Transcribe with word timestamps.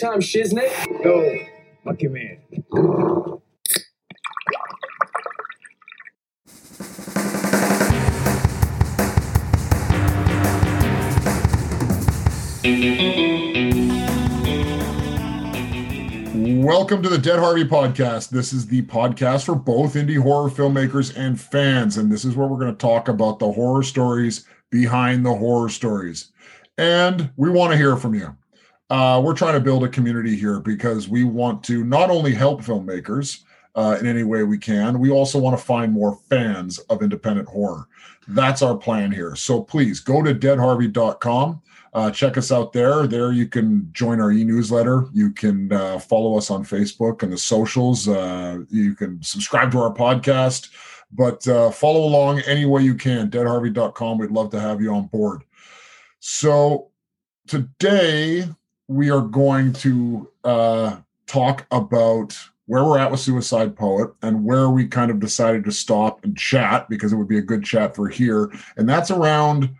time, 0.00 0.20
shiznit. 0.20 0.70
Yo, 1.04 1.44
fuck 1.84 2.00
your 2.00 2.12
man. 2.12 2.38
Welcome 16.64 17.02
to 17.02 17.10
the 17.10 17.18
Dead 17.18 17.38
Harvey 17.38 17.64
podcast. 17.64 18.30
This 18.30 18.54
is 18.54 18.66
the 18.66 18.82
podcast 18.82 19.44
for 19.44 19.54
both 19.54 19.94
indie 19.94 20.20
horror 20.20 20.48
filmmakers 20.48 21.14
and 21.14 21.38
fans. 21.38 21.98
And 21.98 22.10
this 22.10 22.24
is 22.24 22.36
where 22.36 22.46
we're 22.46 22.58
going 22.58 22.72
to 22.72 22.78
talk 22.78 23.08
about 23.08 23.38
the 23.38 23.52
horror 23.52 23.82
stories 23.82 24.46
behind 24.70 25.26
the 25.26 25.34
horror 25.34 25.68
stories. 25.68 26.32
And 26.78 27.30
we 27.36 27.50
want 27.50 27.72
to 27.72 27.76
hear 27.76 27.96
from 27.96 28.14
you. 28.14 28.34
Uh, 28.90 29.22
we're 29.24 29.34
trying 29.34 29.54
to 29.54 29.60
build 29.60 29.84
a 29.84 29.88
community 29.88 30.34
here 30.36 30.58
because 30.58 31.08
we 31.08 31.22
want 31.22 31.62
to 31.62 31.84
not 31.84 32.10
only 32.10 32.34
help 32.34 32.60
filmmakers 32.60 33.44
uh, 33.76 33.96
in 34.00 34.06
any 34.06 34.24
way 34.24 34.42
we 34.42 34.58
can, 34.58 34.98
we 34.98 35.10
also 35.10 35.38
want 35.38 35.56
to 35.56 35.64
find 35.64 35.92
more 35.92 36.18
fans 36.28 36.78
of 36.90 37.00
independent 37.00 37.48
horror. 37.48 37.86
That's 38.26 38.62
our 38.62 38.76
plan 38.76 39.12
here. 39.12 39.36
So 39.36 39.62
please 39.62 40.00
go 40.00 40.22
to 40.22 40.34
deadharvey.com. 40.34 41.62
Uh, 41.92 42.10
check 42.10 42.36
us 42.36 42.52
out 42.52 42.72
there. 42.72 43.06
There 43.06 43.32
you 43.32 43.46
can 43.46 43.88
join 43.92 44.20
our 44.20 44.30
e-newsletter. 44.30 45.06
You 45.12 45.32
can 45.32 45.72
uh, 45.72 45.98
follow 45.98 46.36
us 46.36 46.50
on 46.50 46.64
Facebook 46.64 47.22
and 47.22 47.32
the 47.32 47.38
socials. 47.38 48.08
Uh, 48.08 48.58
you 48.70 48.94
can 48.94 49.22
subscribe 49.22 49.72
to 49.72 49.78
our 49.78 49.92
podcast, 49.92 50.70
but 51.12 51.46
uh, 51.48 51.70
follow 51.70 52.04
along 52.04 52.40
any 52.40 52.64
way 52.64 52.82
you 52.82 52.94
can. 52.94 53.30
Deadharvey.com. 53.30 54.18
We'd 54.18 54.30
love 54.30 54.50
to 54.50 54.60
have 54.60 54.80
you 54.80 54.92
on 54.92 55.06
board. 55.06 55.42
So 56.20 56.90
today 57.48 58.48
we 58.90 59.08
are 59.08 59.20
going 59.20 59.72
to 59.72 60.28
uh, 60.42 60.96
talk 61.28 61.64
about 61.70 62.36
where 62.66 62.84
we're 62.84 62.98
at 62.98 63.12
with 63.12 63.20
Suicide 63.20 63.76
Poet 63.76 64.10
and 64.20 64.44
where 64.44 64.68
we 64.68 64.88
kind 64.88 65.12
of 65.12 65.20
decided 65.20 65.64
to 65.64 65.70
stop 65.70 66.24
and 66.24 66.36
chat 66.36 66.88
because 66.88 67.12
it 67.12 67.16
would 67.16 67.28
be 67.28 67.38
a 67.38 67.42
good 67.42 67.62
chat 67.62 67.94
for 67.94 68.08
here. 68.08 68.50
And 68.76 68.88
that's 68.88 69.12
around 69.12 69.70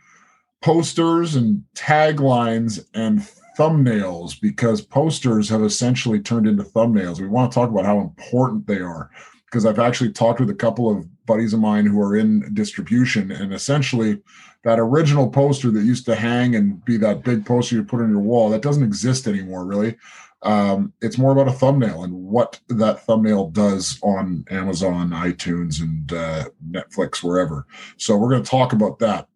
posters 0.62 1.34
and 1.34 1.64
taglines 1.74 2.86
and 2.94 3.28
thumbnails 3.58 4.40
because 4.40 4.80
posters 4.80 5.48
have 5.48 5.64
essentially 5.64 6.20
turned 6.20 6.46
into 6.46 6.62
thumbnails. 6.62 7.20
We 7.20 7.26
want 7.26 7.50
to 7.50 7.54
talk 7.54 7.68
about 7.68 7.86
how 7.86 7.98
important 7.98 8.68
they 8.68 8.78
are 8.78 9.10
because 9.50 9.66
I've 9.66 9.80
actually 9.80 10.12
talked 10.12 10.38
with 10.38 10.50
a 10.50 10.54
couple 10.54 10.88
of 10.88 11.08
buddies 11.26 11.52
of 11.52 11.60
mine 11.60 11.84
who 11.84 12.00
are 12.00 12.16
in 12.16 12.54
distribution 12.54 13.32
and 13.32 13.52
essentially 13.52 14.22
that 14.62 14.78
original 14.78 15.28
poster 15.28 15.70
that 15.70 15.82
used 15.82 16.04
to 16.06 16.14
hang 16.14 16.54
and 16.54 16.84
be 16.84 16.96
that 16.98 17.24
big 17.24 17.44
poster 17.44 17.74
you 17.74 17.84
put 17.84 18.00
on 18.00 18.10
your 18.10 18.20
wall 18.20 18.50
that 18.50 18.62
doesn't 18.62 18.84
exist 18.84 19.26
anymore 19.26 19.64
really. 19.64 19.96
Um, 20.42 20.94
it's 21.02 21.18
more 21.18 21.32
about 21.32 21.48
a 21.48 21.52
thumbnail 21.52 22.04
and 22.04 22.14
what 22.14 22.60
that 22.68 23.04
thumbnail 23.04 23.50
does 23.50 23.98
on 24.02 24.44
amazon 24.50 25.10
itunes 25.10 25.82
and 25.82 26.12
uh, 26.12 26.48
netflix 26.70 27.22
wherever. 27.22 27.66
So 27.96 28.16
we're 28.16 28.30
going 28.30 28.42
to 28.42 28.50
talk 28.50 28.72
about 28.72 29.00
that 29.00 29.28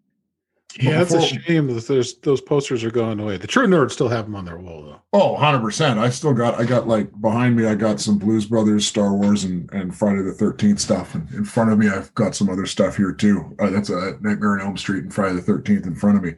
yeah, 0.81 1.03
it's 1.03 1.15
a 1.15 1.21
shame 1.21 1.69
that 1.69 1.87
there's 1.87 2.15
those 2.19 2.41
posters 2.41 2.83
are 2.83 2.91
going 2.91 3.21
away. 3.21 3.37
The 3.37 3.47
true 3.47 3.67
nerds 3.67 3.93
still 3.93 4.09
have 4.09 4.25
them 4.25 4.35
on 4.35 4.45
their 4.45 4.59
wall 4.59 4.83
though. 4.83 5.01
Oh, 5.13 5.37
100%. 5.37 5.99
I 5.99 6.11
still 6.11 6.35
got 6.35 6.59
I 6.61 6.65
got 6.65 6.89
like 6.89 7.11
behind 7.21 7.57
me 7.57 7.67
I 7.67 7.75
got 7.75 8.01
some 8.01 8.19
Blues 8.19 8.47
Brothers, 8.47 8.87
Star 8.87 9.15
Wars 9.15 9.45
and 9.45 9.73
and 9.73 9.95
Friday 9.95 10.23
the 10.23 10.33
13th 10.33 10.81
stuff 10.81 11.15
and 11.15 11.31
in 11.33 11.45
front 11.45 11.73
of 11.73 11.79
me 11.79 11.89
I've 11.89 12.13
got 12.15 12.35
some 12.35 12.49
other 12.49 12.67
stuff 12.67 12.97
here 12.97 13.13
too. 13.13 13.55
Uh, 13.59 13.71
that's 13.71 13.91
a 13.91 14.19
Nightmare 14.21 14.59
on 14.59 14.63
Elm 14.63 14.77
Street 14.77 15.05
and 15.05 15.15
Friday 15.15 15.37
the 15.41 15.53
13th 15.53 15.87
in 15.87 15.95
front 15.95 16.17
of 16.17 16.25
me. 16.25 16.35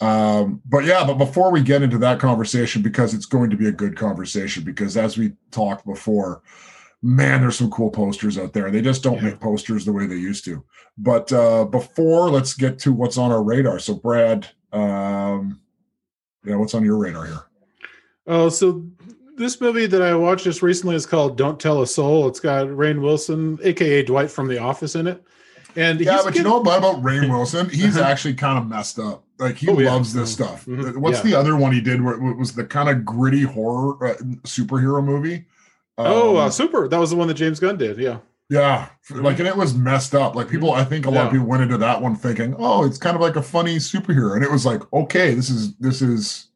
Um, 0.00 0.60
but 0.64 0.84
yeah, 0.84 1.04
but 1.06 1.14
before 1.14 1.52
we 1.52 1.62
get 1.62 1.82
into 1.82 1.98
that 1.98 2.18
conversation 2.18 2.82
because 2.82 3.14
it's 3.14 3.26
going 3.26 3.50
to 3.50 3.56
be 3.56 3.68
a 3.68 3.72
good 3.72 3.96
conversation 3.96 4.64
because 4.64 4.96
as 4.96 5.16
we 5.16 5.32
talked 5.52 5.86
before, 5.86 6.42
man, 7.02 7.40
there's 7.40 7.58
some 7.58 7.70
cool 7.70 7.90
posters 7.90 8.38
out 8.38 8.52
there. 8.52 8.70
They 8.70 8.80
just 8.80 9.02
don't 9.02 9.16
yeah. 9.16 9.30
make 9.30 9.40
posters 9.40 9.84
the 9.84 9.92
way 9.92 10.06
they 10.06 10.16
used 10.16 10.44
to. 10.44 10.64
But 10.96 11.32
uh, 11.32 11.64
before, 11.64 12.30
let's 12.30 12.54
get 12.54 12.78
to 12.80 12.92
what's 12.92 13.18
on 13.18 13.32
our 13.32 13.42
radar. 13.42 13.78
So, 13.78 13.94
Brad, 13.94 14.48
um, 14.72 15.60
yeah, 16.44 16.56
what's 16.56 16.74
on 16.74 16.84
your 16.84 16.96
radar 16.96 17.26
here? 17.26 17.42
Oh, 18.26 18.48
so 18.48 18.86
this 19.36 19.60
movie 19.60 19.86
that 19.86 20.02
I 20.02 20.14
watched 20.14 20.44
just 20.44 20.62
recently 20.62 20.94
is 20.94 21.06
called 21.06 21.36
"Don't 21.36 21.58
Tell 21.58 21.82
a 21.82 21.86
Soul." 21.86 22.28
It's 22.28 22.40
got 22.40 22.68
Rainn 22.68 23.00
Wilson, 23.00 23.58
aka 23.62 24.02
Dwight 24.02 24.30
from 24.30 24.48
The 24.48 24.58
Office, 24.58 24.94
in 24.94 25.06
it. 25.06 25.22
And 25.74 26.00
yeah, 26.00 26.18
but 26.18 26.34
getting... 26.34 26.42
you 26.42 26.48
know 26.48 26.60
what 26.60 26.78
about 26.78 27.02
Rainn 27.02 27.28
Wilson? 27.30 27.68
He's 27.68 27.96
actually 27.96 28.34
kind 28.34 28.58
of 28.58 28.68
messed 28.68 28.98
up. 28.98 29.24
Like 29.38 29.56
he 29.56 29.68
oh, 29.68 29.72
loves 29.72 30.14
yeah. 30.14 30.20
this 30.20 30.34
mm-hmm. 30.34 30.44
stuff. 30.44 30.66
Mm-hmm. 30.66 31.00
What's 31.00 31.18
yeah. 31.18 31.30
the 31.30 31.34
other 31.34 31.56
one 31.56 31.72
he 31.72 31.80
did? 31.80 32.02
Where 32.02 32.14
it 32.14 32.36
was 32.36 32.52
the 32.52 32.64
kind 32.64 32.88
of 32.88 33.04
gritty 33.04 33.42
horror 33.42 34.10
uh, 34.10 34.14
superhero 34.44 35.02
movie? 35.02 35.46
Oh, 35.98 36.36
uh, 36.36 36.46
um, 36.46 36.50
super! 36.50 36.88
That 36.88 36.98
was 36.98 37.10
the 37.10 37.16
one 37.16 37.28
that 37.28 37.34
James 37.34 37.60
Gunn 37.60 37.76
did. 37.76 37.98
Yeah. 37.98 38.18
Yeah, 38.52 38.90
like 39.08 39.38
and 39.38 39.48
it 39.48 39.56
was 39.56 39.74
messed 39.74 40.14
up. 40.14 40.34
Like 40.34 40.46
people, 40.46 40.72
I 40.72 40.84
think 40.84 41.06
a 41.06 41.10
lot 41.10 41.20
yeah. 41.20 41.26
of 41.26 41.32
people 41.32 41.46
went 41.46 41.62
into 41.62 41.78
that 41.78 42.02
one 42.02 42.14
thinking, 42.14 42.54
"Oh, 42.58 42.84
it's 42.84 42.98
kind 42.98 43.14
of 43.14 43.22
like 43.22 43.36
a 43.36 43.42
funny 43.42 43.76
superhero," 43.76 44.34
and 44.34 44.44
it 44.44 44.50
was 44.50 44.66
like, 44.66 44.82
"Okay, 44.92 45.32
this 45.32 45.48
is 45.48 45.74
this 45.76 46.02
is 46.02 46.48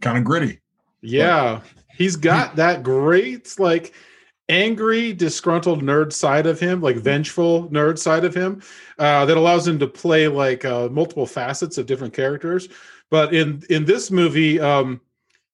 kind 0.00 0.16
of 0.16 0.24
gritty." 0.24 0.60
Yeah, 1.02 1.60
but, 1.60 1.84
he's 1.94 2.16
got 2.16 2.56
that 2.56 2.82
great 2.82 3.54
like 3.58 3.92
angry, 4.48 5.12
disgruntled 5.12 5.82
nerd 5.82 6.12
side 6.14 6.46
of 6.46 6.58
him, 6.58 6.80
like 6.80 6.96
vengeful 6.96 7.68
nerd 7.68 7.98
side 7.98 8.24
of 8.24 8.34
him, 8.34 8.62
uh, 8.98 9.26
that 9.26 9.36
allows 9.36 9.66
him 9.66 9.78
to 9.78 9.86
play 9.86 10.28
like 10.28 10.64
uh, 10.64 10.88
multiple 10.88 11.26
facets 11.26 11.76
of 11.76 11.84
different 11.84 12.14
characters. 12.14 12.68
But 13.10 13.34
in 13.34 13.62
in 13.68 13.84
this 13.84 14.10
movie, 14.10 14.58
um, 14.58 15.02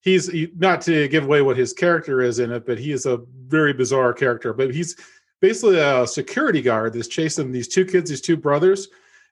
he's 0.01 0.31
not 0.57 0.81
to 0.83 1.09
give 1.09 1.25
away 1.25 1.43
what 1.43 1.57
his 1.57 1.73
character 1.73 2.21
is 2.21 2.39
in 2.39 2.51
it, 2.53 2.67
but 2.67 2.79
he 2.79 2.93
is 2.93 3.07
a 3.07 3.21
very 3.47 3.73
bizarre 3.73 4.13
character. 4.13 4.53
But 4.53 4.75
he's 4.75 4.97
basically 5.41 5.79
a 5.79 6.07
security 6.07 6.63
guard 6.63 6.93
that's 6.93 7.09
chasing 7.09 7.53
these 7.53 7.69
two 7.69 7.85
kids, 7.85 8.11
these 8.11 8.21
two 8.21 8.37
brothers 8.37 8.89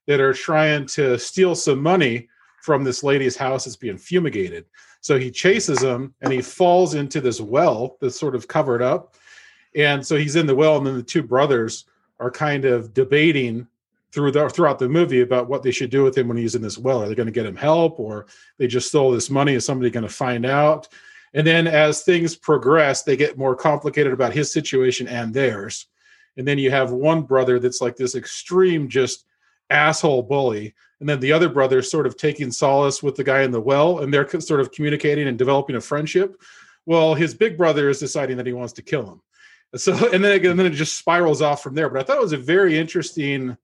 that 0.06 0.20
are 0.20 0.32
trying 0.32 0.86
to 0.86 1.18
steal 1.18 1.54
some 1.54 1.82
money 1.82 2.28
from 2.62 2.84
this 2.84 3.02
lady's 3.02 3.36
house 3.36 3.64
that's 3.64 3.76
being 3.76 3.98
fumigated. 3.98 4.64
So 5.00 5.18
he 5.18 5.30
chases 5.30 5.78
them 5.78 6.14
and 6.20 6.32
he 6.32 6.42
falls 6.42 6.94
into 6.94 7.20
this 7.20 7.40
well 7.40 7.96
that's 8.00 8.18
sort 8.18 8.34
of 8.34 8.48
covered 8.48 8.82
up. 8.82 9.14
And 9.76 10.04
so 10.04 10.16
he's 10.16 10.36
in 10.36 10.46
the 10.46 10.54
well, 10.54 10.78
and 10.78 10.86
then 10.86 10.96
the 10.96 11.02
two 11.02 11.22
brothers 11.22 11.84
are 12.18 12.30
kind 12.30 12.64
of 12.64 12.94
debating 12.94 13.66
through 14.12 14.32
the, 14.32 14.48
throughout 14.48 14.78
the 14.78 14.88
movie 14.88 15.20
about 15.20 15.48
what 15.48 15.62
they 15.62 15.70
should 15.70 15.90
do 15.90 16.02
with 16.02 16.16
him 16.16 16.28
when 16.28 16.36
he's 16.36 16.54
in 16.54 16.62
this 16.62 16.78
well. 16.78 17.02
Are 17.02 17.08
they 17.08 17.14
going 17.14 17.26
to 17.26 17.32
get 17.32 17.46
him 17.46 17.56
help, 17.56 18.00
or 18.00 18.26
they 18.58 18.66
just 18.66 18.88
stole 18.88 19.10
this 19.10 19.30
money? 19.30 19.54
Is 19.54 19.64
somebody 19.64 19.90
going 19.90 20.06
to 20.06 20.12
find 20.12 20.46
out? 20.46 20.88
And 21.34 21.46
then 21.46 21.66
as 21.66 22.02
things 22.02 22.34
progress, 22.34 23.02
they 23.02 23.16
get 23.16 23.36
more 23.36 23.54
complicated 23.54 24.12
about 24.12 24.32
his 24.32 24.52
situation 24.52 25.06
and 25.06 25.34
theirs 25.34 25.86
and 26.36 26.46
then 26.46 26.58
you 26.58 26.70
have 26.70 26.92
one 26.92 27.22
brother 27.22 27.58
that's 27.58 27.80
like 27.80 27.96
this 27.96 28.14
extreme 28.14 28.88
just 28.88 29.24
asshole 29.70 30.22
bully 30.22 30.74
and 31.00 31.08
then 31.08 31.20
the 31.20 31.32
other 31.32 31.48
brother 31.48 31.78
is 31.78 31.90
sort 31.90 32.06
of 32.06 32.16
taking 32.16 32.52
solace 32.52 33.02
with 33.02 33.16
the 33.16 33.24
guy 33.24 33.42
in 33.42 33.50
the 33.50 33.60
well 33.60 33.98
and 33.98 34.12
they're 34.12 34.28
sort 34.40 34.60
of 34.60 34.70
communicating 34.70 35.26
and 35.26 35.38
developing 35.38 35.76
a 35.76 35.80
friendship 35.80 36.40
well 36.84 37.14
his 37.14 37.34
big 37.34 37.56
brother 37.56 37.88
is 37.88 37.98
deciding 37.98 38.36
that 38.36 38.46
he 38.46 38.52
wants 38.52 38.72
to 38.72 38.82
kill 38.82 39.06
him 39.06 39.20
so 39.74 39.92
and 40.12 40.22
then, 40.22 40.44
and 40.46 40.58
then 40.58 40.66
it 40.66 40.70
just 40.70 40.96
spirals 40.96 41.42
off 41.42 41.62
from 41.62 41.74
there 41.74 41.88
but 41.88 42.00
i 42.00 42.02
thought 42.04 42.18
it 42.18 42.22
was 42.22 42.32
a 42.32 42.38
very 42.38 42.78
interesting 42.78 43.56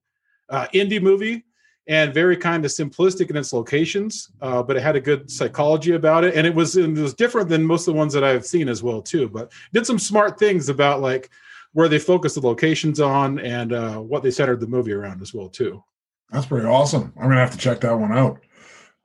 uh, 0.53 0.67
indie 0.73 1.01
movie 1.01 1.43
and 1.87 2.13
very 2.13 2.37
kind 2.37 2.63
of 2.63 2.71
simplistic 2.71 3.29
in 3.29 3.35
its 3.35 3.51
locations, 3.51 4.31
uh, 4.41 4.63
but 4.63 4.77
it 4.77 4.83
had 4.83 4.95
a 4.95 5.01
good 5.01 5.29
psychology 5.29 5.93
about 5.93 6.23
it, 6.23 6.35
and 6.35 6.47
it 6.47 6.53
was 6.53 6.77
it 6.77 6.91
was 6.91 7.13
different 7.13 7.49
than 7.49 7.63
most 7.63 7.87
of 7.87 7.93
the 7.93 7.97
ones 7.97 8.13
that 8.13 8.23
I've 8.23 8.45
seen 8.45 8.69
as 8.69 8.81
well 8.81 9.01
too. 9.01 9.27
But 9.27 9.51
did 9.73 9.85
some 9.85 9.99
smart 9.99 10.39
things 10.39 10.69
about 10.69 11.01
like 11.01 11.29
where 11.73 11.89
they 11.89 11.99
focused 11.99 12.35
the 12.35 12.47
locations 12.47 13.01
on 13.01 13.39
and 13.39 13.73
uh, 13.73 13.97
what 13.97 14.23
they 14.23 14.31
centered 14.31 14.59
the 14.59 14.67
movie 14.67 14.93
around 14.93 15.21
as 15.21 15.33
well 15.33 15.49
too. 15.49 15.83
That's 16.29 16.45
pretty 16.45 16.67
awesome. 16.67 17.11
I'm 17.17 17.23
gonna 17.23 17.41
have 17.41 17.51
to 17.51 17.57
check 17.57 17.81
that 17.81 17.99
one 17.99 18.15
out. 18.15 18.39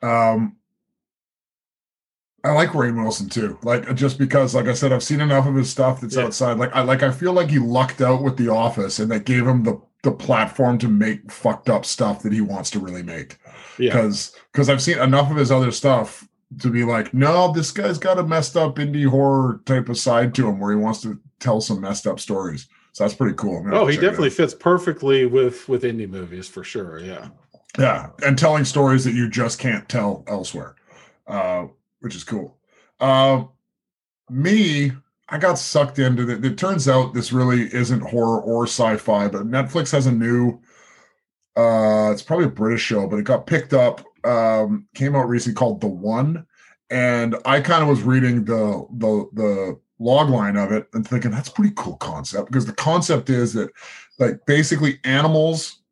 Um, 0.02 0.56
I 2.44 2.52
like 2.52 2.70
Rainn 2.70 3.02
Wilson 3.02 3.28
too. 3.28 3.58
Like 3.62 3.92
just 3.94 4.18
because, 4.18 4.54
like 4.54 4.66
I 4.66 4.74
said, 4.74 4.92
I've 4.92 5.02
seen 5.02 5.20
enough 5.20 5.46
of 5.46 5.56
his 5.56 5.70
stuff 5.70 6.00
that's 6.00 6.16
yeah. 6.16 6.24
outside. 6.24 6.58
Like 6.58 6.74
I 6.76 6.82
like 6.82 7.02
I 7.02 7.10
feel 7.10 7.32
like 7.32 7.50
he 7.50 7.58
lucked 7.58 8.00
out 8.00 8.22
with 8.22 8.36
The 8.36 8.48
Office, 8.48 9.00
and 9.00 9.10
that 9.10 9.24
gave 9.24 9.46
him 9.46 9.64
the 9.64 9.80
the 10.02 10.12
platform 10.12 10.78
to 10.78 10.88
make 10.88 11.30
fucked 11.30 11.68
up 11.68 11.84
stuff 11.84 12.22
that 12.22 12.32
he 12.32 12.40
wants 12.40 12.70
to 12.70 12.78
really 12.78 13.02
make. 13.02 13.38
Because 13.76 14.32
yeah. 14.34 14.40
because 14.52 14.68
I've 14.68 14.82
seen 14.82 14.98
enough 14.98 15.30
of 15.30 15.36
his 15.36 15.50
other 15.50 15.72
stuff 15.72 16.26
to 16.60 16.70
be 16.70 16.84
like, 16.84 17.12
no, 17.12 17.52
this 17.52 17.70
guy's 17.70 17.98
got 17.98 18.18
a 18.18 18.22
messed 18.22 18.56
up 18.56 18.76
indie 18.76 19.06
horror 19.06 19.60
type 19.66 19.88
of 19.88 19.98
side 19.98 20.34
to 20.36 20.48
him 20.48 20.58
where 20.58 20.70
he 20.70 20.76
wants 20.76 21.02
to 21.02 21.20
tell 21.40 21.60
some 21.60 21.80
messed 21.80 22.06
up 22.06 22.20
stories. 22.20 22.68
So 22.92 23.04
that's 23.04 23.14
pretty 23.14 23.34
cool. 23.34 23.64
Oh, 23.70 23.86
he 23.86 23.96
definitely 23.96 24.30
fits 24.30 24.54
perfectly 24.54 25.26
with 25.26 25.68
with 25.68 25.82
indie 25.82 26.08
movies 26.08 26.48
for 26.48 26.64
sure. 26.64 26.98
Yeah. 27.00 27.28
Yeah, 27.78 28.10
and 28.24 28.36
telling 28.36 28.64
stories 28.64 29.04
that 29.04 29.14
you 29.14 29.28
just 29.28 29.58
can't 29.58 29.88
tell 29.88 30.24
elsewhere, 30.26 30.74
uh, 31.26 31.66
which 32.00 32.16
is 32.16 32.24
cool. 32.24 32.56
Uh, 32.98 33.44
me, 34.30 34.92
I 35.28 35.38
got 35.38 35.58
sucked 35.58 35.98
into 35.98 36.28
it. 36.30 36.44
It 36.44 36.56
turns 36.56 36.88
out 36.88 37.12
this 37.12 37.32
really 37.32 37.72
isn't 37.74 38.00
horror 38.00 38.40
or 38.40 38.64
sci-fi, 38.64 39.28
but 39.28 39.46
Netflix 39.46 39.92
has 39.92 40.06
a 40.06 40.12
new. 40.12 40.60
Uh, 41.56 42.10
it's 42.12 42.22
probably 42.22 42.46
a 42.46 42.50
British 42.50 42.82
show, 42.82 43.06
but 43.06 43.18
it 43.18 43.24
got 43.24 43.46
picked 43.46 43.74
up. 43.74 44.04
Um, 44.24 44.86
came 44.94 45.14
out 45.14 45.28
recently 45.28 45.54
called 45.54 45.80
The 45.80 45.88
One, 45.88 46.46
and 46.90 47.36
I 47.44 47.60
kind 47.60 47.82
of 47.82 47.88
was 47.88 48.02
reading 48.02 48.44
the 48.44 48.86
the 48.96 49.28
the 49.34 49.80
log 49.98 50.30
line 50.30 50.56
of 50.56 50.72
it 50.72 50.86
and 50.94 51.06
thinking 51.06 51.30
that's 51.30 51.48
pretty 51.48 51.72
cool 51.76 51.96
concept 51.96 52.46
because 52.46 52.66
the 52.66 52.72
concept 52.72 53.30
is 53.30 53.52
that 53.52 53.68
like 54.18 54.38
basically 54.46 55.00
animals 55.04 55.82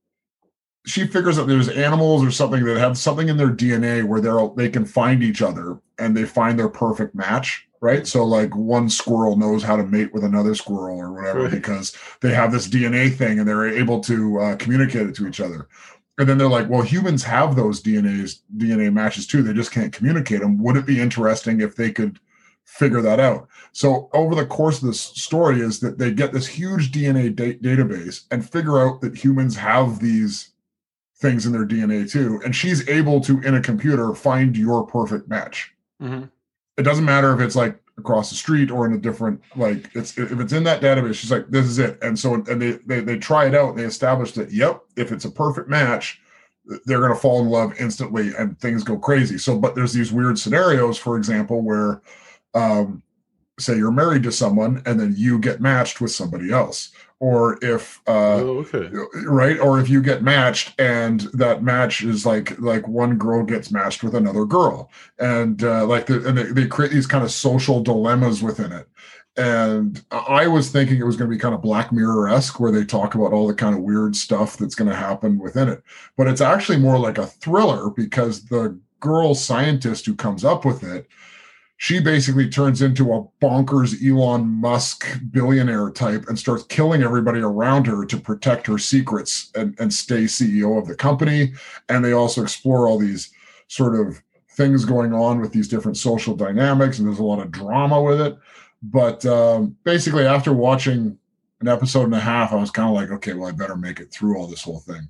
she 0.86 1.06
figures 1.06 1.36
that 1.36 1.48
there's 1.48 1.68
animals 1.68 2.24
or 2.24 2.30
something 2.30 2.64
that 2.64 2.78
have 2.78 2.96
something 2.96 3.28
in 3.28 3.36
their 3.36 3.50
DNA 3.50 4.04
where 4.04 4.20
they're 4.20 4.48
they 4.56 4.68
can 4.68 4.84
find 4.84 5.22
each 5.22 5.42
other 5.42 5.80
and 5.98 6.16
they 6.16 6.24
find 6.24 6.58
their 6.58 6.68
perfect 6.68 7.14
match, 7.14 7.68
right? 7.80 8.06
So 8.06 8.24
like 8.24 8.54
one 8.54 8.88
squirrel 8.88 9.36
knows 9.36 9.64
how 9.64 9.76
to 9.76 9.82
mate 9.82 10.14
with 10.14 10.22
another 10.22 10.54
squirrel 10.54 10.98
or 10.98 11.12
whatever 11.12 11.42
right. 11.42 11.50
because 11.50 11.96
they 12.22 12.32
have 12.32 12.52
this 12.52 12.68
DNA 12.68 13.12
thing 13.12 13.40
and 13.40 13.48
they're 13.48 13.66
able 13.66 14.00
to 14.00 14.38
uh, 14.38 14.56
communicate 14.56 15.08
it 15.08 15.14
to 15.16 15.26
each 15.26 15.40
other. 15.40 15.68
And 16.18 16.28
then 16.28 16.38
they're 16.38 16.48
like, 16.48 16.70
well, 16.70 16.82
humans 16.82 17.24
have 17.24 17.56
those 17.56 17.82
DNAs 17.82 18.40
DNA 18.56 18.92
matches 18.92 19.26
too. 19.26 19.42
They 19.42 19.52
just 19.52 19.72
can't 19.72 19.92
communicate 19.92 20.40
them. 20.40 20.62
Would 20.62 20.76
it 20.76 20.86
be 20.86 21.00
interesting 21.00 21.60
if 21.60 21.76
they 21.76 21.90
could 21.90 22.20
figure 22.64 23.02
that 23.02 23.20
out? 23.20 23.48
So 23.72 24.08
over 24.12 24.34
the 24.34 24.46
course 24.46 24.80
of 24.80 24.86
this 24.86 25.00
story 25.00 25.60
is 25.60 25.80
that 25.80 25.98
they 25.98 26.12
get 26.12 26.32
this 26.32 26.46
huge 26.46 26.92
DNA 26.92 27.34
da- 27.34 27.58
database 27.58 28.24
and 28.30 28.48
figure 28.48 28.78
out 28.78 29.00
that 29.00 29.16
humans 29.16 29.56
have 29.56 30.00
these 30.00 30.52
things 31.18 31.46
in 31.46 31.52
their 31.52 31.66
DNA 31.66 32.10
too. 32.10 32.40
And 32.44 32.54
she's 32.54 32.88
able 32.88 33.20
to, 33.22 33.40
in 33.40 33.54
a 33.54 33.62
computer, 33.62 34.14
find 34.14 34.56
your 34.56 34.86
perfect 34.86 35.28
match. 35.28 35.74
Mm-hmm. 36.02 36.24
It 36.76 36.82
doesn't 36.82 37.04
matter 37.04 37.34
if 37.34 37.40
it's 37.40 37.56
like 37.56 37.80
across 37.98 38.30
the 38.30 38.36
street 38.36 38.70
or 38.70 38.86
in 38.86 38.92
a 38.92 38.98
different 38.98 39.40
like 39.56 39.90
it's 39.94 40.18
if 40.18 40.38
it's 40.38 40.52
in 40.52 40.64
that 40.64 40.82
database 40.82 41.14
she's 41.14 41.30
like 41.30 41.48
this 41.48 41.64
is 41.64 41.78
it 41.78 41.98
and 42.02 42.18
so 42.18 42.34
and 42.34 42.60
they 42.60 42.72
they, 42.84 43.00
they 43.00 43.18
try 43.18 43.46
it 43.46 43.54
out 43.54 43.70
and 43.70 43.78
they 43.78 43.84
establish 43.84 44.32
that 44.32 44.52
yep 44.52 44.82
if 44.96 45.12
it's 45.12 45.24
a 45.24 45.30
perfect 45.30 45.68
match 45.68 46.20
they're 46.84 47.00
going 47.00 47.12
to 47.12 47.18
fall 47.18 47.40
in 47.40 47.48
love 47.48 47.72
instantly 47.80 48.32
and 48.38 48.58
things 48.60 48.84
go 48.84 48.98
crazy 48.98 49.38
so 49.38 49.56
but 49.58 49.74
there's 49.74 49.94
these 49.94 50.12
weird 50.12 50.38
scenarios 50.38 50.98
for 50.98 51.16
example 51.16 51.62
where 51.62 52.02
um 52.54 53.02
say 53.58 53.74
you're 53.74 53.90
married 53.90 54.22
to 54.22 54.30
someone 54.30 54.82
and 54.84 55.00
then 55.00 55.14
you 55.16 55.38
get 55.38 55.62
matched 55.62 55.98
with 55.98 56.10
somebody 56.10 56.52
else 56.52 56.92
or 57.18 57.58
if 57.62 58.00
uh 58.06 58.36
oh, 58.36 58.58
okay. 58.58 58.90
right? 59.26 59.58
Or 59.58 59.80
if 59.80 59.88
you 59.88 60.02
get 60.02 60.22
matched 60.22 60.78
and 60.78 61.20
that 61.32 61.62
match 61.62 62.02
is 62.02 62.26
like 62.26 62.58
like 62.58 62.86
one 62.86 63.16
girl 63.16 63.42
gets 63.42 63.70
matched 63.70 64.02
with 64.02 64.14
another 64.14 64.44
girl. 64.44 64.90
And 65.18 65.62
uh 65.64 65.86
like 65.86 66.06
the, 66.06 66.26
and 66.28 66.36
they, 66.36 66.44
they 66.44 66.66
create 66.66 66.92
these 66.92 67.06
kind 67.06 67.24
of 67.24 67.30
social 67.30 67.82
dilemmas 67.82 68.42
within 68.42 68.72
it. 68.72 68.88
And 69.38 70.02
i 70.10 70.46
was 70.46 70.70
thinking 70.70 70.98
it 70.98 71.04
was 71.04 71.16
going 71.16 71.30
to 71.30 71.36
be 71.36 71.40
kind 71.40 71.54
of 71.54 71.60
black 71.60 71.92
mirror-esque 71.92 72.58
where 72.58 72.72
they 72.72 72.86
talk 72.86 73.14
about 73.14 73.34
all 73.34 73.46
the 73.46 73.54
kind 73.54 73.74
of 73.74 73.82
weird 73.82 74.16
stuff 74.16 74.56
that's 74.56 74.74
going 74.74 74.88
to 74.88 74.96
happen 74.96 75.38
within 75.38 75.68
it. 75.68 75.82
But 76.16 76.26
it's 76.26 76.40
actually 76.40 76.78
more 76.78 76.98
like 76.98 77.18
a 77.18 77.26
thriller 77.26 77.90
because 77.90 78.46
the 78.46 78.78
girl 79.00 79.34
scientist 79.34 80.06
who 80.06 80.14
comes 80.14 80.42
up 80.42 80.64
with 80.64 80.82
it 80.82 81.06
she 81.78 82.00
basically 82.00 82.48
turns 82.48 82.80
into 82.80 83.12
a 83.12 83.24
bonkers 83.42 83.94
Elon 84.02 84.46
Musk 84.46 85.06
billionaire 85.30 85.90
type 85.90 86.26
and 86.28 86.38
starts 86.38 86.64
killing 86.64 87.02
everybody 87.02 87.40
around 87.40 87.86
her 87.86 88.06
to 88.06 88.16
protect 88.16 88.66
her 88.66 88.78
secrets 88.78 89.50
and, 89.54 89.78
and 89.78 89.92
stay 89.92 90.24
CEO 90.24 90.78
of 90.78 90.88
the 90.88 90.94
company. 90.94 91.52
And 91.88 92.04
they 92.04 92.12
also 92.12 92.42
explore 92.42 92.88
all 92.88 92.98
these 92.98 93.30
sort 93.68 93.94
of 93.94 94.22
things 94.50 94.86
going 94.86 95.12
on 95.12 95.40
with 95.40 95.52
these 95.52 95.68
different 95.68 95.98
social 95.98 96.34
dynamics, 96.34 96.98
and 96.98 97.06
there's 97.06 97.18
a 97.18 97.24
lot 97.24 97.40
of 97.40 97.50
drama 97.50 98.00
with 98.02 98.20
it. 98.20 98.38
But 98.82 99.26
um, 99.26 99.76
basically, 99.84 100.26
after 100.26 100.52
watching 100.52 101.18
an 101.60 101.68
episode 101.68 102.04
and 102.04 102.14
a 102.14 102.20
half, 102.20 102.52
I 102.52 102.56
was 102.56 102.70
kind 102.70 102.88
of 102.88 102.94
like, 102.94 103.10
okay, 103.10 103.34
well, 103.34 103.48
I 103.48 103.52
better 103.52 103.76
make 103.76 104.00
it 104.00 104.10
through 104.10 104.38
all 104.38 104.46
this 104.46 104.62
whole 104.62 104.80
thing. 104.80 105.08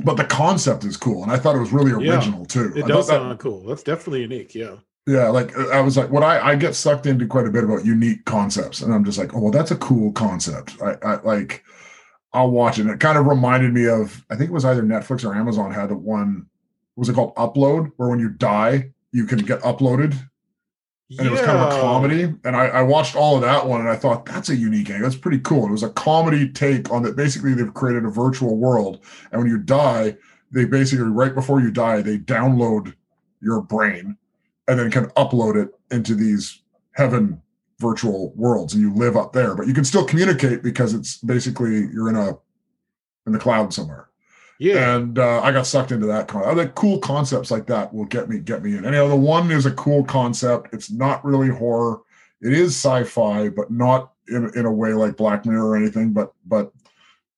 But 0.00 0.16
the 0.16 0.24
concept 0.24 0.84
is 0.84 0.96
cool, 0.96 1.22
and 1.22 1.30
I 1.30 1.36
thought 1.36 1.54
it 1.54 1.60
was 1.60 1.72
really 1.72 1.92
original 1.92 2.40
yeah, 2.40 2.46
too. 2.46 2.72
It 2.74 2.86
does 2.88 3.06
sound 3.06 3.38
cool. 3.38 3.64
That's 3.64 3.84
definitely 3.84 4.22
unique. 4.22 4.54
Yeah. 4.54 4.76
Yeah, 5.06 5.28
like 5.28 5.54
I 5.56 5.82
was 5.82 5.98
like, 5.98 6.10
what 6.10 6.22
I 6.22 6.40
I 6.40 6.56
get 6.56 6.74
sucked 6.74 7.04
into 7.06 7.26
quite 7.26 7.46
a 7.46 7.50
bit 7.50 7.64
about 7.64 7.84
unique 7.84 8.24
concepts, 8.24 8.80
and 8.80 8.92
I'm 8.92 9.04
just 9.04 9.18
like, 9.18 9.34
oh 9.34 9.40
well, 9.40 9.50
that's 9.50 9.70
a 9.70 9.76
cool 9.76 10.12
concept. 10.12 10.80
I, 10.82 10.96
I 11.02 11.20
like, 11.20 11.62
I'll 12.32 12.50
watch 12.50 12.78
it. 12.78 12.82
and 12.82 12.90
it 12.90 13.00
kind 13.00 13.18
of 13.18 13.26
reminded 13.26 13.74
me 13.74 13.86
of 13.86 14.24
I 14.30 14.36
think 14.36 14.48
it 14.48 14.54
was 14.54 14.64
either 14.64 14.82
Netflix 14.82 15.24
or 15.24 15.34
Amazon 15.34 15.72
had 15.72 15.90
the 15.90 15.96
one. 15.96 16.46
Was 16.96 17.08
it 17.08 17.14
called 17.14 17.34
Upload, 17.34 17.92
where 17.96 18.08
when 18.08 18.18
you 18.18 18.30
die, 18.30 18.92
you 19.12 19.26
can 19.26 19.40
get 19.40 19.60
uploaded, 19.60 20.12
and 20.12 20.20
yeah. 21.10 21.26
it 21.26 21.30
was 21.30 21.40
kind 21.42 21.58
of 21.58 21.72
a 21.74 21.80
comedy. 21.80 22.34
And 22.44 22.56
I, 22.56 22.66
I 22.68 22.82
watched 22.82 23.14
all 23.14 23.34
of 23.34 23.42
that 23.42 23.66
one, 23.66 23.80
and 23.80 23.90
I 23.90 23.96
thought 23.96 24.24
that's 24.24 24.48
a 24.48 24.56
unique 24.56 24.86
game. 24.86 25.02
That's 25.02 25.16
pretty 25.16 25.40
cool. 25.40 25.66
It 25.66 25.72
was 25.72 25.82
a 25.82 25.90
comedy 25.90 26.48
take 26.48 26.90
on 26.90 27.02
that. 27.02 27.14
Basically, 27.14 27.52
they've 27.52 27.74
created 27.74 28.06
a 28.06 28.10
virtual 28.10 28.56
world, 28.56 29.04
and 29.32 29.42
when 29.42 29.50
you 29.50 29.58
die, 29.58 30.16
they 30.50 30.64
basically 30.64 31.04
right 31.04 31.34
before 31.34 31.60
you 31.60 31.70
die, 31.70 32.00
they 32.00 32.16
download 32.16 32.94
your 33.42 33.60
brain 33.60 34.16
and 34.68 34.78
then 34.78 34.90
can 34.90 35.06
upload 35.10 35.62
it 35.62 35.70
into 35.90 36.14
these 36.14 36.62
heaven 36.92 37.40
virtual 37.80 38.32
worlds 38.36 38.72
and 38.72 38.82
you 38.82 38.94
live 38.94 39.16
up 39.16 39.32
there 39.32 39.54
but 39.54 39.66
you 39.66 39.74
can 39.74 39.84
still 39.84 40.04
communicate 40.04 40.62
because 40.62 40.94
it's 40.94 41.18
basically 41.18 41.88
you're 41.92 42.08
in 42.08 42.16
a 42.16 42.38
in 43.26 43.32
the 43.32 43.38
cloud 43.38 43.72
somewhere. 43.72 44.08
Yeah. 44.58 44.96
And 44.96 45.18
uh, 45.18 45.40
i 45.42 45.50
got 45.50 45.66
sucked 45.66 45.90
into 45.90 46.06
that 46.06 46.28
con- 46.28 46.44
other 46.44 46.68
cool 46.68 46.98
concepts 46.98 47.50
like 47.50 47.66
that 47.66 47.92
will 47.92 48.04
get 48.04 48.28
me 48.28 48.38
get 48.38 48.62
me 48.62 48.76
in. 48.76 48.84
Any 48.84 48.96
other 48.96 49.16
one 49.16 49.50
is 49.50 49.66
a 49.66 49.72
cool 49.72 50.04
concept. 50.04 50.72
It's 50.72 50.90
not 50.90 51.24
really 51.24 51.48
horror. 51.48 52.00
It 52.40 52.52
is 52.52 52.76
sci-fi 52.76 53.48
but 53.48 53.70
not 53.70 54.12
in, 54.28 54.50
in 54.54 54.64
a 54.64 54.72
way 54.72 54.92
like 54.92 55.16
black 55.16 55.44
mirror 55.44 55.70
or 55.70 55.76
anything 55.76 56.12
but 56.12 56.32
but 56.46 56.72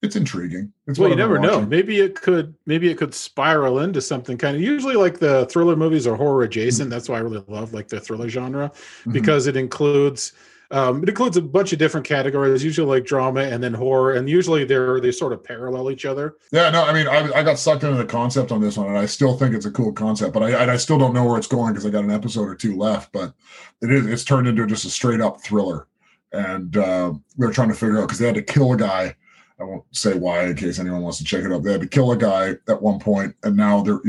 it's 0.07 0.17
intriguing. 0.17 0.73
It's 0.87 0.99
well, 0.99 1.11
you 1.11 1.17
never 1.17 1.39
know. 1.39 1.61
Maybe 1.61 2.01
it 2.01 2.15
could. 2.15 2.55
Maybe 2.65 2.89
it 2.89 2.97
could 2.97 3.15
spiral 3.15 3.81
into 3.81 4.01
something 4.01 4.39
kind 4.39 4.57
of. 4.57 4.63
Usually, 4.63 4.95
like 4.95 5.19
the 5.19 5.47
thriller 5.47 5.77
movies 5.77 6.07
are 6.07 6.17
horror 6.17 6.45
adjacent. 6.45 6.87
Mm-hmm. 6.87 6.91
That's 6.91 7.09
why 7.09 7.17
I 7.17 7.21
really 7.21 7.45
love 7.49 7.75
like 7.75 7.89
the 7.89 8.01
thriller 8.01 8.29
genre 8.29 8.71
mm-hmm. 8.71 9.13
because 9.13 9.47
it 9.47 9.57
includes 9.57 10.33
um, 10.71 11.03
it 11.03 11.09
includes 11.09 11.37
a 11.37 11.43
bunch 11.43 11.73
of 11.73 11.79
different 11.79 12.07
categories. 12.07 12.65
Usually, 12.65 12.87
like 12.87 13.05
drama 13.05 13.43
and 13.43 13.63
then 13.63 13.73
horror, 13.73 14.15
and 14.15 14.29
usually 14.29 14.65
they're 14.65 15.01
they 15.01 15.13
sort 15.13 15.33
of 15.33 15.45
parallel 15.45 15.91
each 15.91 16.05
other. 16.05 16.37
Yeah, 16.51 16.71
no, 16.71 16.85
I 16.85 16.93
mean, 16.93 17.07
I, 17.07 17.39
I 17.39 17.43
got 17.43 17.59
sucked 17.59 17.85
into 17.85 17.97
the 17.97 18.05
concept 18.05 18.51
on 18.51 18.61
this 18.61 18.77
one, 18.77 18.89
and 18.89 18.99
I 18.99 19.07
still 19.07 19.37
think 19.37 19.55
it's 19.55 19.67
a 19.67 19.71
cool 19.71 19.93
concept, 19.93 20.35
but 20.35 20.43
I 20.43 20.73
I 20.73 20.77
still 20.77 20.99
don't 20.99 21.15
know 21.15 21.25
where 21.25 21.39
it's 21.39 21.47
going 21.47 21.73
because 21.73 21.87
I 21.87 21.91
got 21.91 22.05
an 22.05 22.11
episode 22.11 22.49
or 22.49 22.55
two 22.55 22.77
left. 22.77 23.13
But 23.13 23.33
it 23.81 23.91
is 23.91 24.07
it's 24.07 24.25
turned 24.25 24.49
into 24.49 24.67
just 24.67 24.85
a 24.85 24.91
straight 24.91 25.21
up 25.21 25.41
thriller, 25.41 25.87
and 26.33 26.77
uh, 26.77 27.13
they're 27.37 27.53
trying 27.53 27.69
to 27.69 27.75
figure 27.75 27.99
out 27.99 28.03
because 28.03 28.19
they 28.19 28.27
had 28.27 28.35
to 28.35 28.43
kill 28.43 28.73
a 28.73 28.77
guy 28.77 29.15
I 29.59 29.65
won't 29.65 29.85
say 29.93 30.15
why 30.15 30.45
in 30.45 30.57
case 30.57 30.79
anyone 30.79 31.03
wants 31.03 31.19
to 31.19 31.25
check 31.25 31.45
it 31.45 31.53
out. 31.53 31.63
They 31.63 31.73
had 31.73 31.81
to 31.81 31.87
kill 31.87 32.13
a 32.13 32.17
guy 32.17 32.57
at 32.69 32.83
one 32.83 32.99
point, 32.99 33.35
and 33.43 33.57
now 33.57 33.81
they're 33.83 34.01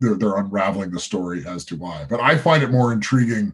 they're 0.00 0.16
they're 0.16 0.36
unraveling 0.38 0.90
the 0.90 0.98
story 0.98 1.44
as 1.46 1.64
to 1.66 1.76
why. 1.76 2.04
But 2.08 2.20
I 2.20 2.36
find 2.36 2.62
it 2.62 2.70
more 2.70 2.92
intriguing. 2.92 3.52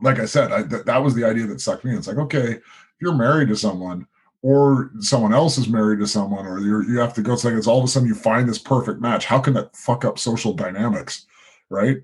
Like 0.00 0.18
I 0.18 0.24
said, 0.24 0.50
I, 0.50 0.64
th- 0.64 0.84
that 0.84 1.02
was 1.02 1.14
the 1.14 1.24
idea 1.24 1.46
that 1.46 1.60
sucked 1.60 1.84
me. 1.84 1.94
It's 1.94 2.08
like, 2.08 2.16
okay, 2.16 2.58
you're 3.00 3.14
married 3.14 3.48
to 3.48 3.56
someone, 3.56 4.04
or 4.42 4.90
someone 4.98 5.32
else 5.32 5.58
is 5.58 5.68
married 5.68 6.00
to 6.00 6.08
someone, 6.08 6.44
or 6.44 6.58
you 6.58 6.82
you 6.88 6.98
have 6.98 7.14
to 7.14 7.22
go. 7.22 7.34
It's 7.34 7.44
like 7.44 7.54
it's 7.54 7.68
all 7.68 7.78
of 7.78 7.84
a 7.84 7.88
sudden 7.88 8.08
you 8.08 8.16
find 8.16 8.48
this 8.48 8.58
perfect 8.58 9.00
match. 9.00 9.26
How 9.26 9.38
can 9.38 9.54
that 9.54 9.76
fuck 9.76 10.04
up 10.04 10.18
social 10.18 10.52
dynamics, 10.52 11.26
right? 11.70 11.98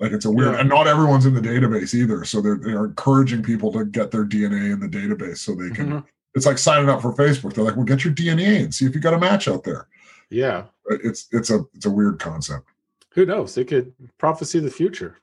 Like 0.00 0.10
it's 0.10 0.24
a 0.24 0.30
weird, 0.32 0.54
yeah. 0.54 0.60
and 0.60 0.68
not 0.68 0.88
everyone's 0.88 1.26
in 1.26 1.34
the 1.34 1.40
database 1.40 1.94
either. 1.94 2.24
So 2.24 2.40
they're 2.40 2.58
they're 2.58 2.86
encouraging 2.86 3.44
people 3.44 3.70
to 3.70 3.84
get 3.84 4.10
their 4.10 4.24
DNA 4.24 4.72
in 4.72 4.80
the 4.80 4.88
database 4.88 5.38
so 5.38 5.54
they 5.54 5.70
can. 5.70 5.86
Mm-hmm 5.86 6.08
it's 6.34 6.46
like 6.46 6.58
signing 6.58 6.88
up 6.88 7.00
for 7.00 7.12
Facebook. 7.12 7.54
They're 7.54 7.64
like, 7.64 7.76
well, 7.76 7.84
get 7.84 8.04
your 8.04 8.12
DNA 8.12 8.62
and 8.62 8.74
see 8.74 8.86
if 8.86 8.94
you 8.94 9.00
got 9.00 9.14
a 9.14 9.18
match 9.18 9.48
out 9.48 9.64
there. 9.64 9.86
Yeah. 10.30 10.64
It's 10.86 11.28
it's 11.32 11.50
a 11.50 11.64
it's 11.74 11.86
a 11.86 11.90
weird 11.90 12.18
concept. 12.18 12.68
Who 13.10 13.24
knows? 13.24 13.56
It 13.56 13.68
could 13.68 13.92
prophecy 14.18 14.58
the 14.58 14.70
future. 14.70 15.18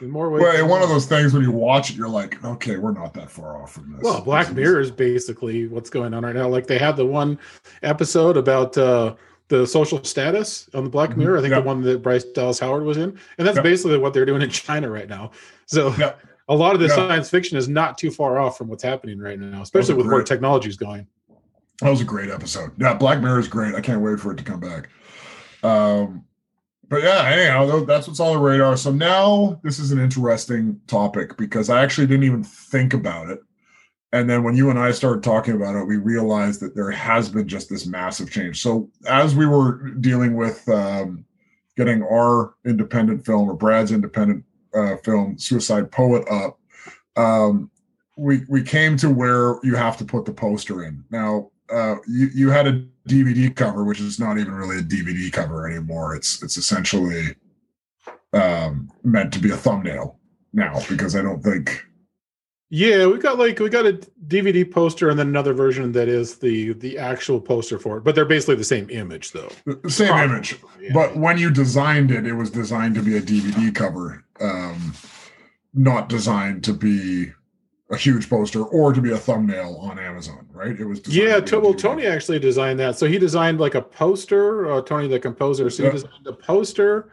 In 0.00 0.10
more 0.10 0.30
ways. 0.30 0.42
Well, 0.42 0.68
one 0.68 0.82
of 0.82 0.88
those 0.88 1.06
things 1.06 1.32
when 1.32 1.42
you 1.42 1.50
watch 1.50 1.90
it, 1.90 1.96
you're 1.96 2.08
like, 2.08 2.42
okay, 2.44 2.76
we're 2.76 2.92
not 2.92 3.14
that 3.14 3.30
far 3.30 3.62
off 3.62 3.72
from 3.72 3.92
this. 3.92 4.02
Well, 4.02 4.20
Black 4.22 4.46
this 4.46 4.56
Mirror 4.56 4.80
is 4.80 4.90
basically 4.90 5.68
what's 5.68 5.90
going 5.90 6.14
on 6.14 6.24
right 6.24 6.34
now. 6.34 6.48
Like 6.48 6.66
they 6.66 6.78
had 6.78 6.96
the 6.96 7.06
one 7.06 7.38
episode 7.82 8.36
about 8.36 8.76
uh 8.78 9.14
the 9.48 9.64
social 9.64 10.02
status 10.02 10.68
on 10.74 10.84
the 10.84 10.90
Black 10.90 11.10
mm-hmm. 11.10 11.20
Mirror. 11.20 11.38
I 11.38 11.40
think 11.42 11.52
yep. 11.52 11.62
the 11.62 11.66
one 11.66 11.82
that 11.82 12.02
Bryce 12.02 12.24
Dallas 12.24 12.58
Howard 12.58 12.82
was 12.82 12.96
in, 12.96 13.18
and 13.38 13.46
that's 13.46 13.56
yep. 13.56 13.64
basically 13.64 13.98
what 13.98 14.12
they're 14.12 14.24
doing 14.24 14.42
in 14.42 14.50
China 14.50 14.90
right 14.90 15.08
now. 15.08 15.30
So 15.66 15.94
yep 15.96 16.20
a 16.48 16.54
lot 16.54 16.74
of 16.74 16.80
the 16.80 16.86
yeah. 16.86 16.94
science 16.94 17.28
fiction 17.28 17.56
is 17.56 17.68
not 17.68 17.98
too 17.98 18.10
far 18.10 18.38
off 18.38 18.56
from 18.56 18.68
what's 18.68 18.82
happening 18.82 19.18
right 19.18 19.38
now, 19.38 19.62
especially 19.62 19.94
with 19.94 20.06
great, 20.06 20.14
where 20.14 20.22
technology 20.22 20.68
is 20.68 20.76
going. 20.76 21.06
That 21.80 21.90
was 21.90 22.00
a 22.00 22.04
great 22.04 22.30
episode. 22.30 22.70
Yeah, 22.78 22.94
Black 22.94 23.20
Mirror 23.20 23.40
is 23.40 23.48
great. 23.48 23.74
I 23.74 23.80
can't 23.80 24.00
wait 24.00 24.18
for 24.20 24.32
it 24.32 24.36
to 24.38 24.44
come 24.44 24.60
back. 24.60 24.88
Um, 25.62 26.24
but 26.88 27.02
yeah, 27.02 27.24
anyhow, 27.26 27.84
that's 27.84 28.06
what's 28.06 28.20
on 28.20 28.34
the 28.34 28.40
radar. 28.40 28.76
So 28.76 28.92
now 28.92 29.60
this 29.64 29.78
is 29.78 29.90
an 29.90 29.98
interesting 29.98 30.80
topic 30.86 31.36
because 31.36 31.68
I 31.68 31.82
actually 31.82 32.06
didn't 32.06 32.24
even 32.24 32.44
think 32.44 32.94
about 32.94 33.28
it. 33.28 33.40
And 34.12 34.30
then 34.30 34.44
when 34.44 34.56
you 34.56 34.70
and 34.70 34.78
I 34.78 34.92
started 34.92 35.24
talking 35.24 35.54
about 35.54 35.74
it, 35.74 35.84
we 35.84 35.96
realized 35.96 36.60
that 36.60 36.76
there 36.76 36.92
has 36.92 37.28
been 37.28 37.48
just 37.48 37.68
this 37.68 37.86
massive 37.86 38.30
change. 38.30 38.62
So 38.62 38.88
as 39.06 39.34
we 39.34 39.46
were 39.46 39.90
dealing 39.94 40.36
with 40.36 40.66
um, 40.68 41.24
getting 41.76 42.02
our 42.04 42.54
independent 42.64 43.26
film 43.26 43.50
or 43.50 43.54
Brad's 43.54 43.90
independent 43.90 44.44
uh, 44.76 44.96
film 44.98 45.38
Suicide 45.38 45.90
Poet 45.90 46.24
up, 46.30 46.58
um, 47.16 47.70
we 48.16 48.42
we 48.48 48.62
came 48.62 48.96
to 48.98 49.10
where 49.10 49.56
you 49.62 49.74
have 49.74 49.96
to 49.98 50.04
put 50.04 50.24
the 50.24 50.32
poster 50.32 50.84
in. 50.84 51.04
Now 51.10 51.50
uh, 51.70 51.96
you 52.06 52.28
you 52.34 52.50
had 52.50 52.66
a 52.66 52.84
DVD 53.08 53.54
cover, 53.54 53.84
which 53.84 54.00
is 54.00 54.18
not 54.18 54.38
even 54.38 54.54
really 54.54 54.78
a 54.78 54.82
DVD 54.82 55.32
cover 55.32 55.68
anymore. 55.68 56.14
It's 56.14 56.42
it's 56.42 56.56
essentially 56.56 57.36
um, 58.32 58.90
meant 59.02 59.32
to 59.32 59.38
be 59.38 59.50
a 59.50 59.56
thumbnail, 59.56 60.18
now 60.52 60.80
because 60.88 61.16
I 61.16 61.22
don't 61.22 61.42
think. 61.42 61.84
Yeah, 62.68 63.06
we 63.06 63.18
got 63.18 63.38
like 63.38 63.60
we 63.60 63.68
got 63.68 63.86
a 63.86 63.92
DVD 64.26 64.68
poster 64.68 65.08
and 65.08 65.18
then 65.18 65.28
another 65.28 65.52
version 65.52 65.92
that 65.92 66.08
is 66.08 66.36
the 66.38 66.72
the 66.72 66.98
actual 66.98 67.40
poster 67.40 67.78
for 67.78 67.98
it, 67.98 68.04
but 68.04 68.14
they're 68.16 68.24
basically 68.24 68.56
the 68.56 68.64
same 68.64 68.90
image 68.90 69.30
though. 69.32 69.50
Same 69.88 70.12
image, 70.16 70.58
yeah. 70.80 70.90
but 70.92 71.16
when 71.16 71.38
you 71.38 71.50
designed 71.52 72.10
it, 72.10 72.26
it 72.26 72.34
was 72.34 72.50
designed 72.50 72.96
to 72.96 73.02
be 73.02 73.16
a 73.16 73.22
DVD 73.22 73.72
cover, 73.72 74.24
um, 74.40 74.94
not 75.74 76.08
designed 76.08 76.64
to 76.64 76.72
be 76.72 77.30
a 77.90 77.96
huge 77.96 78.28
poster 78.28 78.64
or 78.64 78.92
to 78.92 79.00
be 79.00 79.12
a 79.12 79.16
thumbnail 79.16 79.76
on 79.80 79.96
Amazon, 80.00 80.44
right? 80.52 80.78
It 80.78 80.84
was 80.84 80.98
designed 80.98 81.28
Yeah, 81.28 81.34
to 81.36 81.42
be 81.42 81.46
to, 81.50 81.56
a 81.58 81.60
well, 81.60 81.74
Tony 81.74 82.04
actually 82.04 82.40
designed 82.40 82.80
that. 82.80 82.98
So 82.98 83.06
he 83.06 83.16
designed 83.16 83.60
like 83.60 83.76
a 83.76 83.82
poster. 83.82 84.68
Uh, 84.72 84.82
Tony, 84.82 85.06
the 85.06 85.20
composer, 85.20 85.70
so 85.70 85.84
Yeah. 85.84 85.90
he 85.90 85.92
designed 85.98 86.26
a 86.26 86.32
poster, 86.32 87.12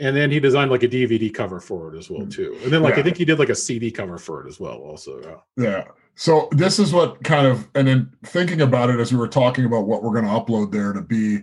and 0.00 0.16
then 0.16 0.30
he 0.30 0.40
designed 0.40 0.70
like 0.70 0.82
a 0.82 0.88
DVD 0.88 1.32
cover 1.32 1.60
for 1.60 1.94
it 1.94 1.98
as 1.98 2.08
well 2.10 2.26
too. 2.26 2.56
And 2.62 2.72
then 2.72 2.82
like 2.82 2.94
Yeah. 2.94 3.00
I 3.00 3.02
think 3.04 3.16
he 3.16 3.24
did 3.24 3.38
like 3.38 3.48
a 3.48 3.54
CD 3.54 3.90
cover 3.90 4.18
for 4.18 4.44
it 4.44 4.48
as 4.48 4.58
well. 4.60 4.76
Also, 4.78 5.20
yeah. 5.56 5.62
Yeah. 5.64 5.84
So 6.14 6.48
this 6.52 6.78
is 6.78 6.92
what 6.92 7.22
kind 7.24 7.46
of, 7.46 7.68
and 7.74 7.86
then 7.86 8.10
thinking 8.26 8.60
about 8.62 8.90
it 8.90 8.98
as 9.00 9.12
we 9.12 9.18
were 9.18 9.28
talking 9.28 9.64
about 9.64 9.86
what 9.86 10.02
we're 10.02 10.12
going 10.12 10.24
to 10.24 10.30
upload 10.30 10.72
there 10.72 10.92
to 10.92 11.00
be 11.00 11.40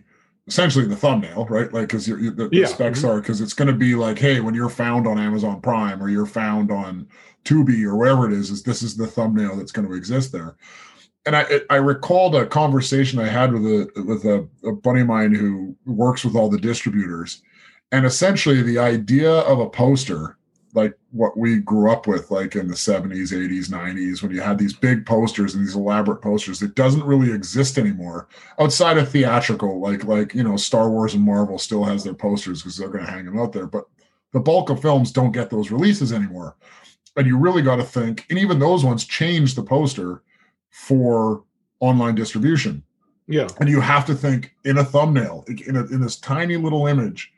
essentially 0.48 0.86
the 0.86 0.96
thumbnail, 0.96 1.46
right? 1.46 1.72
Like, 1.74 1.88
because 1.88 2.06
the, 2.06 2.16
the 2.16 2.50
Yeah. 2.52 2.66
specs 2.68 3.02
Mhm. 3.02 3.10
are, 3.10 3.22
because 3.22 3.42
it's 3.42 3.54
going 3.54 3.68
to 3.70 3.74
be 3.74 3.96
like, 3.96 4.20
hey, 4.20 4.42
when 4.42 4.54
you're 4.54 4.70
found 4.70 5.08
on 5.08 5.18
Amazon 5.18 5.62
Prime 5.62 6.02
or 6.04 6.10
you're 6.10 6.26
found 6.26 6.72
on 6.72 7.08
Tubi 7.46 7.84
or 7.84 7.96
wherever 7.96 8.26
it 8.28 8.34
is, 8.34 8.52
is 8.52 8.64
this 8.64 8.84
is 8.84 8.96
the 8.98 9.08
thumbnail 9.08 9.56
that's 9.56 9.72
going 9.72 9.88
to 9.88 9.94
exist 9.96 10.32
there. 10.32 10.56
And 11.26 11.36
I 11.36 11.62
I 11.72 11.78
recalled 11.78 12.36
a 12.36 12.46
conversation 12.46 13.18
I 13.18 13.28
had 13.28 13.52
with 13.52 13.66
a 13.66 14.04
with 14.06 14.26
a, 14.26 14.48
a 14.64 14.72
buddy 14.74 15.02
of 15.02 15.08
mine 15.08 15.34
who 15.34 15.76
works 15.88 16.24
with 16.24 16.36
all 16.36 16.50
the 16.52 16.60
distributors, 16.60 17.42
and 17.92 18.06
essentially 18.06 18.62
the 18.62 18.80
idea 18.80 19.32
of 19.32 19.60
a 19.60 19.70
poster 19.70 20.38
like 20.74 20.94
what 21.12 21.38
we 21.38 21.60
grew 21.60 21.90
up 21.90 22.06
with 22.06 22.30
like 22.32 22.56
in 22.56 22.68
the 22.68 22.74
70s 22.74 23.32
80s 23.32 23.70
90s 23.70 24.22
when 24.22 24.32
you 24.32 24.42
had 24.42 24.58
these 24.58 24.74
big 24.74 25.06
posters 25.06 25.56
and 25.56 25.64
these 25.66 25.76
elaborate 25.76 26.22
posters 26.22 26.62
it 26.62 26.76
doesn't 26.76 27.04
really 27.06 27.32
exist 27.32 27.78
anymore 27.78 28.28
outside 28.60 28.98
of 28.98 29.10
theatrical 29.10 29.80
like 29.80 30.04
like 30.04 30.34
you 30.34 30.44
know 30.44 30.58
star 30.58 30.90
wars 30.90 31.14
and 31.14 31.24
marvel 31.24 31.58
still 31.58 31.84
has 31.84 32.04
their 32.04 32.14
posters 32.14 32.62
because 32.62 32.78
they're 32.78 32.90
going 32.90 33.06
to 33.06 33.12
hang 33.12 33.26
them 33.26 33.40
out 33.40 33.54
there 33.54 33.68
but 33.68 33.86
the 34.34 34.40
bulk 34.40 34.70
of 34.70 34.82
films 34.82 35.12
don't 35.12 35.32
get 35.32 35.50
those 35.50 35.72
releases 35.72 36.12
anymore 36.12 36.56
and 37.16 37.26
you 37.26 37.38
really 37.38 37.62
got 37.62 37.78
to 37.78 37.84
think 37.84 38.26
and 38.30 38.38
even 38.38 38.60
those 38.60 38.84
ones 38.84 39.06
change 39.06 39.56
the 39.56 39.64
poster 39.64 40.24
for 40.72 41.44
online 41.80 42.16
distribution 42.16 42.84
Yeah. 43.28 43.48
and 43.62 43.70
you 43.70 43.80
have 43.80 44.06
to 44.08 44.14
think 44.16 44.54
in 44.66 44.78
a 44.80 44.84
thumbnail 44.84 45.46
in, 45.48 45.78
a, 45.78 45.86
in 45.86 46.02
this 46.02 46.18
tiny 46.18 46.58
little 46.58 46.88
image 46.88 47.32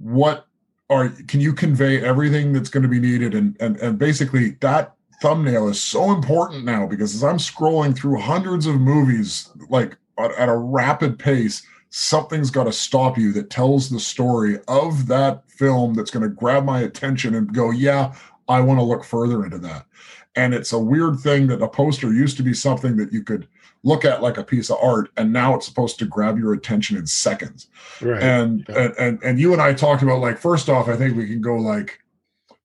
what 0.00 0.46
are 0.88 1.08
can 1.08 1.40
you 1.40 1.52
convey 1.52 2.02
everything 2.02 2.52
that's 2.52 2.68
going 2.68 2.82
to 2.82 2.88
be 2.88 3.00
needed? 3.00 3.34
And 3.34 3.56
and 3.60 3.76
and 3.78 3.98
basically 3.98 4.50
that 4.60 4.94
thumbnail 5.22 5.68
is 5.68 5.80
so 5.80 6.10
important 6.10 6.62
now 6.62 6.86
because 6.86 7.14
as 7.14 7.24
i'm 7.24 7.38
scrolling 7.38 7.96
through 7.96 8.20
hundreds 8.20 8.66
of 8.66 8.78
movies 8.78 9.48
like 9.70 9.96
at, 10.18 10.30
at 10.32 10.50
a 10.50 10.54
rapid 10.54 11.18
pace 11.18 11.66
something's 11.88 12.50
got 12.50 12.64
to 12.64 12.72
stop 12.72 13.16
you 13.16 13.32
that 13.32 13.48
tells 13.48 13.88
the 13.88 13.98
story 13.98 14.58
of 14.68 15.06
that 15.06 15.42
film 15.50 15.94
that's 15.94 16.10
going 16.10 16.22
to 16.22 16.28
grab 16.28 16.66
my 16.66 16.80
attention 16.80 17.34
and 17.34 17.54
go 17.54 17.70
yeah 17.70 18.14
i 18.48 18.60
want 18.60 18.78
to 18.78 18.84
look 18.84 19.04
further 19.04 19.44
into 19.44 19.58
that. 19.58 19.86
And 20.34 20.52
it's 20.52 20.72
a 20.72 20.78
weird 20.78 21.18
thing 21.20 21.46
that 21.48 21.62
a 21.62 21.68
poster 21.68 22.12
used 22.12 22.36
to 22.36 22.42
be 22.42 22.52
something 22.52 22.96
that 22.96 23.12
you 23.12 23.22
could 23.22 23.48
look 23.82 24.04
at 24.04 24.22
like 24.22 24.38
a 24.38 24.44
piece 24.44 24.70
of 24.70 24.78
art 24.82 25.10
and 25.16 25.32
now 25.32 25.54
it's 25.54 25.66
supposed 25.66 25.98
to 25.98 26.04
grab 26.06 26.38
your 26.38 26.52
attention 26.54 26.96
in 26.96 27.06
seconds 27.06 27.68
Right. 28.00 28.22
and, 28.22 28.64
Yeah. 28.68 28.78
and 28.78 28.94
and 28.98 29.22
and 29.22 29.40
you 29.40 29.52
and 29.52 29.62
i 29.62 29.72
talked 29.72 30.02
about 30.02 30.20
like 30.20 30.38
first 30.38 30.68
off 30.68 30.88
i 30.88 30.96
think 30.96 31.16
we 31.16 31.26
can 31.26 31.40
go 31.40 31.56
like 31.56 32.00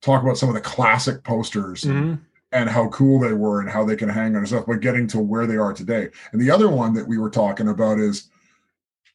talk 0.01 0.23
about 0.23 0.37
some 0.37 0.49
of 0.49 0.55
the 0.55 0.61
classic 0.61 1.23
posters 1.23 1.83
and, 1.83 1.93
Mhm. 2.17 2.19
and 2.53 2.69
how 2.69 2.87
cool 2.89 3.19
they 3.19 3.33
were 3.33 3.61
and 3.61 3.69
how 3.69 3.83
they 3.85 3.95
can 3.95 4.09
hang 4.09 4.35
on 4.35 4.45
stuff 4.45 4.65
but 4.65 4.79
getting 4.79 5.05
to 5.07 5.19
where 5.19 5.45
they 5.45 5.57
are 5.57 5.73
today 5.73 6.09
and 6.31 6.41
the 6.41 6.49
other 6.49 6.69
one 6.69 6.93
that 6.93 7.07
we 7.07 7.17
were 7.19 7.29
talking 7.29 7.67
about 7.67 7.99
is 7.99 8.29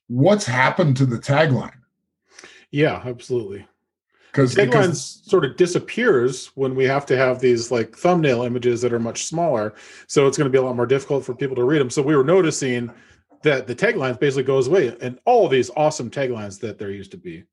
what's 0.09 0.47
happened 0.47 0.97
to 0.97 1.07
the 1.07 1.19
tagline 1.19 1.73
Yeah, 2.71 3.03
absolutely. 3.05 3.67
Because 4.33 4.55
Tagline 4.55 4.95
sort 4.95 5.45
of 5.45 5.57
disappears 5.57 6.49
when 6.55 6.75
we 6.75 6.85
have 6.85 7.07
to 7.07 7.17
have 7.17 7.41
these 7.41 7.71
like 7.71 7.97
thumbnail 7.97 8.43
images 8.43 8.83
that 8.83 8.93
are 8.93 8.99
much 8.99 9.25
smaller. 9.25 9.75
So 10.07 10.27
it's 10.27 10.37
going 10.37 10.51
to 10.51 10.51
be 10.51 10.59
a 10.59 10.63
lot 10.63 10.77
more 10.77 10.87
difficult 10.87 11.25
for 11.25 11.35
people 11.35 11.57
to 11.57 11.65
read 11.65 11.81
them. 11.81 11.91
So 11.91 12.03
we 12.03 12.17
were 12.17 12.25
noticing 12.25 12.93
that 13.43 13.67
the 13.67 13.75
taglines 13.75 14.19
basically 14.19 14.43
goes 14.43 14.69
away 14.69 14.97
and 15.01 15.19
all 15.25 15.49
these 15.49 15.71
awesome 15.77 16.11
taglines 16.11 16.61
that 16.61 16.79
there 16.79 16.91
used 16.91 17.11
to 17.13 17.17
be. 17.17 17.45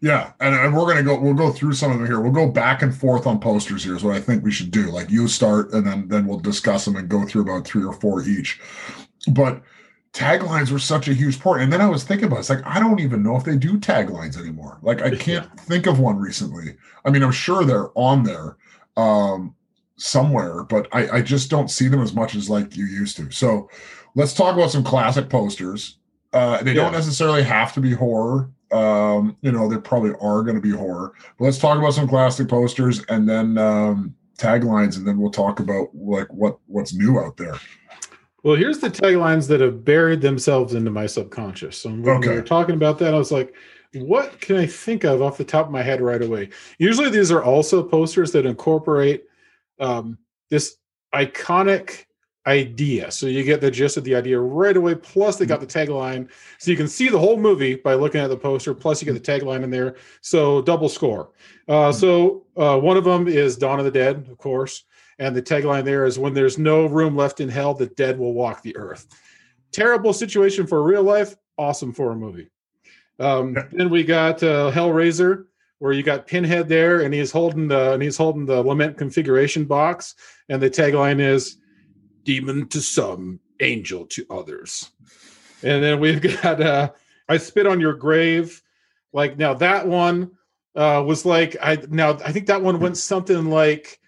Yeah, 0.00 0.32
and, 0.40 0.54
and 0.54 0.76
we're 0.76 0.86
gonna 0.86 1.02
go. 1.02 1.18
We'll 1.18 1.34
go 1.34 1.50
through 1.50 1.72
some 1.74 1.90
of 1.90 1.98
them 1.98 2.06
here. 2.06 2.20
We'll 2.20 2.32
go 2.32 2.50
back 2.50 2.82
and 2.82 2.94
forth 2.94 3.26
on 3.26 3.40
posters. 3.40 3.84
Here's 3.84 4.04
what 4.04 4.14
I 4.14 4.20
think 4.20 4.44
we 4.44 4.50
should 4.50 4.70
do. 4.70 4.90
Like 4.90 5.10
you 5.10 5.28
start, 5.28 5.72
and 5.72 5.86
then 5.86 6.08
then 6.08 6.26
we'll 6.26 6.40
discuss 6.40 6.84
them 6.84 6.96
and 6.96 7.08
go 7.08 7.24
through 7.24 7.42
about 7.42 7.66
three 7.66 7.84
or 7.84 7.92
four 7.92 8.22
each. 8.22 8.60
But 9.32 9.62
taglines 10.14 10.70
were 10.70 10.78
such 10.78 11.08
a 11.08 11.12
huge 11.12 11.40
part. 11.40 11.60
And 11.60 11.72
then 11.72 11.80
I 11.80 11.88
was 11.88 12.04
thinking 12.04 12.26
about 12.26 12.36
it, 12.36 12.40
it's 12.40 12.50
like 12.50 12.64
I 12.64 12.78
don't 12.78 13.00
even 13.00 13.22
know 13.22 13.36
if 13.36 13.44
they 13.44 13.56
do 13.56 13.78
taglines 13.78 14.38
anymore. 14.38 14.78
Like 14.80 15.02
I 15.02 15.10
can't 15.16 15.60
think 15.60 15.86
of 15.86 15.98
one 15.98 16.16
recently. 16.16 16.76
I 17.04 17.10
mean, 17.10 17.22
I'm 17.22 17.32
sure 17.32 17.64
they're 17.64 17.90
on 17.98 18.22
there 18.22 18.56
um, 18.96 19.54
somewhere, 19.96 20.62
but 20.62 20.88
I, 20.92 21.18
I 21.18 21.22
just 21.22 21.50
don't 21.50 21.70
see 21.70 21.88
them 21.88 22.00
as 22.00 22.14
much 22.14 22.34
as 22.34 22.48
like 22.48 22.76
you 22.76 22.86
used 22.86 23.16
to. 23.18 23.30
So 23.30 23.68
let's 24.14 24.32
talk 24.32 24.54
about 24.54 24.70
some 24.70 24.84
classic 24.84 25.28
posters. 25.28 25.98
Uh, 26.32 26.62
they 26.62 26.74
don't 26.74 26.92
necessarily 26.92 27.42
have 27.42 27.72
to 27.74 27.80
be 27.80 27.92
horror. 27.92 28.50
Um, 28.72 29.36
you 29.40 29.52
know, 29.52 29.68
they 29.68 29.78
probably 29.78 30.12
are 30.20 30.42
going 30.42 30.56
to 30.56 30.60
be 30.60 30.70
horror. 30.70 31.12
But 31.38 31.44
let's 31.44 31.58
talk 31.58 31.78
about 31.78 31.94
some 31.94 32.08
classic 32.08 32.48
posters 32.48 33.04
and 33.08 33.28
then 33.28 33.56
um, 33.56 34.14
taglines, 34.36 34.96
and 34.96 35.06
then 35.06 35.18
we'll 35.18 35.30
talk 35.30 35.60
about 35.60 35.94
like 35.94 36.32
what 36.32 36.58
what's 36.66 36.92
new 36.92 37.20
out 37.20 37.36
there. 37.36 37.54
Well, 38.44 38.56
here's 38.56 38.78
the 38.78 38.90
taglines 38.90 39.48
that 39.48 39.62
have 39.62 39.86
buried 39.86 40.20
themselves 40.20 40.74
into 40.74 40.90
my 40.90 41.06
subconscious. 41.06 41.78
So 41.78 41.88
when 41.88 42.18
Okay. 42.18 42.28
we 42.28 42.34
were 42.36 42.42
talking 42.42 42.74
about 42.74 42.98
that, 42.98 43.14
I 43.14 43.18
was 43.18 43.32
like, 43.32 43.54
what 43.94 44.38
can 44.40 44.56
I 44.56 44.66
think 44.66 45.04
of 45.04 45.22
off 45.22 45.38
the 45.38 45.44
top 45.44 45.66
of 45.66 45.72
my 45.72 45.82
head 45.82 46.02
right 46.02 46.20
away? 46.20 46.50
Usually 46.78 47.08
these 47.08 47.32
are 47.32 47.42
also 47.42 47.82
posters 47.82 48.32
that 48.32 48.44
incorporate 48.44 49.24
um, 49.80 50.18
this 50.50 50.76
iconic 51.14 52.04
idea. 52.46 53.10
So 53.10 53.26
you 53.26 53.42
get 53.44 53.62
the 53.62 53.70
gist 53.70 53.96
of 53.96 54.04
the 54.04 54.14
idea 54.14 54.38
right 54.38 54.76
away. 54.76 54.94
Plus, 54.94 55.36
they 55.36 55.46
got 55.46 55.60
the 55.60 55.66
tagline. 55.66 56.28
So 56.58 56.70
you 56.70 56.76
can 56.76 56.88
see 56.88 57.08
the 57.08 57.18
whole 57.18 57.38
movie 57.38 57.76
by 57.76 57.94
looking 57.94 58.20
at 58.20 58.28
the 58.28 58.36
poster. 58.36 58.74
Plus, 58.74 59.00
you 59.00 59.10
get 59.10 59.24
the 59.24 59.32
tagline 59.32 59.62
in 59.62 59.70
there. 59.70 59.96
So 60.20 60.60
double 60.60 60.90
score. 60.90 61.30
Uh, 61.66 61.92
so 61.92 62.44
uh, 62.58 62.78
one 62.78 62.98
of 62.98 63.04
them 63.04 63.26
is 63.26 63.56
Dawn 63.56 63.78
of 63.78 63.86
the 63.86 63.90
Dead, 63.90 64.28
of 64.30 64.36
course. 64.36 64.84
And 65.18 65.34
the 65.34 65.42
tagline 65.42 65.84
there 65.84 66.04
is 66.04 66.18
when 66.18 66.34
there's 66.34 66.58
no 66.58 66.86
room 66.86 67.16
left 67.16 67.40
in 67.40 67.48
hell, 67.48 67.74
the 67.74 67.86
dead 67.86 68.18
will 68.18 68.34
walk 68.34 68.62
the 68.62 68.76
earth. 68.76 69.06
Terrible 69.72 70.12
situation 70.12 70.66
for 70.66 70.82
real 70.82 71.02
life, 71.02 71.36
awesome 71.58 71.92
for 71.92 72.12
a 72.12 72.16
movie. 72.16 72.50
Um, 73.18 73.54
Yeah. 73.54 73.64
Then 73.72 73.90
we 73.90 74.04
got 74.04 74.42
uh, 74.42 74.70
Hellraiser, 74.72 75.46
where 75.78 75.92
you 75.92 76.02
got 76.02 76.26
Pinhead 76.26 76.68
there, 76.68 77.00
and 77.02 77.12
he's 77.12 77.30
holding 77.30 77.68
the 77.68 77.92
and 77.92 78.02
he's 78.02 78.16
holding 78.16 78.46
the 78.46 78.62
lament 78.62 78.98
configuration 78.98 79.64
box, 79.64 80.14
and 80.48 80.60
the 80.60 80.70
tagline 80.70 81.20
is 81.20 81.58
"Demon 82.24 82.68
to 82.68 82.80
some, 82.80 83.40
angel 83.60 84.06
to 84.06 84.26
others." 84.30 84.90
And 85.62 85.82
then 85.82 86.00
we've 86.00 86.20
got 86.42 86.60
uh, 86.60 86.90
"I 87.28 87.36
spit 87.36 87.66
on 87.66 87.80
your 87.80 87.94
grave." 87.94 88.62
Like 89.12 89.38
now, 89.38 89.54
that 89.54 89.86
one 89.86 90.32
uh, 90.74 91.02
was 91.06 91.24
like 91.24 91.56
I 91.62 91.78
now 91.88 92.18
I 92.24 92.32
think 92.32 92.46
that 92.46 92.62
one 92.62 92.80
went 92.80 92.96
something 92.96 93.46
like 93.46 94.00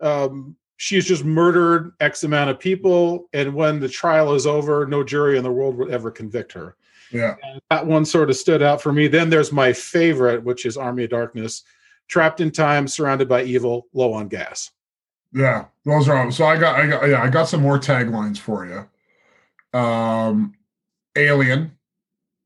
um, 0.00 0.56
she's 0.76 1.04
just 1.04 1.24
murdered 1.24 1.92
X 2.00 2.24
amount 2.24 2.50
of 2.50 2.58
people, 2.58 3.28
and 3.32 3.54
when 3.54 3.80
the 3.80 3.88
trial 3.88 4.34
is 4.34 4.46
over, 4.46 4.86
no 4.86 5.04
jury 5.04 5.36
in 5.36 5.44
the 5.44 5.52
world 5.52 5.76
would 5.76 5.90
ever 5.90 6.10
convict 6.10 6.52
her. 6.52 6.76
Yeah. 7.12 7.34
And 7.42 7.60
that 7.70 7.86
one 7.86 8.04
sort 8.04 8.30
of 8.30 8.36
stood 8.36 8.62
out 8.62 8.80
for 8.80 8.92
me. 8.92 9.08
Then 9.08 9.30
there's 9.30 9.52
my 9.52 9.72
favorite, 9.72 10.44
which 10.44 10.64
is 10.64 10.76
Army 10.76 11.04
of 11.04 11.10
Darkness, 11.10 11.64
trapped 12.08 12.40
in 12.40 12.50
time, 12.50 12.86
surrounded 12.86 13.28
by 13.28 13.42
evil, 13.42 13.88
low 13.92 14.12
on 14.12 14.28
gas. 14.28 14.70
Yeah, 15.32 15.66
those 15.84 16.08
are 16.08 16.30
so 16.32 16.44
I 16.44 16.56
got 16.58 16.80
I 16.80 16.86
got 16.88 17.08
yeah, 17.08 17.22
I 17.22 17.28
got 17.30 17.48
some 17.48 17.62
more 17.62 17.78
taglines 17.78 18.38
for 18.38 18.66
you. 18.66 19.78
Um 19.78 20.54
Alien, 21.16 21.76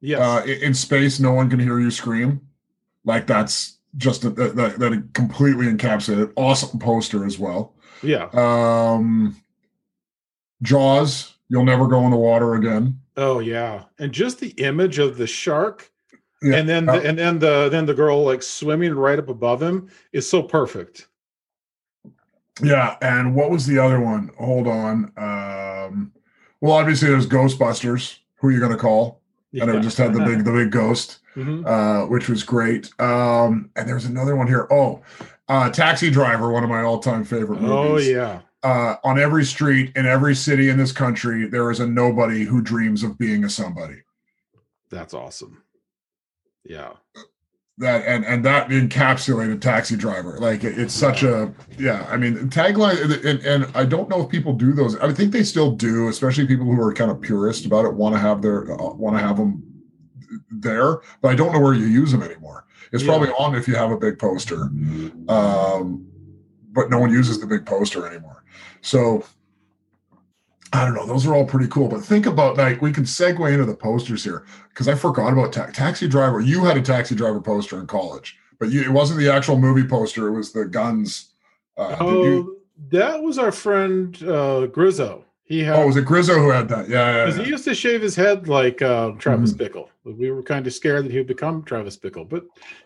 Yes. 0.00 0.20
uh 0.20 0.44
in, 0.44 0.62
in 0.62 0.75
space 0.75 1.18
no 1.20 1.32
one 1.32 1.49
can 1.49 1.61
hear 1.61 1.78
you 1.80 1.90
scream. 1.90 2.42
Like 3.04 3.26
that's 3.26 3.74
just 3.96 4.22
that, 4.22 4.36
that 4.36 4.78
that 4.78 5.08
completely 5.12 5.66
encapsulated 5.66 6.32
awesome 6.36 6.78
poster 6.78 7.24
as 7.24 7.38
well. 7.38 7.74
yeah. 8.02 8.28
Um 8.34 9.36
Jaws, 10.62 11.34
you'll 11.48 11.64
never 11.64 11.86
go 11.86 12.04
in 12.04 12.10
the 12.10 12.16
water 12.16 12.54
again. 12.54 13.00
Oh 13.16 13.38
yeah. 13.38 13.84
And 13.98 14.12
just 14.12 14.40
the 14.40 14.50
image 14.50 14.98
of 14.98 15.16
the 15.16 15.26
shark. 15.26 15.90
Yeah. 16.42 16.56
And 16.56 16.68
then 16.68 16.86
the, 16.86 16.92
and 16.92 17.18
then 17.18 17.38
the 17.38 17.68
then 17.70 17.86
the 17.86 17.94
girl 17.94 18.24
like 18.24 18.42
swimming 18.42 18.94
right 18.94 19.18
up 19.18 19.28
above 19.28 19.62
him 19.62 19.88
is 20.12 20.28
so 20.28 20.42
perfect. 20.42 21.08
Yeah, 22.62 22.96
and 23.02 23.34
what 23.34 23.50
was 23.50 23.66
the 23.66 23.78
other 23.78 24.00
one? 24.00 24.30
Hold 24.38 24.66
on. 24.66 25.12
Um 25.16 26.12
well 26.60 26.72
obviously 26.72 27.08
there's 27.08 27.26
Ghostbusters. 27.26 28.18
Who 28.36 28.48
are 28.48 28.52
you 28.52 28.60
gonna 28.60 28.76
call? 28.76 29.20
And 29.52 29.70
it 29.70 29.82
just 29.82 29.98
had 29.98 30.12
the 30.12 30.24
big 30.24 30.44
the 30.44 30.52
big 30.52 30.70
ghost. 30.72 31.20
Mhm. 31.36 31.66
uh, 31.66 32.06
which 32.06 32.28
was 32.28 32.42
great. 32.42 32.90
Um, 33.00 33.70
and 33.76 33.88
there's 33.88 34.04
another 34.04 34.36
one 34.36 34.46
here. 34.46 34.66
Oh, 34.70 35.02
Uh, 35.48 35.68
Taxi 35.68 36.10
Driver, 36.10 36.50
one 36.50 36.64
of 36.64 36.70
my 36.70 36.82
all-time 36.82 37.22
favorite 37.22 37.60
movies. 37.60 38.08
Oh 38.08 38.10
yeah. 38.10 38.40
Uh, 38.62 38.96
on 39.04 39.18
every 39.18 39.44
street 39.44 39.92
in 39.94 40.06
every 40.06 40.34
city 40.34 40.70
in 40.70 40.78
this 40.78 40.90
country, 40.90 41.46
there 41.46 41.70
is 41.70 41.80
a 41.80 41.86
nobody 41.86 42.44
who 42.44 42.62
dreams 42.62 43.02
of 43.02 43.18
being 43.18 43.44
a 43.44 43.50
somebody. 43.50 43.96
That's 44.90 45.12
awesome. 45.12 45.62
Yeah. 46.64 46.92
That 47.76 48.06
and 48.06 48.24
and 48.24 48.42
that 48.44 48.68
encapsulated 48.70 49.60
Taxi 49.60 49.96
Driver. 49.96 50.38
Like 50.38 50.62
it, 50.64 50.78
it's 50.78 50.94
such 50.94 51.22
a 51.24 51.52
yeah. 51.76 52.06
I 52.08 52.16
mean, 52.16 52.48
tagline 52.48 53.02
and, 53.24 53.40
and 53.44 53.66
I 53.76 53.84
don't 53.84 54.08
know 54.08 54.22
if 54.22 54.30
people 54.30 54.52
do 54.54 54.72
those. 54.72 54.96
I 55.00 55.12
think 55.12 55.32
they 55.32 55.42
still 55.42 55.72
do, 55.72 56.08
especially 56.08 56.46
people 56.46 56.64
who 56.66 56.80
are 56.80 56.94
kind 56.94 57.10
of 57.10 57.20
purist 57.20 57.66
about 57.66 57.84
it, 57.84 57.92
want 57.92 58.14
to 58.14 58.20
have 58.20 58.40
their 58.42 58.70
uh, 58.72 58.94
want 58.94 59.16
to 59.16 59.20
have 59.22 59.36
them 59.36 59.62
there, 60.50 60.98
but 61.20 61.28
I 61.28 61.34
don't 61.34 61.52
know 61.52 61.60
where 61.60 61.74
you 61.74 61.86
use 61.86 62.12
them 62.12 62.22
anymore. 62.22 62.64
It's 62.92 63.02
Yeah. 63.02 63.10
probably 63.10 63.30
on 63.38 63.54
if 63.54 63.66
you 63.68 63.74
have 63.74 63.90
a 63.90 63.96
big 63.96 64.18
poster, 64.18 64.70
um, 65.28 66.06
but 66.72 66.90
no 66.90 66.98
one 66.98 67.10
uses 67.12 67.40
the 67.40 67.46
big 67.46 67.64
poster 67.66 68.06
anymore. 68.06 68.44
So 68.82 69.24
I 70.72 70.84
don't 70.84 70.94
know. 70.94 71.06
Those 71.06 71.24
are 71.26 71.34
all 71.34 71.44
pretty 71.44 71.68
cool. 71.68 71.88
But 71.88 72.02
think 72.04 72.26
about 72.26 72.56
like 72.56 72.82
we 72.82 72.92
can 72.92 73.04
segue 73.04 73.52
into 73.52 73.64
the 73.64 73.76
posters 73.76 74.24
here 74.24 74.44
because 74.70 74.88
I 74.88 74.94
forgot 74.96 75.32
about 75.32 75.52
ta- 75.52 75.66
Taxi 75.72 76.08
Driver. 76.08 76.40
You 76.40 76.64
had 76.64 76.76
a 76.76 76.82
Taxi 76.82 77.14
Driver 77.14 77.40
poster 77.40 77.78
in 77.78 77.86
college, 77.86 78.36
but 78.58 78.70
you, 78.70 78.82
it 78.82 78.90
wasn't 78.90 79.20
the 79.20 79.30
actual 79.32 79.56
movie 79.58 79.86
poster. 79.86 80.26
It 80.28 80.32
was 80.32 80.52
the 80.52 80.64
guns. 80.64 81.30
Uh, 81.76 81.96
Oh, 82.00 82.24
you, 82.24 82.60
that 82.90 83.22
was 83.22 83.38
our 83.38 83.52
friend 83.52 84.20
uh 84.24 84.66
Grizzo. 84.66 85.24
He 85.46 85.60
had 85.62 85.76
oh, 85.76 85.86
was 85.86 85.96
it 85.96 86.06
Grizzo 86.06 86.34
who 86.38 86.48
had 86.50 86.68
that? 86.70 86.88
Yeah, 86.88 87.26
yeah. 87.26 87.26
Yeah. 87.36 87.42
he 87.44 87.50
used 87.50 87.64
to 87.64 87.74
shave 87.74 88.00
his 88.00 88.16
head 88.16 88.48
like 88.48 88.80
uh, 88.80 89.10
Travis 89.18 89.52
Mm-hmm. 89.52 89.62
Bickle. 89.78 89.88
We 90.04 90.30
were 90.30 90.42
kind 90.42 90.66
of 90.66 90.72
scared 90.72 91.04
that 91.04 91.12
he 91.12 91.18
would 91.18 91.26
become 91.26 91.62
Travis 91.64 91.96
Bickle, 91.98 92.28
but 92.28 92.44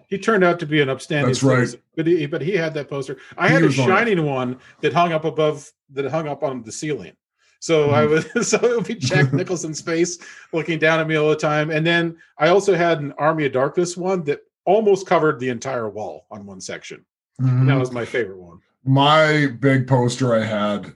he 0.09 0.19
turned 0.19 0.43
out 0.45 0.59
to 0.61 0.67
be 0.67 0.81
an 0.81 0.89
upstanding. 0.89 1.27
That's 1.29 1.43
right. 1.43 1.69
But 1.97 2.07
he, 2.07 2.27
but 2.27 2.43
he 2.43 2.53
had 2.53 2.75
that 2.75 2.89
poster. 2.89 3.17
I 3.37 3.49
He 3.49 3.55
had 3.55 3.63
a 3.63 3.67
was 3.67 3.79
on 3.79 3.87
shining 3.87 4.25
one 4.25 4.59
that 4.81 4.93
hung 4.93 5.13
up 5.13 5.25
above, 5.25 5.71
that 5.93 6.11
hung 6.11 6.27
up 6.29 6.43
on 6.43 6.63
the 6.63 6.73
ceiling. 6.73 7.13
So 7.61 7.91
I 7.91 8.03
Mm-hmm. 8.07 8.39
was, 8.39 8.49
so 8.51 8.57
it 8.59 8.77
would 8.77 8.87
be 8.87 8.95
Jack 8.97 9.33
Nicholson's 9.33 9.81
face 9.81 10.19
looking 10.53 10.79
down 10.81 10.99
at 11.01 11.07
me 11.09 11.15
all 11.17 11.29
the 11.31 11.37
time. 11.37 11.71
And 11.71 11.87
then 11.87 12.17
I 12.39 12.49
also 12.49 12.75
had 12.75 13.01
an 13.01 13.13
Army 13.19 13.47
of 13.47 13.53
Darkness 13.53 13.97
one 13.97 14.23
that 14.25 14.41
almost 14.65 15.07
covered 15.07 15.39
the 15.41 15.49
entire 15.49 15.89
wall 15.89 16.27
on 16.31 16.45
one 16.47 16.61
section. 16.61 17.05
Mhm. 17.41 17.67
That 17.69 17.79
was 17.79 17.93
my 17.93 18.05
favorite 18.05 18.39
one. 18.39 18.59
my 18.85 19.47
big 19.61 19.87
poster 19.87 20.35
I 20.35 20.45
had 20.45 20.93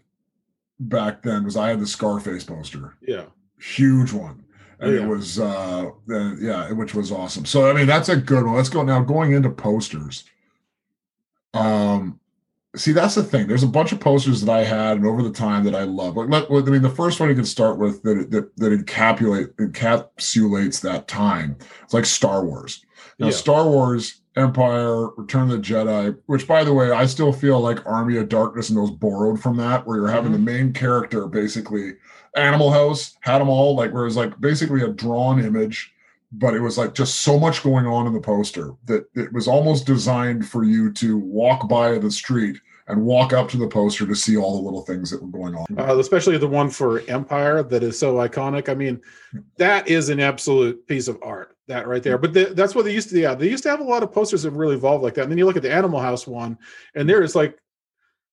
back 0.89 1.23
then 1.23 1.45
was 1.45 1.57
I 1.57 1.71
had 1.71 1.81
the 1.81 1.87
Scarface 1.87 2.45
poster, 2.45 2.95
Yeah. 3.07 3.25
huge 3.61 4.13
one, 4.13 4.45
and 4.81 4.95
Yeah. 4.95 5.03
it 5.03 5.07
was 5.09 5.39
uh, 5.39 5.91
uh, 6.11 6.35
yeah, 6.37 6.71
which 6.73 6.95
was 6.95 7.11
awesome. 7.13 7.45
So 7.45 7.69
I 7.69 7.73
mean, 7.73 7.87
that's 7.87 8.09
a 8.09 8.17
good 8.17 8.45
one. 8.45 8.55
Let's 8.57 8.69
go 8.69 8.83
now. 8.83 9.01
Going 9.03 9.33
into 9.33 9.51
posters, 9.51 10.25
um, 11.55 12.19
see 12.75 12.93
that's 12.93 13.15
the 13.15 13.23
thing. 13.23 13.47
There's 13.47 13.63
a 13.63 13.67
bunch 13.69 13.93
of 13.93 14.01
posters 14.01 14.41
that 14.43 14.53
I 14.53 14.65
had 14.65 14.97
and 14.97 15.07
over 15.07 15.23
the 15.23 15.31
time 15.33 15.65
that 15.65 15.75
I 15.75 15.85
love. 15.85 16.17
Like, 16.17 16.29
let, 16.29 16.51
I 16.51 16.71
mean, 16.71 16.83
the 16.83 16.89
first 16.89 17.21
one 17.21 17.29
you 17.29 17.35
can 17.35 17.45
start 17.45 17.79
with 17.79 18.03
that 18.03 18.31
that 18.31 18.57
that 18.57 18.73
encapsulate 18.73 19.53
encapsulates 19.57 20.81
that 20.81 21.09
time. 21.09 21.57
It's 21.85 21.95
like 21.95 22.07
Star 22.07 22.45
Wars. 22.45 22.85
Now, 23.19 23.27
Yeah. 23.27 23.33
Star 23.33 23.69
Wars, 23.69 24.22
Empire, 24.37 25.09
Return 25.17 25.51
of 25.51 25.51
the 25.51 25.59
Jedi, 25.59 26.17
which 26.27 26.47
by 26.47 26.65
the 26.65 26.73
way, 26.73 26.91
I 26.91 27.07
still 27.07 27.33
feel 27.33 27.61
like 27.61 27.85
Army 27.87 28.17
of 28.17 28.29
Darkness 28.29 28.71
and 28.71 28.79
those 28.79 28.91
borrowed 28.91 29.41
from 29.41 29.57
that, 29.59 29.87
where 29.87 29.99
you're 29.99 30.09
having 30.09 30.33
the 30.33 30.39
main 30.39 30.73
character 30.73 31.27
basically 31.27 31.95
Animal 32.37 32.71
House 32.71 33.17
had 33.21 33.39
them 33.39 33.49
all, 33.49 33.75
like 33.77 33.93
where 33.93 34.03
it 34.03 34.07
was 34.07 34.17
like 34.17 34.41
basically 34.41 34.83
a 34.83 34.89
drawn 34.89 35.39
image, 35.39 35.93
but 36.33 36.55
it 36.55 36.61
was 36.61 36.79
like 36.79 36.95
just 36.95 37.17
so 37.21 37.39
much 37.39 37.63
going 37.63 37.87
on 37.87 38.07
in 38.07 38.15
the 38.15 38.21
poster 38.21 38.73
that 38.87 39.05
it 39.15 39.33
was 39.33 39.47
almost 39.47 39.87
designed 39.87 40.49
for 40.49 40.65
you 40.65 40.91
to 40.95 41.19
walk 41.19 41.69
by 41.69 41.99
the 41.99 42.11
street 42.11 42.57
and 42.89 43.05
walk 43.05 43.33
up 43.33 43.49
to 43.51 43.57
the 43.57 43.69
poster 43.69 44.07
to 44.07 44.15
see 44.15 44.37
all 44.37 44.57
the 44.57 44.65
little 44.65 44.83
things 44.83 45.11
that 45.11 45.23
were 45.23 45.29
going 45.29 45.55
on. 45.55 45.67
uh, 45.79 45.97
especially 45.99 46.37
the 46.39 46.49
one 46.49 46.69
for 46.69 47.01
Empire 47.09 47.63
that 47.63 47.83
is 47.83 47.99
so 47.99 48.15
iconic. 48.15 48.69
I 48.69 48.75
mean, 48.75 49.01
that 49.57 49.89
is 49.89 50.09
an 50.09 50.21
absolute 50.21 50.87
piece 50.87 51.07
of 51.07 51.19
art. 51.23 51.52
That 51.69 51.87
right 51.87 52.03
there. 52.03 52.19
But 52.19 52.33
the, 52.35 52.47
that's 52.55 52.75
what 52.75 52.85
they 52.85 52.93
used 52.93 53.11
to. 53.11 53.19
Yeah, 53.21 53.35
they 53.35 53.49
used 53.49 53.63
to 53.63 53.71
have 53.71 53.81
a 53.81 53.85
lot 53.85 54.03
of 54.03 54.13
posters 54.13 54.43
that 54.43 54.51
really 54.51 54.75
evolved 54.75 55.05
like 55.05 55.15
that. 55.15 55.23
And 55.23 55.31
then 55.31 55.39
you 55.39 55.47
look 55.47 55.57
at 55.57 55.63
the 55.63 55.73
Animal 55.73 56.01
House 56.01 56.27
one, 56.27 56.59
and 56.97 57.09
there 57.09 57.23
is 57.23 57.35
like 57.37 57.57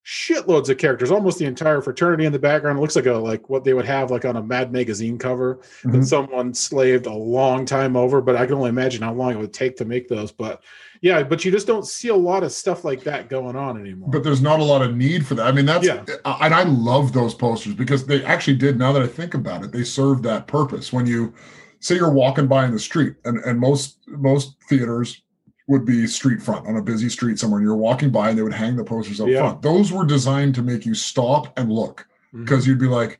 shitloads 0.06 0.70
of 0.70 0.78
characters, 0.80 1.12
almost 1.12 1.38
the 1.38 1.46
entire 1.46 1.82
fraternity 1.82 2.26
in 2.26 2.32
the 2.32 2.40
background. 2.40 2.80
It 2.80 2.82
looks 2.82 2.96
like 2.96 3.06
a 3.06 3.14
like 3.14 3.48
what 3.50 3.64
they 3.64 3.74
would 3.76 3.86
have 3.86 4.10
like 4.10 4.26
on 4.26 4.38
a 4.38 4.42
Mad 4.42 4.72
magazine 4.72 5.20
cover 5.20 5.60
that 5.84 5.90
Mhm. 6.00 6.06
someone 6.06 6.54
slaved 6.54 7.06
a 7.06 7.14
long 7.14 7.66
time 7.66 7.96
over. 7.96 8.20
But 8.22 8.36
I 8.36 8.46
can 8.48 8.56
only 8.56 8.70
imagine 8.70 9.04
how 9.04 9.14
long 9.14 9.32
it 9.34 9.38
would 9.38 9.54
take 9.54 9.78
to 9.78 9.86
make 9.86 10.08
those. 10.08 10.32
But 10.32 10.64
yeah, 11.02 11.22
but 11.22 11.46
you 11.46 11.52
just 11.52 11.68
don't 11.68 11.86
see 11.86 12.08
a 12.08 12.16
lot 12.16 12.44
of 12.44 12.52
stuff 12.52 12.84
like 12.84 13.04
that 13.04 13.30
going 13.30 13.56
on 13.56 13.80
anymore. 13.80 14.10
but 14.12 14.24
there's 14.24 14.42
not 14.42 14.60
a 14.60 14.64
lot 14.64 14.82
of 14.82 14.96
need 14.96 15.28
for 15.28 15.36
that. 15.36 15.46
I 15.46 15.52
mean, 15.52 15.66
that's 15.68 15.86
Yeah. 15.86 16.04
and 16.26 16.54
I 16.56 16.64
love 16.64 17.14
those 17.14 17.36
posters 17.36 17.76
because 17.76 18.08
they 18.08 18.24
actually 18.24 18.58
did. 18.58 18.80
Now 18.80 18.92
that 18.94 19.04
I 19.04 19.08
think 19.08 19.36
about 19.36 19.64
it, 19.64 19.72
they 19.72 19.84
served 19.84 20.24
that 20.24 20.48
purpose. 20.48 20.92
When 20.92 21.06
you 21.06 21.34
say 21.80 21.96
you're 21.96 22.12
walking 22.12 22.48
by 22.48 22.66
in 22.66 22.72
the 22.72 22.80
street, 22.80 23.16
and 23.26 23.38
and 23.40 23.60
most 23.60 24.00
most 24.08 24.56
theaters 24.68 25.22
would 25.68 25.86
be 25.86 26.08
street 26.08 26.42
front 26.42 26.68
on 26.68 26.78
a 26.78 26.82
busy 26.82 27.10
street 27.10 27.38
somewhere, 27.38 27.60
and 27.60 27.66
you're 27.66 27.76
walking 27.76 28.10
by, 28.10 28.30
and 28.30 28.38
they 28.38 28.42
would 28.42 28.54
hang 28.54 28.76
the 28.76 28.84
posters 28.84 29.22
up 29.22 29.28
Yeah. 29.28 29.42
front. 29.42 29.62
Those 29.62 29.92
were 29.92 30.06
designed 30.06 30.56
to 30.56 30.64
make 30.64 30.86
you 30.86 30.96
stop 30.96 31.58
and 31.58 31.72
look 31.72 32.08
mm-hmm. 32.34 32.44
because 32.44 32.68
you'd 32.68 32.80
be 32.80 32.88
like. 32.88 33.20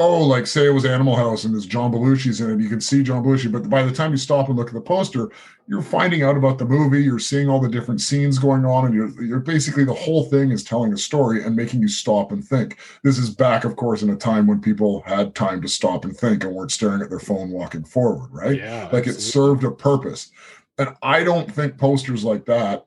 Oh, 0.00 0.24
like 0.24 0.46
say 0.46 0.66
it 0.66 0.70
was 0.70 0.84
Animal 0.84 1.16
House 1.16 1.42
and 1.42 1.52
there's 1.52 1.66
John 1.66 1.90
Belushi's 1.90 2.40
in 2.40 2.52
it. 2.52 2.62
You 2.62 2.68
can 2.68 2.80
see 2.80 3.02
John 3.02 3.24
Belushi, 3.24 3.50
but 3.50 3.68
by 3.68 3.82
the 3.82 3.90
time 3.90 4.12
you 4.12 4.16
stop 4.16 4.46
and 4.48 4.56
look 4.56 4.68
at 4.68 4.74
the 4.74 4.80
poster, 4.80 5.32
you're 5.68 5.82
finding 5.82 6.22
out 6.22 6.36
about 6.36 6.56
the 6.58 6.64
movie 6.64 7.02
you're 7.02 7.18
seeing 7.18 7.48
all 7.48 7.60
the 7.60 7.68
different 7.68 8.00
scenes 8.00 8.38
going 8.38 8.64
on 8.64 8.86
and 8.86 8.94
you're, 8.94 9.22
you're 9.22 9.38
basically 9.38 9.84
the 9.84 9.92
whole 9.92 10.24
thing 10.24 10.50
is 10.50 10.64
telling 10.64 10.92
a 10.94 10.96
story 10.96 11.44
and 11.44 11.54
making 11.54 11.80
you 11.82 11.88
stop 11.88 12.32
and 12.32 12.42
think. 12.42 12.78
This 13.04 13.18
is 13.18 13.28
back 13.30 13.64
of 13.64 13.76
course 13.76 14.02
in 14.02 14.10
a 14.10 14.16
time 14.16 14.46
when 14.46 14.60
people 14.60 15.02
had 15.02 15.34
time 15.34 15.60
to 15.62 15.68
stop 15.68 16.04
and 16.04 16.16
think 16.16 16.42
and 16.42 16.54
weren't 16.54 16.72
staring 16.72 17.02
at 17.02 17.10
their 17.10 17.20
phone 17.20 17.50
walking 17.50 17.84
forward 17.84 18.30
right? 18.32 18.56
Yeah, 18.58 18.88
like 18.92 19.06
it 19.06 19.20
served 19.20 19.62
a 19.64 19.70
purpose. 19.70 20.30
And 20.78 20.94
i 21.02 21.22
don't 21.22 21.52
think 21.52 21.76
posters 21.76 22.24
like 22.24 22.44
that 22.46 22.86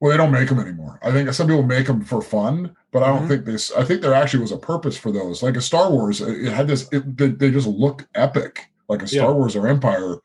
well 0.00 0.10
they 0.10 0.16
don't 0.16 0.30
make 0.32 0.48
them 0.48 0.58
anymore. 0.60 0.98
I 1.02 1.10
think 1.12 1.30
some 1.34 1.48
people 1.48 1.62
make 1.64 1.86
them 1.86 2.02
for 2.02 2.22
fun 2.22 2.74
but 2.92 3.02
i 3.02 3.08
don't 3.08 3.24
Mhm. 3.24 3.28
think 3.28 3.44
this 3.44 3.70
i 3.72 3.84
think 3.84 4.00
there 4.00 4.14
actually 4.14 4.40
was 4.40 4.52
a 4.52 4.56
purpose 4.56 4.96
for 4.96 5.12
those. 5.12 5.42
Like 5.42 5.56
a 5.56 5.60
star 5.60 5.90
wars 5.90 6.20
it 6.22 6.50
had 6.52 6.66
this 6.66 6.88
it, 6.92 7.16
they, 7.18 7.28
they 7.28 7.50
just 7.50 7.66
looked 7.68 8.06
epic. 8.14 8.66
Like 8.88 9.02
a 9.02 9.06
star 9.06 9.30
Yeah. 9.30 9.36
wars 9.36 9.54
or 9.54 9.68
empire 9.68 10.16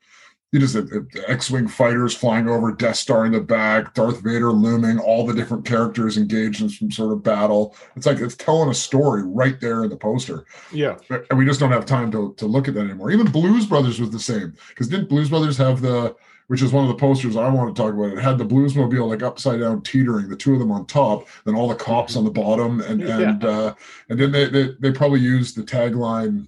you 0.56 0.60
just 0.60 0.74
had 0.74 0.88
the 0.88 1.24
X-wing 1.28 1.68
fighters 1.68 2.14
flying 2.14 2.48
over, 2.48 2.72
Death 2.72 2.96
Star 2.96 3.26
in 3.26 3.32
the 3.32 3.40
back, 3.40 3.92
Darth 3.92 4.22
Vader 4.22 4.52
looming, 4.52 4.98
all 4.98 5.26
the 5.26 5.34
different 5.34 5.66
characters 5.66 6.16
engaged 6.16 6.62
in 6.62 6.70
some 6.70 6.90
sort 6.90 7.12
of 7.12 7.22
battle. 7.22 7.76
It's 7.94 8.06
like 8.06 8.20
it's 8.20 8.36
telling 8.36 8.70
a 8.70 8.74
story 8.74 9.22
right 9.22 9.60
there 9.60 9.84
in 9.84 9.90
the 9.90 9.98
poster, 9.98 10.46
yeah. 10.72 10.96
and 11.10 11.38
we 11.38 11.44
just 11.44 11.60
don't 11.60 11.72
have 11.72 11.84
time 11.84 12.10
to 12.12 12.32
to 12.38 12.46
look 12.46 12.68
at 12.68 12.74
that 12.74 12.80
anymore. 12.80 13.10
Even 13.10 13.30
Blues 13.30 13.66
Brothers 13.66 14.00
was 14.00 14.08
the 14.08 14.18
same 14.18 14.54
because 14.70 14.88
didn't 14.88 15.10
Blues 15.10 15.28
Brothers 15.28 15.58
have 15.58 15.82
the 15.82 16.16
which 16.46 16.62
is 16.62 16.72
one 16.72 16.84
of 16.84 16.88
the 16.88 16.94
posters 16.94 17.36
I 17.36 17.50
want 17.50 17.74
to 17.74 17.82
talk 17.82 17.92
about. 17.92 18.16
It 18.16 18.22
had 18.22 18.38
the 18.38 18.46
Bluesmobile 18.46 19.08
like 19.08 19.24
upside 19.24 19.60
down 19.60 19.82
teetering, 19.82 20.28
the 20.28 20.36
two 20.36 20.52
of 20.52 20.60
them 20.60 20.70
on 20.70 20.86
top, 20.86 21.26
then 21.44 21.56
all 21.56 21.68
the 21.68 21.74
cops 21.74 22.14
on 22.16 22.24
the 22.24 22.30
bottom, 22.30 22.80
and 22.80 23.00
Yeah. 23.00 23.18
and 23.18 23.44
uh, 23.44 23.74
and 24.08 24.18
then 24.18 24.32
they, 24.32 24.46
they 24.46 24.68
they 24.80 24.92
probably 24.92 25.20
used 25.20 25.56
the 25.56 25.62
tagline. 25.64 26.46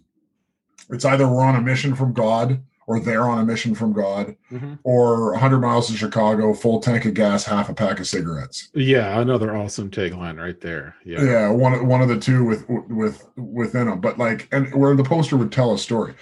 It's 0.88 1.05
either 1.05 1.29
we're 1.29 1.44
on 1.44 1.57
a 1.57 1.61
mission 1.61 1.94
from 1.94 2.14
God 2.14 2.62
or 2.88 2.98
they're 2.98 3.29
on 3.29 3.38
a 3.38 3.44
mission 3.44 3.74
from 3.74 3.92
God, 3.92 4.35
Mhm. 4.51 4.79
or 4.83 5.35
100 5.35 5.59
miles 5.61 5.88
to 5.88 5.92
Chicago, 5.92 6.55
full 6.55 6.81
tank 6.81 7.05
of 7.05 7.12
gas, 7.12 7.44
half 7.44 7.68
a 7.68 7.74
pack 7.74 8.01
of 8.01 8.07
cigarettes. 8.09 8.70
Yeah, 8.74 9.20
another 9.20 9.55
awesome 9.55 9.90
tagline 9.90 10.38
right 10.40 10.59
there. 10.62 10.94
Yeah. 11.05 11.22
Yeah, 11.22 11.51
one 11.51 11.74
of- 11.74 11.87
one 11.87 12.01
of 12.01 12.09
the 12.09 12.18
two 12.18 12.44
with 12.44 12.64
with 12.68 13.29
within 13.37 13.88
them, 13.88 14.01
but 14.01 14.18
like, 14.18 14.48
and 14.53 14.74
where 14.74 14.96
the 14.96 15.05
poster 15.05 15.37
would 15.37 15.53
tell 15.53 15.74
a 15.74 15.79
story. 15.79 16.14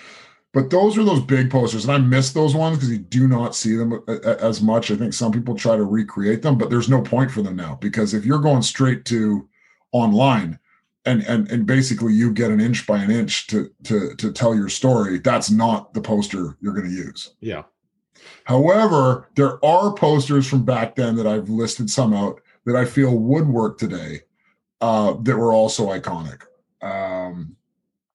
But 0.53 0.71
those 0.71 0.99
are 0.99 1.05
those 1.05 1.21
big 1.23 1.51
posters, 1.51 1.85
and 1.85 1.93
I 1.95 1.99
miss 1.99 2.33
those 2.33 2.55
ones 2.57 2.79
because 2.79 2.91
you 2.91 2.99
do 2.99 3.29
not 3.29 3.55
see 3.55 3.77
them 3.77 4.01
a- 4.09 4.43
as 4.45 4.61
much. 4.61 4.91
I 4.91 4.97
think 4.97 5.13
some 5.13 5.31
people 5.31 5.55
try 5.55 5.77
to 5.77 5.85
recreate 5.85 6.43
them, 6.43 6.59
but 6.59 6.69
there's 6.69 6.89
no 6.89 7.01
point 7.01 7.31
for 7.31 7.43
them 7.43 7.55
now 7.55 7.79
because 7.81 8.13
if 8.13 8.27
you're 8.27 8.41
going 8.41 8.63
straight 8.63 9.05
to 9.07 9.47
online, 9.93 10.59
and 11.07 11.23
and 11.23 11.51
and 11.51 11.67
basically 11.67 12.13
you 12.13 12.33
get 12.33 12.51
an 12.51 12.61
inch 12.61 12.87
by 12.87 12.99
an 12.99 13.11
inch 13.11 13.47
to 13.47 13.71
to 13.85 14.15
to 14.17 14.33
tell 14.33 14.55
your 14.55 14.69
story, 14.69 15.19
that's 15.19 15.51
not 15.51 15.95
the 15.95 16.01
poster 16.01 16.57
you're 16.61 16.75
going 16.75 16.89
to 16.89 16.95
use. 16.95 17.35
Yeah. 17.41 17.63
However, 18.45 19.29
there 19.35 19.65
are 19.65 19.95
posters 19.95 20.47
from 20.47 20.65
back 20.65 20.97
then 20.97 21.17
that 21.17 21.27
I've 21.27 21.49
listed 21.49 21.91
some 21.91 22.13
out 22.13 22.41
that 22.65 22.77
I 22.77 22.85
feel 22.85 23.17
would 23.17 23.49
work 23.49 23.79
today 23.79 24.23
uh, 24.81 25.15
that 25.23 25.37
were 25.37 25.53
also 25.53 25.89
iconic. 25.89 26.43
Um, 26.83 27.57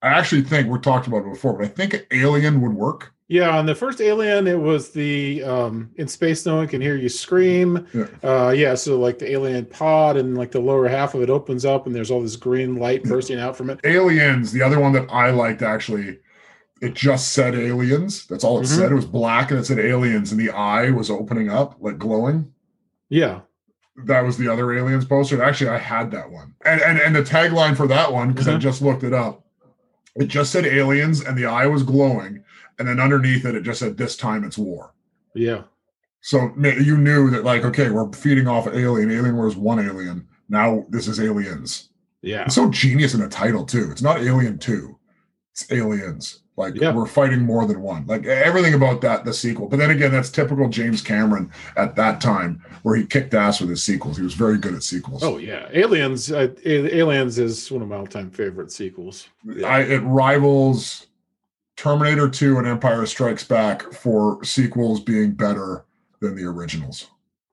I 0.02 0.10
actually 0.10 0.44
think 0.44 0.68
we 0.68 0.80
talked 0.80 1.08
about 1.08 1.26
it 1.26 1.34
before, 1.34 1.54
but 1.54 1.66
I 1.66 1.70
think 1.70 2.08
Alien 2.12 2.62
would 2.62 2.74
work. 2.74 3.14
Yeah, 3.32 3.58
on 3.58 3.66
the 3.66 3.74
first 3.74 4.02
Alien, 4.02 4.46
it 4.46 4.60
was 4.60 4.90
the 4.90 5.42
um 5.44 5.90
in 5.96 6.06
space 6.10 6.46
no 6.46 6.58
one 6.58 6.68
can 6.68 6.82
hear 6.82 6.98
you 6.98 7.08
scream. 7.08 7.88
Yeah. 7.94 8.08
Uh 8.22 8.50
yeah, 8.52 8.76
so 8.76 9.00
like 9.00 9.20
the 9.20 9.32
alien 9.32 9.66
pod 9.68 10.18
and 10.18 10.38
like 10.38 10.52
the 10.52 10.60
lower 10.60 10.86
half 10.90 11.14
of 11.16 11.22
it 11.22 11.30
opens 11.30 11.64
up 11.64 11.86
and 11.88 11.96
there's 11.96 12.12
all 12.12 12.22
this 12.22 12.36
green 12.36 12.76
light 12.76 13.04
bursting 13.06 13.40
out 13.40 13.56
from 13.56 13.70
it. 13.70 13.80
Aliens, 13.86 14.52
the 14.52 14.62
other 14.62 14.82
one 14.82 14.92
that 14.92 15.08
I 15.10 15.30
liked 15.30 15.62
actually, 15.62 16.20
it 16.82 16.94
just 16.94 17.32
said 17.32 17.56
aliens. 17.56 18.26
That's 18.28 18.44
all 18.44 18.60
it 18.60 18.64
Mhm. 18.64 18.78
said. 18.78 18.92
It 18.92 18.96
was 18.96 19.06
black 19.06 19.50
and 19.50 19.62
it 19.62 19.66
said 19.66 19.80
aliens, 19.80 20.34
and 20.34 20.42
the 20.42 20.50
eye 20.50 20.90
was 20.92 21.10
opening 21.10 21.50
up, 21.50 21.78
like 21.80 21.98
glowing. 21.98 22.52
Yeah. 23.10 23.42
that 24.06 24.22
was 24.26 24.36
the 24.38 24.48
other 24.52 24.74
aliens 24.74 25.06
poster. 25.06 25.44
Actually, 25.44 25.70
I 25.70 25.78
had 25.78 26.12
that 26.12 26.32
one, 26.32 26.54
and 26.66 26.82
and 26.82 26.98
and 27.00 27.16
the 27.16 27.22
tagline 27.22 27.78
for 27.78 27.88
that 27.88 28.12
one 28.12 28.32
because 28.32 28.48
I 28.48 28.56
Mhm. 28.56 28.60
just 28.60 28.82
looked 28.82 29.04
it 29.04 29.14
up. 29.14 29.46
It 30.16 30.26
just 30.28 30.52
said 30.52 30.66
aliens, 30.66 31.22
and 31.24 31.38
the 31.38 31.46
eye 31.46 31.68
was 31.68 31.84
glowing, 31.84 32.44
and 32.82 32.90
then 32.90 33.00
underneath 33.00 33.46
it, 33.46 33.56
it 33.56 33.62
just 33.64 33.80
said, 33.80 33.96
"This 33.96 34.18
time 34.18 34.44
it's 34.44 34.58
war." 34.58 34.94
Yeah. 35.34 35.62
So 36.22 36.52
you 36.58 36.98
knew 36.98 37.30
that, 37.32 37.44
like, 37.44 37.64
okay, 37.66 37.90
we're 37.90 38.12
feeding 38.14 38.48
off 38.48 38.68
Alien. 38.68 39.10
Alien 39.12 39.38
was 39.38 39.56
one 39.56 39.80
alien. 39.80 40.28
Now 40.50 40.86
this 40.90 41.08
is 41.08 41.20
Aliens. 41.20 41.90
Yeah. 42.22 42.44
It's 42.46 42.56
so 42.56 42.70
genius 42.70 43.14
in 43.16 43.22
a 43.22 43.28
title 43.30 43.66
too. 43.66 43.90
It's 43.92 44.02
not 44.04 44.20
Alien 44.22 44.60
Two. 44.60 44.98
It's 45.54 45.72
Aliens. 45.72 46.44
Like 46.58 46.76
Yeah. 46.76 46.94
we're 46.94 47.08
fighting 47.08 47.40
more 47.42 47.66
than 47.66 47.82
one. 47.82 48.06
Like 48.06 48.26
everything 48.28 48.76
about 48.76 49.02
that, 49.02 49.26
the 49.26 49.34
sequel. 49.34 49.68
But 49.68 49.78
then 49.78 49.90
again, 49.90 50.12
that's 50.12 50.30
typical 50.30 50.70
James 50.70 51.02
Cameron 51.02 51.50
at 51.76 51.96
that 51.96 52.22
time, 52.22 52.62
where 52.84 52.96
he 52.96 53.06
kicked 53.06 53.34
ass 53.34 53.60
with 53.62 53.70
his 53.72 53.82
sequels. 53.82 54.18
He 54.18 54.24
was 54.24 54.36
very 54.36 54.60
good 54.60 54.76
at 54.76 54.84
sequels. 54.84 55.24
Oh 55.24 55.38
yeah. 55.38 55.70
Aliens. 55.74 56.32
Uh, 56.32 56.50
Aliens 56.66 57.40
is 57.40 57.72
one 57.72 57.82
of 57.82 57.88
my 57.88 57.96
all-time 57.96 58.30
favorite 58.30 58.72
sequels. 58.72 59.28
Yeah. 59.44 59.66
I, 59.66 59.80
it 59.80 60.00
rivals 60.04 61.08
Terminator 61.82 62.30
2 62.30 62.60
and 62.60 62.68
Empire 62.68 63.06
Strikes 63.08 63.44
Back 63.44 63.92
for 63.92 64.44
sequels 64.44 65.00
being 65.00 65.32
better 65.32 65.84
than 66.20 66.36
the 66.36 66.44
originals. 66.46 67.08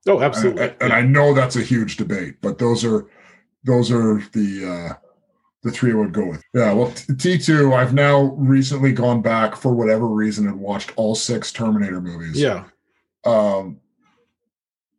oh, 0.06 0.20
absolutely. 0.20 0.64
and- 0.64 0.76
and 0.82 0.92
I 0.92 1.00
know 1.00 1.32
that's 1.32 1.56
a 1.56 1.62
huge 1.62 1.96
debate, 1.96 2.36
but 2.42 2.58
those 2.58 2.84
are 2.84 3.06
those 3.64 3.90
are 3.90 4.22
the 4.32 4.90
uh 4.90 4.94
the 5.62 5.70
three 5.70 5.92
I 5.92 5.94
would 5.94 6.12
go 6.12 6.26
with. 6.26 6.42
Yeah, 6.54 6.72
well 6.74 6.90
T- 6.92 7.14
T2, 7.14 7.74
I've 7.74 7.94
now 7.94 8.34
recently 8.36 8.92
gone 8.92 9.22
back 9.22 9.56
for 9.56 9.72
whatever 9.74 10.06
reason 10.06 10.46
and 10.46 10.60
watched 10.60 10.92
all 10.96 11.14
six 11.14 11.50
Terminator 11.50 12.00
movies. 12.02 12.38
yeah. 12.38 12.64
Um 13.24 13.80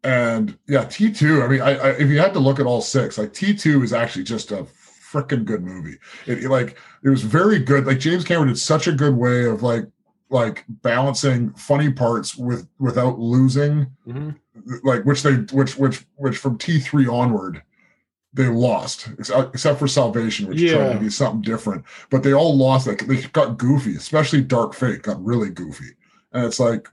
and 0.04 0.58
yeah, 0.68 0.86
T2, 0.86 1.44
I 1.44 1.48
mean, 1.48 1.62
I, 1.62 1.72
I 1.78 1.90
if 1.92 2.10
you 2.10 2.18
had 2.20 2.34
to 2.34 2.40
look 2.40 2.60
at 2.60 2.66
all 2.66 2.82
six, 2.82 3.18
like 3.20 3.34
T2 3.34 3.84
is 3.84 3.94
actually 3.94 4.24
just 4.24 4.52
a 4.52 4.66
freaking 5.12 5.46
good 5.46 5.64
movie. 5.64 5.98
It, 6.28 6.44
it, 6.46 6.50
like 6.50 6.78
it 7.04 7.10
was 7.10 7.24
very 7.24 7.60
good. 7.60 7.86
Like 7.86 8.00
James 8.00 8.24
Cameron 8.24 8.50
did 8.50 8.58
such 8.58 8.88
a 8.88 8.92
good 8.92 9.16
way 9.16 9.46
of 9.46 9.64
like 9.64 9.86
like 10.30 10.64
balancing 10.68 11.52
funny 11.54 11.92
parts 11.92 12.36
with 12.36 12.68
without 12.80 13.18
losing 13.20 13.88
Mhm. 14.08 14.36
like 14.84 15.04
which 15.04 15.24
they 15.24 15.34
which 15.52 15.76
which 15.78 16.06
which 16.18 16.38
from 16.38 16.58
T3 16.60 17.12
onward 17.12 17.64
they 18.32 18.46
lost 18.48 19.10
uh, 19.34 19.48
except 19.52 19.80
for 19.80 19.88
Salvation 19.88 20.48
which 20.48 20.60
tried 20.60 20.94
to 20.94 21.00
be 21.00 21.10
something 21.10 21.42
different 21.42 21.84
but 22.12 22.22
they 22.22 22.34
all 22.34 22.56
lost 22.56 22.86
like 22.86 23.08
they 23.08 23.22
got 23.34 23.58
goofy 23.58 23.96
especially 23.96 24.44
Dark 24.44 24.76
Fate 24.76 25.02
got 25.02 25.20
really 25.26 25.50
goofy 25.50 25.96
and 26.34 26.46
it's 26.46 26.60
like 26.60 26.88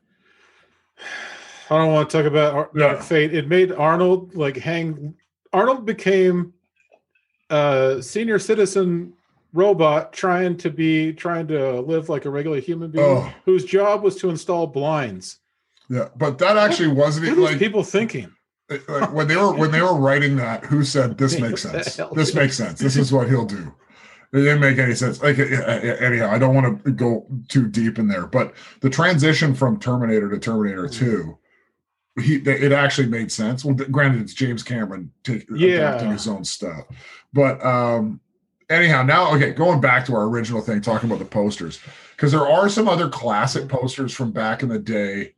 I 1.69 1.77
don't 1.79 1.93
want 1.93 2.09
to 2.09 2.17
talk 2.17 2.27
about 2.27 2.55
Ar- 2.55 2.71
Yeah. 2.75 2.87
Dark 2.93 3.03
Fate. 3.03 3.35
It 3.35 3.49
made 3.49 3.73
Arnold 3.73 4.35
like 4.35 4.57
hang. 4.57 5.15
Arnold 5.53 5.85
became 5.85 6.55
a 7.51 7.99
senior 8.03 8.39
citizen 8.39 9.13
robot 9.53 10.13
trying 10.13 10.57
to 10.59 10.71
be 10.71 11.13
trying 11.13 11.47
to 11.49 11.81
live 11.81 12.09
like 12.09 12.25
a 12.25 12.31
regular 12.31 12.61
human 12.61 12.91
being 12.91 13.05
Oh. 13.05 13.33
whose 13.45 13.65
job 13.65 14.03
was 14.03 14.17
to 14.17 14.29
install 14.31 14.67
blinds. 14.67 15.39
yeah 15.89 16.09
but 16.17 16.39
that 16.39 16.57
actually 16.57 16.89
wasn't 16.89 17.29
What 17.29 17.53
like, 17.53 17.59
people 17.59 17.83
thinking? 17.85 18.33
like 18.69 19.13
when 19.13 19.29
they 19.29 19.37
were 19.37 19.55
when 19.55 19.71
they 19.71 19.81
were 19.81 19.95
writing 19.95 20.37
that 20.37 20.65
who 20.65 20.83
said 20.83 21.17
this 21.17 21.39
makes 21.39 21.63
sense 21.63 21.97
this 22.15 22.35
makes 22.35 22.57
sense 22.57 22.81
this 22.81 22.97
is 22.97 23.13
what 23.13 23.29
he'll 23.29 23.47
do 23.47 23.73
it 24.33 24.39
didn't 24.39 24.59
make 24.61 24.77
any 24.79 24.95
sense 24.95 25.23
like 25.23 25.39
anyhow 25.39 26.29
i 26.31 26.37
don't 26.39 26.55
want 26.55 26.85
to 26.85 26.91
go 26.91 27.25
too 27.49 27.69
deep 27.69 27.99
in 28.01 28.09
there 28.09 28.27
but 28.27 28.55
the 28.81 28.91
transition 28.91 29.55
from 29.55 29.79
terminator 29.79 30.29
to 30.29 30.39
terminator 30.39 30.89
mm-hmm. 30.89 31.05
2 31.07 31.39
he 32.21 32.37
it 32.37 32.73
actually 32.73 33.09
made 33.09 33.31
sense. 33.31 33.65
Well 33.65 33.75
granted 33.75 34.23
it's 34.23 34.35
james 34.35 34.63
cameron 34.63 35.11
take, 35.23 35.47
Yeah. 35.55 35.69
adapting 35.69 36.11
his 36.13 36.27
own 36.29 36.45
stuff. 36.45 36.87
But 37.33 37.65
um 37.65 38.21
anyhow 38.71 39.03
now 39.03 39.35
okay 39.35 39.53
going 39.53 39.81
back 39.81 40.05
to 40.07 40.15
our 40.15 40.25
original 40.25 40.61
thing 40.61 40.81
talking 40.81 41.09
about 41.09 41.19
the 41.21 41.25
posters 41.25 41.79
because 42.17 42.33
there 42.33 42.47
are 42.47 42.69
some 42.69 42.89
other 42.89 43.09
classic 43.09 43.69
posters 43.69 44.13
from 44.13 44.33
back 44.33 44.63
in 44.63 44.69
the 44.69 44.79
day 44.79 45.35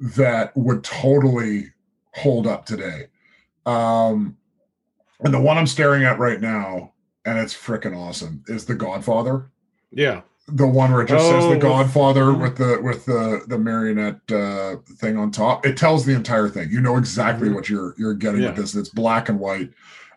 that 0.00 0.56
would 0.56 0.82
totally 0.82 1.66
hold 2.14 2.46
up 2.46 2.66
today. 2.66 3.06
Um 3.66 4.36
and 5.20 5.32
the 5.32 5.40
one 5.40 5.56
i'm 5.58 5.66
staring 5.66 6.02
at 6.04 6.18
right 6.18 6.40
now 6.40 6.92
and 7.24 7.38
it's 7.38 7.54
freaking 7.54 7.96
awesome 7.96 8.42
is 8.48 8.64
the 8.64 8.74
godfather. 8.74 9.50
Yeah, 9.92 10.22
the 10.54 10.66
one 10.66 10.92
where 10.92 11.02
it 11.02 11.08
just 11.08 11.24
says 11.26 11.44
Oh, 11.44 11.50
the 11.50 11.56
godfather 11.56 12.24
Mhm. 12.24 12.40
with 12.42 12.56
the 12.56 12.80
with 12.82 13.04
the 13.06 13.42
the 13.48 13.58
marionette 13.58 14.20
uh 14.30 14.76
thing 14.98 15.16
on 15.16 15.30
top 15.30 15.64
it 15.66 15.76
tells 15.76 16.04
the 16.04 16.14
entire 16.14 16.48
thing 16.48 16.68
you 16.70 16.80
know 16.80 16.96
exactly 16.96 17.48
Mhm. 17.48 17.54
what 17.54 17.68
you're 17.68 17.94
you're 17.98 18.14
getting 18.14 18.42
Yeah. 18.42 18.48
with 18.48 18.56
this 18.58 18.74
it's 18.74 18.88
black 18.88 19.28
and 19.28 19.38
white 19.40 19.70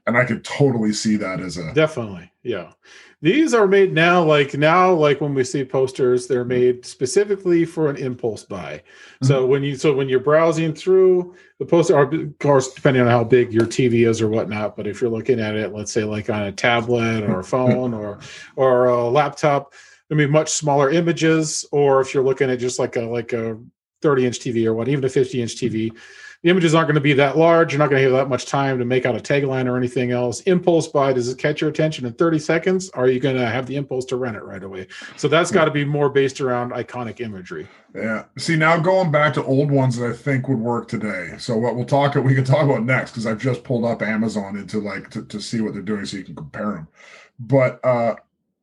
and 0.07 0.17
i 0.17 0.25
could 0.25 0.43
totally 0.43 0.93
see 0.93 1.15
that 1.17 1.39
as 1.39 1.57
a 1.57 1.73
definitely. 1.73 2.31
Yeah, 2.43 2.73
these 3.23 3.55
are 3.55 3.65
made 3.65 3.91
now. 3.91 4.21
Like 4.23 4.53
now, 4.55 4.93
like 4.93 5.19
when 5.19 5.33
we 5.33 5.43
see 5.43 5.63
posters, 5.63 6.27
they're 6.27 6.45
made 6.45 6.85
specifically 6.85 7.65
for 7.65 7.89
an 7.89 7.95
impulse 7.95 8.43
buy. 8.43 8.83
So 9.23 9.47
when 9.47 9.63
you 9.63 9.75
so 9.75 9.93
when 9.95 10.07
you're 10.09 10.19
browsing 10.19 10.75
through 10.75 11.33
the 11.57 11.65
poster, 11.65 11.95
or 11.95 12.03
of 12.03 12.37
course, 12.37 12.71
depending 12.75 13.01
on 13.01 13.07
how 13.07 13.23
big 13.23 13.51
your 13.51 13.65
TV 13.65 14.05
is 14.07 14.21
or 14.21 14.27
whatnot, 14.27 14.77
but 14.77 14.85
if 14.85 15.01
you're 15.01 15.09
looking 15.09 15.39
at 15.39 15.55
it, 15.55 15.73
let's 15.73 15.91
say 15.91 16.03
like 16.03 16.29
on 16.29 16.43
a 16.43 16.51
tablet 16.51 17.23
or 17.23 17.39
a 17.39 17.43
phone 17.55 17.95
or 17.95 18.19
or 18.55 18.85
a 18.85 19.09
laptop, 19.09 19.73
I 20.11 20.15
mean 20.15 20.31
much 20.31 20.49
smaller 20.49 20.89
images. 20.89 21.65
Or 21.71 22.01
if 22.01 22.13
you're 22.13 22.23
looking 22.23 22.49
at 22.49 22.59
just 22.59 22.79
like 22.79 22.95
a 22.95 23.01
like 23.01 23.33
a 23.33 23.57
30 24.01 24.25
inch 24.25 24.39
TV 24.39 24.65
or 24.65 24.73
what, 24.73 24.87
even 24.87 25.03
a 25.03 25.09
50 25.09 25.41
inch 25.41 25.55
TV, 25.55 25.91
the 26.45 26.51
images 26.51 26.75
aren't 26.75 26.87
going 26.87 26.93
to 26.93 27.01
be 27.01 27.13
that 27.13 27.39
large. 27.39 27.73
You're 27.73 27.79
not 27.79 27.89
going 27.89 28.03
to 28.03 28.09
have 28.09 28.19
that 28.19 28.29
much 28.29 28.45
time 28.45 28.77
to 28.77 28.85
make 28.85 29.03
out 29.03 29.15
a 29.15 29.19
tagline 29.19 29.65
or 29.65 29.77
anything 29.77 30.11
else. 30.11 30.41
Impulse 30.41 30.87
buy 30.87 31.11
does 31.11 31.27
it 31.27 31.39
catch 31.39 31.59
your 31.59 31.71
attention 31.71 32.05
in 32.05 32.13
30 32.13 32.37
seconds? 32.37 32.89
Are 32.91 33.07
you 33.07 33.19
going 33.19 33.35
to 33.35 33.47
have 33.47 33.65
the 33.65 33.75
impulse 33.75 34.05
to 34.05 34.15
rent 34.15 34.37
it 34.37 34.43
right 34.43 34.63
away? 34.63 34.85
So 35.17 35.27
that's 35.27 35.49
got 35.49 35.65
to 35.65 35.71
be 35.71 35.83
more 35.83 36.07
based 36.07 36.39
around 36.41 36.71
iconic 36.71 37.19
imagery. 37.19 37.67
Yeah. 37.95 38.25
See, 38.37 38.55
now 38.55 38.77
going 38.77 39.11
back 39.11 39.33
to 39.33 39.43
old 39.43 39.71
ones 39.71 39.97
that 39.97 40.07
I 40.07 40.13
think 40.13 40.47
would 40.47 40.59
work 40.59 40.87
today. 40.87 41.33
So 41.39 41.57
what 41.57 41.75
we'll 41.75 41.85
talk 41.85 42.13
we 42.13 42.35
can 42.35 42.43
talk 42.43 42.63
about 42.63 42.83
next 42.83 43.11
because 43.11 43.25
I've 43.25 43.41
just 43.41 43.63
pulled 43.63 43.83
up 43.83 44.03
Amazon 44.03 44.55
into 44.55 44.79
like 44.79 45.09
to, 45.11 45.25
to 45.25 45.41
see 45.41 45.61
what 45.61 45.73
they're 45.73 45.81
doing 45.81 46.05
so 46.05 46.17
you 46.17 46.23
can 46.23 46.35
compare 46.35 46.73
them. 46.73 46.87
But 47.39 47.83
uh 47.83 48.17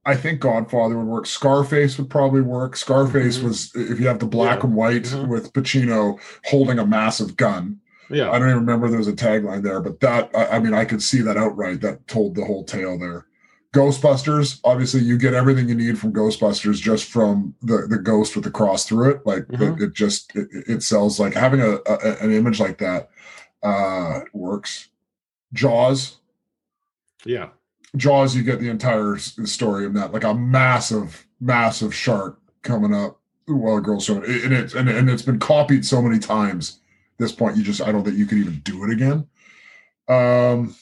I 0.04 0.16
think 0.16 0.40
Godfather 0.40 0.96
would 0.98 1.06
work. 1.06 1.26
Scarface 1.26 1.96
would 1.98 2.10
probably 2.10 2.40
work. 2.40 2.76
Scarface 2.76 3.38
Mhm. 3.38 3.44
was 3.44 3.70
if 3.74 4.00
you 4.00 4.08
have 4.08 4.18
the 4.18 4.26
black 4.26 4.58
Yeah. 4.60 4.64
and 4.66 4.74
white 4.74 5.04
Mhm. 5.04 5.28
with 5.28 5.52
Pacino 5.52 6.18
holding 6.44 6.78
a 6.80 6.86
massive 6.86 7.36
gun. 7.36 7.78
Yeah. 8.10 8.30
I 8.30 8.38
don't 8.38 8.48
even 8.48 8.60
remember 8.60 8.88
there 8.88 8.98
was 8.98 9.08
a 9.08 9.12
tagline 9.12 9.62
there, 9.62 9.80
but 9.80 10.00
that 10.00 10.30
I, 10.34 10.56
I 10.56 10.58
mean 10.58 10.74
I 10.74 10.84
could 10.84 11.02
see 11.02 11.20
that 11.22 11.36
outright. 11.36 11.80
That 11.82 12.06
told 12.08 12.34
the 12.34 12.44
whole 12.44 12.64
tale 12.64 12.98
there. 12.98 13.26
Ghostbusters, 13.72 14.60
obviously, 14.64 15.00
you 15.00 15.16
get 15.16 15.32
everything 15.32 15.66
you 15.68 15.74
need 15.74 15.98
from 15.98 16.12
Ghostbusters 16.12 16.74
just 16.82 17.04
from 17.06 17.54
the 17.62 17.86
the 17.88 17.96
ghost 17.98 18.34
with 18.34 18.44
the 18.44 18.50
cross 18.50 18.84
through 18.84 19.10
it. 19.10 19.20
Like 19.24 19.46
Mhm. 19.46 19.76
it, 19.80 19.82
it 19.84 19.92
just 19.94 20.34
it, 20.36 20.48
it 20.68 20.82
sells. 20.82 21.18
Like 21.20 21.32
having 21.34 21.60
a, 21.60 21.78
a 21.86 22.16
an 22.20 22.32
image 22.32 22.58
like 22.60 22.78
that 22.78 23.08
uh 23.62 24.22
works. 24.34 24.88
Jaws, 25.54 26.18
Yeah. 27.24 27.50
Jaws, 27.96 28.34
you 28.34 28.42
get 28.42 28.60
the 28.60 28.70
entire 28.70 29.18
story 29.18 29.84
of 29.84 29.94
that, 29.94 30.12
like 30.12 30.24
a 30.24 30.34
massive, 30.34 31.26
massive 31.40 31.94
shark 31.94 32.38
coming 32.62 32.94
up 32.94 33.20
while 33.46 33.76
a 33.76 33.80
girl's 33.80 34.06
swimming, 34.06 34.30
and 34.44 34.52
it's 34.52 34.74
and, 34.74 34.88
and 34.88 35.10
it's 35.10 35.22
been 35.22 35.38
copied 35.38 35.84
so 35.84 36.00
many 36.00 36.18
times. 36.18 36.80
This 37.18 37.32
point, 37.32 37.56
you 37.56 37.62
just 37.62 37.82
I 37.82 37.92
don't 37.92 38.04
think 38.04 38.16
you 38.16 38.26
could 38.26 38.38
even 38.38 38.60
do 38.60 38.84
it 38.84 38.90
again. 38.90 39.26
Um, 40.08 40.74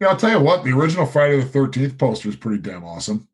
yeah, 0.00 0.08
I'll 0.08 0.16
tell 0.16 0.30
you 0.30 0.40
what, 0.40 0.64
the 0.64 0.72
original 0.72 1.06
Friday 1.06 1.40
the 1.40 1.46
Thirteenth 1.46 1.98
poster 1.98 2.28
is 2.28 2.36
pretty 2.36 2.62
damn 2.62 2.84
awesome. 2.84 3.26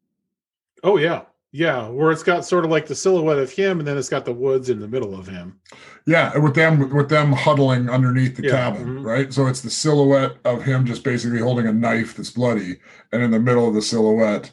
Oh 0.82 0.96
yeah. 0.96 1.22
Yeah. 1.52 1.88
Where 1.88 2.10
it's 2.10 2.22
got 2.22 2.44
sort 2.46 2.64
of 2.64 2.70
like 2.70 2.86
the 2.86 2.94
silhouette 2.94 3.38
of 3.38 3.50
him 3.52 3.78
and 3.78 3.86
then 3.86 3.98
it's 3.98 4.08
got 4.08 4.24
the 4.24 4.32
woods 4.32 4.70
in 4.70 4.80
the 4.80 4.88
middle 4.88 5.14
of 5.14 5.26
him. 5.26 5.60
Yeah, 6.06 6.36
with 6.38 6.54
them 6.54 6.90
with 6.92 7.08
them 7.08 7.30
huddling 7.32 7.88
underneath 7.88 8.36
the 8.36 8.44
Yeah, 8.44 8.50
cabin, 8.50 8.86
mhm. 9.00 9.04
right? 9.04 9.32
So 9.32 9.46
it's 9.46 9.60
the 9.60 9.70
silhouette 9.70 10.32
of 10.44 10.62
him 10.64 10.84
just 10.86 11.04
basically 11.04 11.38
holding 11.40 11.66
a 11.66 11.72
knife 11.72 12.16
that's 12.16 12.30
bloody, 12.30 12.78
and 13.12 13.22
in 13.22 13.30
the 13.30 13.38
middle 13.38 13.68
of 13.68 13.74
the 13.74 13.82
silhouette, 13.82 14.50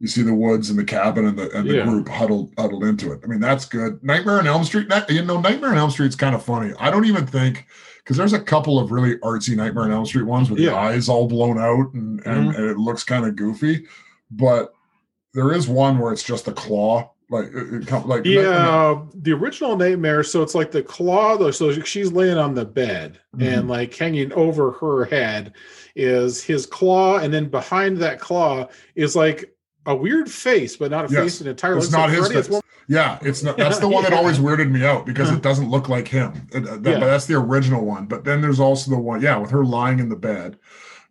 you 0.00 0.08
see 0.08 0.22
the 0.22 0.34
woods 0.34 0.68
and 0.68 0.78
the 0.78 0.84
cabin 0.84 1.26
and 1.26 1.38
the 1.38 1.50
and 1.56 1.68
the 1.70 1.76
Yeah. 1.76 1.84
group 1.86 2.08
huddled 2.08 2.52
huddled 2.58 2.84
into 2.84 3.12
it. 3.12 3.20
I 3.24 3.28
mean, 3.28 3.40
that's 3.40 3.64
good. 3.64 3.98
Nightmare 4.02 4.40
on 4.40 4.46
Elm 4.46 4.64
Street, 4.64 4.88
that- 4.90 5.08
you 5.10 5.24
know, 5.24 5.40
Nightmare 5.40 5.70
on 5.70 5.78
Elm 5.78 5.90
Street's 5.90 6.16
kind 6.16 6.34
of 6.34 6.42
funny. 6.44 6.74
I 6.78 6.90
don't 6.90 7.06
even 7.06 7.26
think 7.26 7.66
because 8.04 8.16
there's 8.18 8.32
a 8.34 8.40
couple 8.40 8.78
of 8.78 8.90
really 8.90 9.16
artsy 9.18 9.56
Nightmare 9.56 9.84
on 9.84 9.92
Elm 9.92 10.04
Street 10.04 10.24
ones 10.26 10.50
with 10.50 10.58
the 10.58 10.68
eyes 10.74 11.08
all 11.08 11.28
blown 11.28 11.58
out 11.58 11.94
and 11.94 12.20
and, 12.26 12.54
and 12.54 12.70
it 12.70 12.76
looks 12.76 13.04
kind 13.04 13.24
of 13.24 13.36
goofy, 13.36 13.86
but 14.30 14.74
there 15.34 15.52
is 15.52 15.68
one 15.68 15.98
where 15.98 16.12
it's 16.12 16.22
just 16.22 16.48
a 16.48 16.52
claw, 16.52 17.10
like 17.30 17.46
it, 17.46 17.74
it 17.82 17.86
come- 17.86 18.08
like 18.08 18.24
Yeah, 18.24 19.00
the 19.14 19.32
original 19.32 19.76
nightmare. 19.76 20.22
So 20.24 20.42
it's 20.42 20.54
like 20.54 20.70
the 20.72 20.82
claw, 20.82 21.36
though. 21.36 21.50
So 21.52 21.72
she's 21.82 22.12
laying 22.12 22.38
on 22.38 22.54
the 22.54 22.64
bed, 22.64 23.18
Mhm. 23.36 23.58
and 23.58 23.68
like 23.68 23.94
hanging 23.94 24.32
over 24.32 24.72
her 24.72 25.04
head 25.04 25.52
is 25.94 26.42
his 26.42 26.66
claw, 26.66 27.18
and 27.18 27.32
then 27.32 27.46
behind 27.48 27.98
that 27.98 28.20
claw 28.20 28.68
is 28.94 29.14
like 29.14 29.54
a 29.86 29.94
weird 29.94 30.30
face, 30.30 30.76
but 30.76 30.90
not 30.90 31.10
a 31.10 31.12
Yes. 31.12 31.22
face 31.22 31.38
that 31.38 31.46
entirely 31.48 31.78
It's 31.78 31.90
not 31.92 32.08
like 32.08 32.18
his 32.18 32.26
Freddy. 32.28 32.42
Face. 32.48 32.60
Yeah, 32.88 33.18
it's 33.22 33.42
not. 33.44 33.56
That's 33.56 33.78
the 33.78 33.88
one 33.88 34.02
that 34.02 34.12
always 34.20 34.38
weirded 34.38 34.70
me 34.70 34.84
out 34.84 35.06
because 35.06 35.30
it 35.30 35.42
doesn't 35.42 35.70
look 35.70 35.88
like 35.88 36.08
him. 36.08 36.48
It- 36.52 36.64
that- 36.64 36.84
Yeah. 36.84 36.98
But 36.98 37.06
that's 37.06 37.26
the 37.26 37.34
original 37.36 37.84
one. 37.84 38.06
But 38.06 38.24
then 38.24 38.40
there's 38.40 38.58
also 38.58 38.90
the 38.90 38.98
one, 38.98 39.22
yeah, 39.22 39.36
with 39.38 39.50
her 39.50 39.64
lying 39.64 40.00
in 40.00 40.08
the 40.08 40.16
bed. 40.16 40.58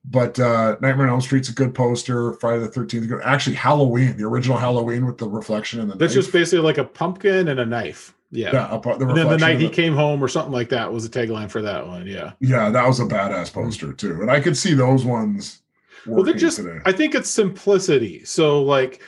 But 0.09 0.39
uh 0.39 0.77
Nightmare 0.81 1.07
on 1.07 1.13
Elm 1.13 1.21
Street's 1.21 1.49
a 1.49 1.53
good 1.53 1.75
poster. 1.75 2.33
Friday 2.33 2.59
the 2.59 2.67
Thirteenth. 2.67 3.11
Actually, 3.23 3.55
Halloween, 3.55 4.17
the 4.17 4.25
original 4.25 4.57
Halloween 4.57 5.05
with 5.05 5.17
the 5.17 5.27
reflection 5.27 5.79
in 5.79 5.87
the. 5.87 5.95
That's 5.95 6.15
knife. 6.15 6.23
just 6.23 6.33
basically 6.33 6.63
like 6.63 6.77
a 6.77 6.83
pumpkin 6.83 7.47
and 7.47 7.59
a 7.59 7.65
knife. 7.65 8.13
Yeah. 8.31 8.51
yeah. 8.53 8.65
up- 8.65 8.83
the 8.83 9.07
And 9.07 9.17
then 9.17 9.27
the 9.27 9.37
night 9.37 9.55
of 9.55 9.61
he 9.61 9.69
came 9.69 9.95
home 9.95 10.23
or 10.23 10.27
something 10.27 10.53
like 10.53 10.69
that 10.69 10.91
was 10.91 11.05
a 11.05 11.09
tagline 11.09 11.49
for 11.49 11.61
that 11.61 11.87
one. 11.87 12.05
Yeah. 12.05 12.33
Yeah, 12.39 12.69
that 12.69 12.87
was 12.87 12.99
a 12.99 13.05
badass 13.05 13.51
poster 13.51 13.93
too, 13.93 14.21
and 14.21 14.29
I 14.29 14.39
could 14.39 14.57
see 14.57 14.73
those 14.73 15.03
ones. 15.03 15.61
Well, 16.05 16.23
they're 16.23 16.33
just, 16.33 16.57
today. 16.57 16.79
I 16.85 16.93
think 16.93 17.13
it's 17.13 17.29
simplicity. 17.29 18.23
So, 18.23 18.63
like, 18.63 19.01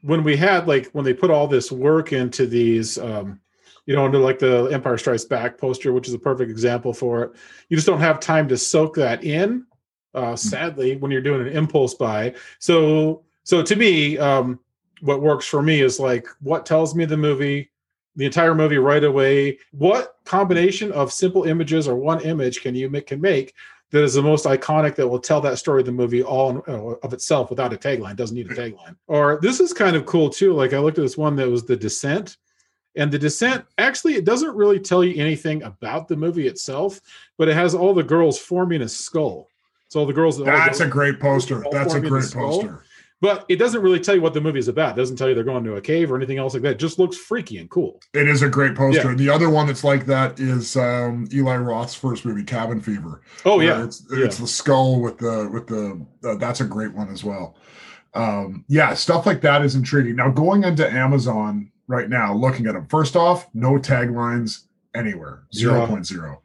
when 0.00 0.24
we 0.24 0.34
had, 0.34 0.66
like, 0.66 0.86
when 0.92 1.04
they 1.04 1.12
put 1.12 1.30
all 1.30 1.46
this 1.46 1.70
work 1.70 2.12
into 2.12 2.46
these, 2.46 2.96
um, 2.96 3.38
you 3.84 3.94
know, 3.94 4.06
into 4.06 4.18
like 4.18 4.38
the 4.38 4.64
Empire 4.66 4.96
Strikes 4.96 5.24
Back 5.24 5.58
poster, 5.58 5.92
which 5.92 6.08
is 6.08 6.14
a 6.14 6.18
perfect 6.18 6.50
example 6.50 6.92
for 6.94 7.24
it, 7.24 7.32
you 7.68 7.76
just 7.76 7.86
don't 7.86 8.00
have 8.00 8.18
time 8.18 8.48
to 8.48 8.56
soak 8.56 8.94
that 8.96 9.24
in, 9.24 9.66
uh, 10.14 10.36
sadly, 10.36 10.96
when 10.96 11.10
you're 11.10 11.20
doing 11.20 11.46
an 11.46 11.48
impulse 11.48 11.94
buy. 11.94 12.34
So, 12.58 13.22
so 13.44 13.62
to 13.62 13.76
me, 13.76 14.18
um, 14.18 14.60
what 15.00 15.22
works 15.22 15.46
for 15.46 15.62
me 15.62 15.80
is 15.80 16.00
like 16.00 16.26
what 16.40 16.66
tells 16.66 16.94
me 16.94 17.04
the 17.04 17.16
movie, 17.16 17.70
the 18.16 18.26
entire 18.26 18.54
movie 18.54 18.78
right 18.78 19.04
away. 19.04 19.58
What 19.72 20.16
combination 20.24 20.92
of 20.92 21.12
simple 21.12 21.44
images 21.44 21.86
or 21.86 21.94
one 21.94 22.20
image 22.22 22.62
can 22.62 22.74
you 22.74 22.90
make 22.90 23.06
can 23.06 23.20
make 23.20 23.54
that 23.90 24.04
is 24.04 24.14
the 24.14 24.22
most 24.22 24.44
iconic 24.44 24.94
that 24.96 25.08
will 25.08 25.18
tell 25.18 25.40
that 25.40 25.58
story 25.58 25.80
of 25.80 25.86
the 25.86 25.92
movie 25.92 26.22
all 26.22 26.50
in, 26.50 26.56
uh, 26.68 26.94
of 27.02 27.12
itself 27.12 27.50
without 27.50 27.72
a 27.72 27.76
tagline 27.76 28.16
doesn't 28.16 28.36
need 28.36 28.50
a 28.50 28.54
tagline 28.54 28.96
or 29.06 29.38
this 29.42 29.60
is 29.60 29.72
kind 29.72 29.96
of 29.96 30.06
cool 30.06 30.28
too 30.28 30.52
like 30.52 30.72
i 30.72 30.78
looked 30.78 30.98
at 30.98 31.02
this 31.02 31.16
one 31.16 31.36
that 31.36 31.48
was 31.48 31.64
the 31.64 31.76
descent 31.76 32.36
and 32.96 33.10
the 33.10 33.18
descent 33.18 33.64
actually 33.78 34.14
it 34.14 34.24
doesn't 34.24 34.54
really 34.56 34.78
tell 34.78 35.02
you 35.02 35.20
anything 35.20 35.62
about 35.62 36.08
the 36.08 36.16
movie 36.16 36.46
itself 36.46 37.00
but 37.36 37.48
it 37.48 37.54
has 37.54 37.74
all 37.74 37.94
the 37.94 38.02
girls 38.02 38.38
forming 38.38 38.82
a 38.82 38.88
skull 38.88 39.48
so 39.88 40.00
all 40.00 40.06
the 40.06 40.12
girls 40.12 40.36
the 40.38 40.44
That's 40.44 40.80
a 40.80 40.86
great 40.86 41.18
poster. 41.20 41.64
That's 41.72 41.94
a 41.94 42.00
great 42.00 42.30
poster. 42.32 42.84
but 43.20 43.44
it 43.48 43.56
doesn't 43.56 43.82
really 43.82 43.98
tell 43.98 44.14
you 44.14 44.20
what 44.22 44.32
the 44.34 44.40
movie 44.40 44.60
is 44.60 44.68
about 44.68 44.96
it 44.96 45.00
doesn't 45.00 45.16
tell 45.16 45.28
you 45.28 45.34
they're 45.34 45.42
going 45.42 45.64
to 45.64 45.74
a 45.74 45.80
cave 45.80 46.12
or 46.12 46.16
anything 46.16 46.38
else 46.38 46.54
like 46.54 46.62
that 46.62 46.72
it 46.72 46.78
just 46.78 46.98
looks 47.00 47.16
freaky 47.16 47.58
and 47.58 47.68
cool 47.68 48.00
It 48.14 48.28
is 48.28 48.42
a 48.42 48.48
great 48.48 48.76
poster. 48.76 49.02
Yeah. 49.02 49.08
And 49.10 49.18
the 49.18 49.28
other 49.28 49.50
one 49.50 49.66
that's 49.66 49.82
like 49.82 50.06
that 50.06 50.38
is 50.38 50.76
um, 50.76 51.26
Eli 51.32 51.56
Roth's 51.56 51.94
first 51.94 52.24
movie, 52.24 52.44
Cabin 52.44 52.80
Fever. 52.80 53.22
oh 53.44 53.58
yeah 53.60 53.82
it's 53.82 54.06
it's 54.12 54.38
the 54.38 54.46
skull 54.46 55.00
with 55.00 55.18
the 55.18 55.48
with 55.52 55.66
the 55.66 56.06
uh, 56.28 56.36
that's 56.36 56.60
a 56.60 56.64
great 56.64 56.92
one 56.94 57.08
as 57.10 57.24
well. 57.24 57.56
Um, 58.14 58.64
yeah, 58.68 58.94
stuff 58.94 59.26
like 59.26 59.40
that 59.42 59.62
is 59.64 59.74
intriguing. 59.74 60.16
Now 60.16 60.30
going 60.30 60.64
into 60.64 60.88
Amazon 60.90 61.70
right 61.88 62.08
now, 62.08 62.34
looking 62.34 62.66
at 62.66 62.72
them. 62.74 62.86
First 62.88 63.16
off, 63.16 63.46
no 63.54 63.72
taglines 63.72 64.64
anywhere, 64.94 65.42
Yeah. 65.52 65.86
0.0. 65.86 66.38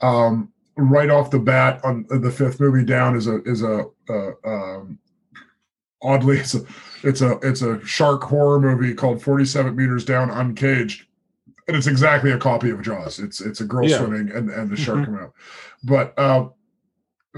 Um, 0.00 0.52
right 0.76 1.10
off 1.10 1.30
the 1.30 1.38
bat, 1.38 1.80
on 1.84 2.06
the 2.08 2.30
fifth 2.30 2.60
movie 2.60 2.84
down 2.84 3.16
is 3.16 3.26
a 3.26 3.42
is 3.44 3.62
a 3.62 3.84
uh, 4.08 4.30
um, 4.44 4.98
oddly 6.02 6.38
it's 6.40 6.54
a 6.54 6.60
it's 7.02 7.20
a 7.20 7.38
it's 7.42 7.62
a 7.62 7.84
shark 7.86 8.22
horror 8.22 8.60
movie 8.60 8.94
called 8.94 9.22
47 9.22 9.74
meters 9.76 10.04
down 10.04 10.30
uncaged 10.30 11.06
and 11.66 11.76
it's 11.76 11.86
exactly 11.86 12.30
a 12.30 12.38
copy 12.38 12.70
of 12.70 12.82
jaws 12.82 13.18
it's 13.18 13.40
it's 13.40 13.60
a 13.60 13.64
girl 13.64 13.88
Yeah. 13.88 13.98
swimming 13.98 14.30
and 14.32 14.50
and 14.50 14.70
the 14.70 14.76
shark 14.76 14.98
Mhm. 14.98 15.04
coming 15.06 15.20
out 15.20 15.32
but 15.84 16.18
uh 16.18 16.48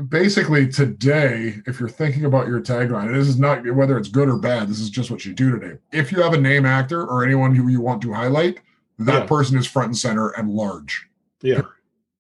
basically 0.08 0.68
today 0.68 1.60
if 1.66 1.78
you're 1.80 1.88
thinking 1.88 2.24
about 2.24 2.46
your 2.48 2.60
tagline 2.60 3.06
and 3.06 3.14
this 3.14 3.28
is 3.28 3.38
not 3.38 3.64
whether 3.74 3.96
it's 3.96 4.08
good 4.08 4.28
or 4.28 4.36
bad 4.38 4.68
this 4.68 4.78
is 4.80 4.90
just 4.90 5.10
what 5.10 5.24
you 5.24 5.32
do 5.32 5.58
today 5.58 5.78
if 5.92 6.12
you 6.12 6.20
have 6.22 6.34
a 6.34 6.40
name 6.40 6.66
actor 6.66 7.02
or 7.06 7.24
anyone 7.24 7.54
who 7.54 7.68
you 7.68 7.80
want 7.80 8.02
to 8.02 8.12
highlight 8.12 8.60
that 8.98 9.22
Yeah. 9.22 9.26
person 9.26 9.56
is 9.58 9.66
front 9.66 9.86
and 9.88 9.96
center 9.96 10.30
and 10.30 10.50
large 10.50 11.08
yeah 11.42 11.62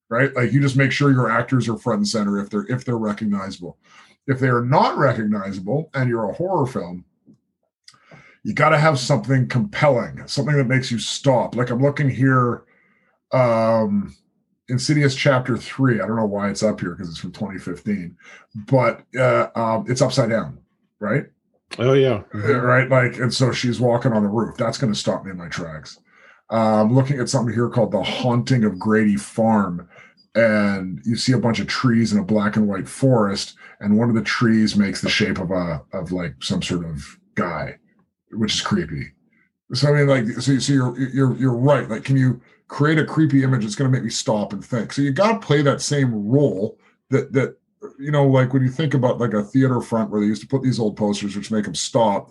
right? 0.08 0.34
Like 0.34 0.52
you 0.52 0.60
just 0.60 0.76
make 0.76 0.92
sure 0.92 1.10
your 1.10 1.30
actors 1.30 1.68
are 1.68 1.76
front 1.76 1.98
and 1.98 2.08
center 2.08 2.38
if 2.38 2.50
they're 2.50 2.66
if 2.68 2.84
they're 2.84 2.98
recognizable. 2.98 3.78
If 4.26 4.40
they 4.40 4.48
are 4.48 4.64
not 4.64 4.98
recognizable 4.98 5.90
and 5.94 6.08
you're 6.08 6.28
a 6.28 6.34
horror 6.34 6.66
film, 6.66 7.04
you 8.42 8.54
got 8.54 8.70
to 8.70 8.78
have 8.78 8.98
something 8.98 9.48
compelling, 9.48 10.26
something 10.26 10.56
that 10.56 10.66
makes 10.66 10.90
you 10.90 10.98
stop. 10.98 11.54
Like 11.54 11.70
I'm 11.70 11.80
looking 11.82 12.08
here, 12.08 12.64
um, 13.32 14.14
Insidious 14.68 15.14
Chapter 15.14 15.56
Three. 15.56 16.00
I 16.00 16.06
don't 16.06 16.16
know 16.16 16.26
why 16.26 16.50
it's 16.50 16.62
up 16.62 16.80
here 16.80 16.90
because 16.90 17.08
it's 17.08 17.18
from 17.18 17.32
2015, 17.32 18.16
but 18.66 19.02
uh, 19.18 19.48
um, 19.54 19.84
it's 19.88 20.02
upside 20.02 20.30
down, 20.30 20.58
right? 20.98 21.24
oh 21.78 21.94
yeah 21.94 22.22
Uh, 22.32 22.60
right? 22.60 22.88
Like, 22.88 23.18
and 23.18 23.32
so 23.32 23.52
she's 23.52 23.80
walking 23.80 24.12
on 24.12 24.22
the 24.22 24.28
roof. 24.28 24.56
That's 24.56 24.78
going 24.78 24.92
to 24.92 24.98
stop 24.98 25.24
me 25.24 25.32
in 25.32 25.36
my 25.36 25.48
tracks. 25.48 25.98
Um, 26.50 26.94
looking 26.94 27.18
at 27.18 27.28
something 27.28 27.52
here 27.52 27.68
called 27.68 27.90
The 27.90 28.02
Haunting 28.02 28.64
of 28.64 28.78
Grady 28.78 29.16
Farm, 29.16 29.88
and 30.36 31.00
you 31.04 31.16
see 31.16 31.32
a 31.32 31.38
bunch 31.38 31.58
of 31.60 31.66
trees 31.66 32.12
in 32.12 32.18
a 32.18 32.24
black 32.24 32.56
and 32.56 32.68
white 32.68 32.88
forest, 32.88 33.54
and 33.80 33.98
one 33.98 34.10
of 34.10 34.14
the 34.14 34.22
trees 34.22 34.76
makes 34.76 35.00
the 35.00 35.08
shape 35.08 35.38
of 35.38 35.50
a 35.50 35.82
of 35.92 36.12
like 36.12 36.34
some 36.40 36.62
sort 36.62 36.84
of 36.84 37.18
guy, 37.34 37.76
which 38.32 38.54
is 38.54 38.60
creepy. 38.60 39.12
So 39.72 39.88
I 39.88 39.92
mean, 39.98 40.06
like, 40.06 40.26
so, 40.40 40.58
so 40.58 40.72
you're 40.72 40.98
you're 40.98 41.36
you're 41.36 41.56
right. 41.56 41.88
Like, 41.88 42.04
can 42.04 42.16
you 42.16 42.40
create 42.68 42.98
a 42.98 43.04
creepy 43.04 43.42
image 43.42 43.62
that's 43.62 43.74
going 43.76 43.90
to 43.90 43.96
make 43.96 44.04
me 44.04 44.10
stop 44.10 44.52
and 44.52 44.64
think? 44.64 44.92
So 44.92 45.02
you 45.02 45.10
got 45.10 45.40
to 45.40 45.46
play 45.46 45.62
that 45.62 45.80
same 45.80 46.28
role 46.28 46.78
that 47.10 47.32
that 47.32 47.56
you 47.98 48.10
know, 48.10 48.26
like 48.26 48.52
when 48.52 48.62
you 48.62 48.70
think 48.70 48.94
about 48.94 49.18
like 49.18 49.32
a 49.32 49.42
theater 49.42 49.80
front 49.80 50.10
where 50.10 50.20
they 50.20 50.26
used 50.26 50.42
to 50.42 50.48
put 50.48 50.62
these 50.62 50.78
old 50.78 50.96
posters 50.96 51.34
which 51.34 51.50
make 51.50 51.64
them 51.64 51.74
stop. 51.74 52.30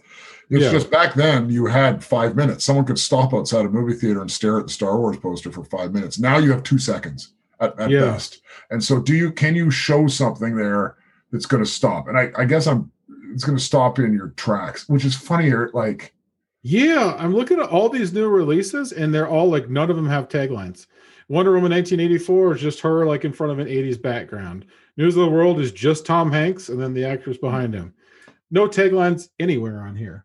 It's 0.52 0.64
Yeah. 0.66 0.72
just 0.72 0.92
back 0.92 1.16
then 1.16 1.50
you 1.50 1.66
had 1.66 2.04
five 2.04 2.36
minutes. 2.36 2.64
Someone 2.64 2.86
could 2.86 3.00
stop 3.00 3.34
outside 3.34 3.66
a 3.66 3.70
movie 3.70 3.94
theater 3.96 4.22
and 4.22 4.30
stare 4.32 4.60
at 4.60 4.68
the 4.68 4.72
Star 4.72 5.00
Wars 5.00 5.18
poster 5.18 5.52
for 5.52 5.64
five 5.64 5.92
minutes. 5.92 6.20
Now 6.20 6.38
you 6.38 6.52
have 6.52 6.62
two 6.62 6.78
seconds 6.78 7.34
at, 7.60 7.80
at 7.80 7.90
Yeah. 7.90 8.02
best. 8.02 8.42
And 8.70 8.84
so 8.84 9.02
do 9.02 9.14
you 9.16 9.32
can 9.32 9.56
you 9.56 9.70
show 9.72 10.08
something 10.08 10.56
there 10.56 10.96
that's 11.32 11.46
going 11.46 11.64
to 11.64 11.70
stop? 11.70 12.08
And 12.08 12.18
I, 12.18 12.32
I 12.38 12.46
guess 12.46 12.68
I'm 12.68 12.92
it's 13.34 13.44
going 13.44 13.58
to 13.58 13.64
stop 13.64 14.00
in 14.00 14.14
your 14.14 14.30
tracks, 14.38 14.88
which 14.88 15.04
is 15.06 15.16
funnier. 15.16 15.70
Like 15.74 16.14
Yeah, 16.62 17.16
I'm 17.18 17.34
looking 17.34 17.60
at 17.60 17.70
all 17.70 17.90
these 17.90 18.14
new 18.14 18.28
releases, 18.28 18.92
and 18.94 19.14
they're 19.14 19.28
all 19.28 19.50
like 19.50 19.70
none 19.70 19.90
of 19.90 19.96
them 19.96 20.08
have 20.10 20.28
taglines. 20.30 20.88
Wonder 21.28 21.52
Woman 21.54 21.72
1984 21.72 22.56
is 22.56 22.62
just 22.62 22.80
her 22.82 23.06
like 23.06 23.26
in 23.26 23.34
front 23.34 23.52
of 23.52 23.60
an 23.60 23.68
80s 23.68 24.00
background. 24.02 24.66
News 24.98 25.18
of 25.18 25.26
the 25.26 25.32
World 25.32 25.60
is 25.60 25.72
just 25.72 26.06
Tom 26.06 26.32
Hanks 26.32 26.70
and 26.70 26.80
then 26.82 26.94
the 26.94 27.04
actors 27.04 27.38
behind 27.38 27.74
him. 27.74 27.94
No 28.52 28.68
taglines 28.68 29.30
anywhere 29.40 29.82
on 29.82 29.96
here. 29.96 30.24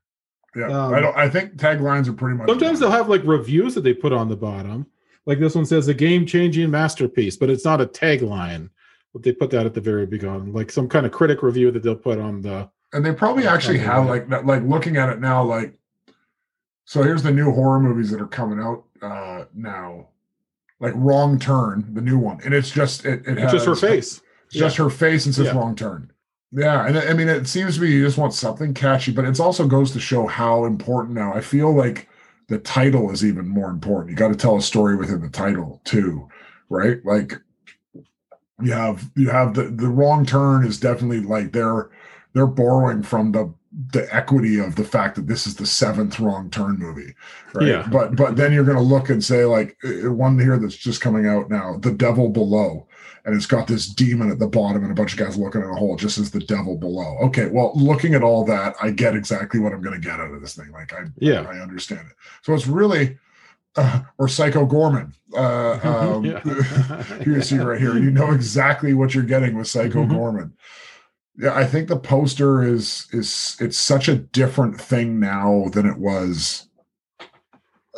yeah, 0.55 0.67
Um, 0.67 0.95
I 0.95 1.01
don't. 1.01 1.17
I 1.17 1.29
think 1.29 1.57
taglines 1.57 2.07
are 2.07 2.13
pretty 2.13 2.37
much. 2.37 2.49
Sometimes 2.49 2.79
they'll 2.79 2.91
have 2.91 3.09
like 3.09 3.23
reviews 3.25 3.75
that 3.75 3.81
they 3.81 3.95
put 3.95 4.13
on 4.13 4.29
the 4.29 4.37
bottom. 4.37 4.87
Like 5.31 5.39
this 5.39 5.55
one 5.55 5.65
says 5.65 5.87
a 5.87 5.95
game-changing 5.95 6.69
masterpiece, 6.73 7.37
but 7.37 7.51
it's 7.51 7.65
not 7.65 7.81
a 7.81 7.87
tagline. 7.87 8.69
But 9.13 9.23
they 9.23 9.31
put 9.33 9.51
that 9.53 9.65
at 9.65 9.75
the 9.75 9.81
very 9.81 10.05
beginning, 10.05 10.53
like 10.53 10.73
some 10.73 10.89
kind 10.89 11.07
of 11.07 11.13
critic 11.13 11.41
review 11.45 11.71
that 11.71 11.85
they'll 11.85 11.95
put 11.95 12.19
on 12.19 12.41
the. 12.43 12.69
and 12.93 13.07
they 13.07 13.13
probably 13.13 13.45
Yeah, 13.45 13.55
actually 13.55 13.79
have 13.79 14.07
like 14.09 14.29
that 14.31 14.45
like 14.45 14.65
looking 14.65 14.97
at 14.97 15.09
it 15.09 15.21
now 15.21 15.45
like 15.45 15.79
so 16.85 17.05
here's 17.05 17.23
the 17.23 17.31
new 17.31 17.53
horror 17.53 17.79
movies 17.79 18.11
that 18.11 18.21
are 18.21 18.27
coming 18.27 18.59
out 18.59 18.83
uh 19.03 19.45
now 19.55 20.09
like 20.81 20.93
wrong 20.97 21.39
turn 21.39 21.87
the 21.95 22.01
new 22.01 22.19
one 22.19 22.41
and 22.45 22.53
it's 22.53 22.71
just 22.73 23.05
it, 23.05 23.25
it 23.27 23.39
It's 23.39 23.53
just 23.53 23.67
her 23.67 23.77
face. 23.77 24.21
it's 24.47 24.57
just 24.57 24.77
her 24.79 24.91
face 24.91 25.27
and 25.27 25.33
says 25.35 25.47
Yeah. 25.47 25.53
wrong 25.57 25.77
turn 25.77 26.11
yeah 26.51 26.87
and 26.89 26.99
i 26.99 27.13
mean 27.13 27.29
it 27.29 27.47
seems 27.47 27.75
to 27.77 27.81
be 27.81 27.91
you 27.93 28.05
just 28.05 28.19
want 28.19 28.35
something 28.35 28.75
catchy 28.75 29.13
but 29.13 29.25
it 29.25 29.39
also 29.39 29.67
goes 29.69 29.93
to 29.93 30.01
show 30.01 30.27
how 30.27 30.65
important 30.65 31.15
now 31.15 31.33
i 31.33 31.41
feel 31.41 31.73
like 31.73 32.09
the 32.51 32.59
title 32.59 33.11
is 33.11 33.25
even 33.25 33.49
more 33.49 33.71
important. 33.71 34.11
You 34.11 34.17
got 34.17 34.29
to 34.29 34.37
tell 34.37 34.57
a 34.57 34.63
story 34.63 34.97
within 34.97 35.23
the 35.23 35.31
title 35.31 35.81
too 35.85 36.29
right? 36.71 37.05
Like 37.05 37.35
you 38.63 38.73
have 38.73 39.11
you 39.17 39.29
have 39.29 39.55
the 39.55 39.65
the 39.65 39.89
wrong 39.89 40.25
turn 40.25 40.65
is 40.65 40.81
definitely 40.81 41.21
like 41.21 41.53
they're 41.53 41.91
they're 42.33 42.47
borrowing 42.47 43.03
from 43.03 43.33
the 43.33 43.53
the 43.93 44.13
equity 44.15 44.59
of 44.59 44.75
the 44.77 44.85
fact 44.85 45.15
that 45.15 45.29
this 45.29 45.47
is 45.47 45.55
the 45.55 45.67
seventh 45.67 46.19
wrong 46.19 46.51
turn 46.51 46.79
movie 46.79 47.15
right? 47.53 47.69
Yeah. 47.69 47.89
but 47.93 48.17
but 48.17 48.37
then 48.37 48.53
you're 48.53 48.65
going 48.65 48.77
to 48.77 48.83
look 48.83 49.11
and 49.11 49.23
say 49.23 49.45
like 49.45 49.77
one 50.05 50.39
here 50.39 50.57
that's 50.57 50.77
just 50.77 51.01
coming 51.01 51.27
out 51.27 51.51
now. 51.51 51.77
The 51.79 51.93
devil 51.93 52.31
below 52.31 52.87
and 53.25 53.35
it's 53.35 53.47
got 53.47 53.67
this 53.67 53.87
demon 53.87 54.31
at 54.31 54.39
the 54.39 54.47
bottom 54.47 54.83
and 54.83 54.91
a 54.91 54.95
bunch 54.95 55.13
of 55.13 55.19
guys 55.19 55.37
looking 55.37 55.61
at 55.63 55.69
a 55.71 55.75
hole 55.75 55.97
just 55.97 56.19
as 56.19 56.31
the 56.31 56.41
devil 56.41 56.77
below 56.77 57.17
okay 57.23 57.47
well 57.47 57.73
looking 57.75 58.15
at 58.15 58.23
all 58.23 58.45
that 58.45 58.75
i 58.83 58.91
get 58.91 59.15
exactly 59.17 59.61
what 59.61 59.73
i'm 59.73 59.83
going 59.83 59.99
to 60.01 60.07
get 60.09 60.19
out 60.21 60.31
of 60.33 60.41
this 60.41 60.55
thing 60.57 60.71
like 60.73 60.93
i 60.93 61.05
Yeah. 61.19 61.43
i 61.43 61.59
understand 61.59 62.07
it 62.09 62.17
so 62.43 62.55
it's 62.55 62.67
really 62.67 63.19
uh, 63.77 64.01
or 64.19 64.27
psycho 64.29 64.67
goreman 64.67 65.13
uh 65.37 65.79
um, 66.17 66.25
you 67.27 67.41
see 67.43 67.59
right 67.59 67.81
here. 67.81 67.97
You 67.97 68.11
know 68.11 68.33
exactly 68.33 68.95
what 68.95 69.15
you're 69.15 69.23
getting 69.23 69.57
with 69.57 69.69
Psycho 69.69 70.05
Mhm. 70.05 70.11
Goreman. 70.11 70.53
Yeah, 71.39 71.55
I 71.55 71.65
think 71.65 71.87
the 71.89 71.97
poster 71.99 72.65
is 72.65 73.07
is 73.13 73.57
it's 73.61 73.79
such 73.79 74.09
a 74.09 74.17
different 74.17 74.81
thing 74.81 75.21
now 75.21 75.67
than 75.73 75.87
it 75.87 75.99
was. 75.99 76.67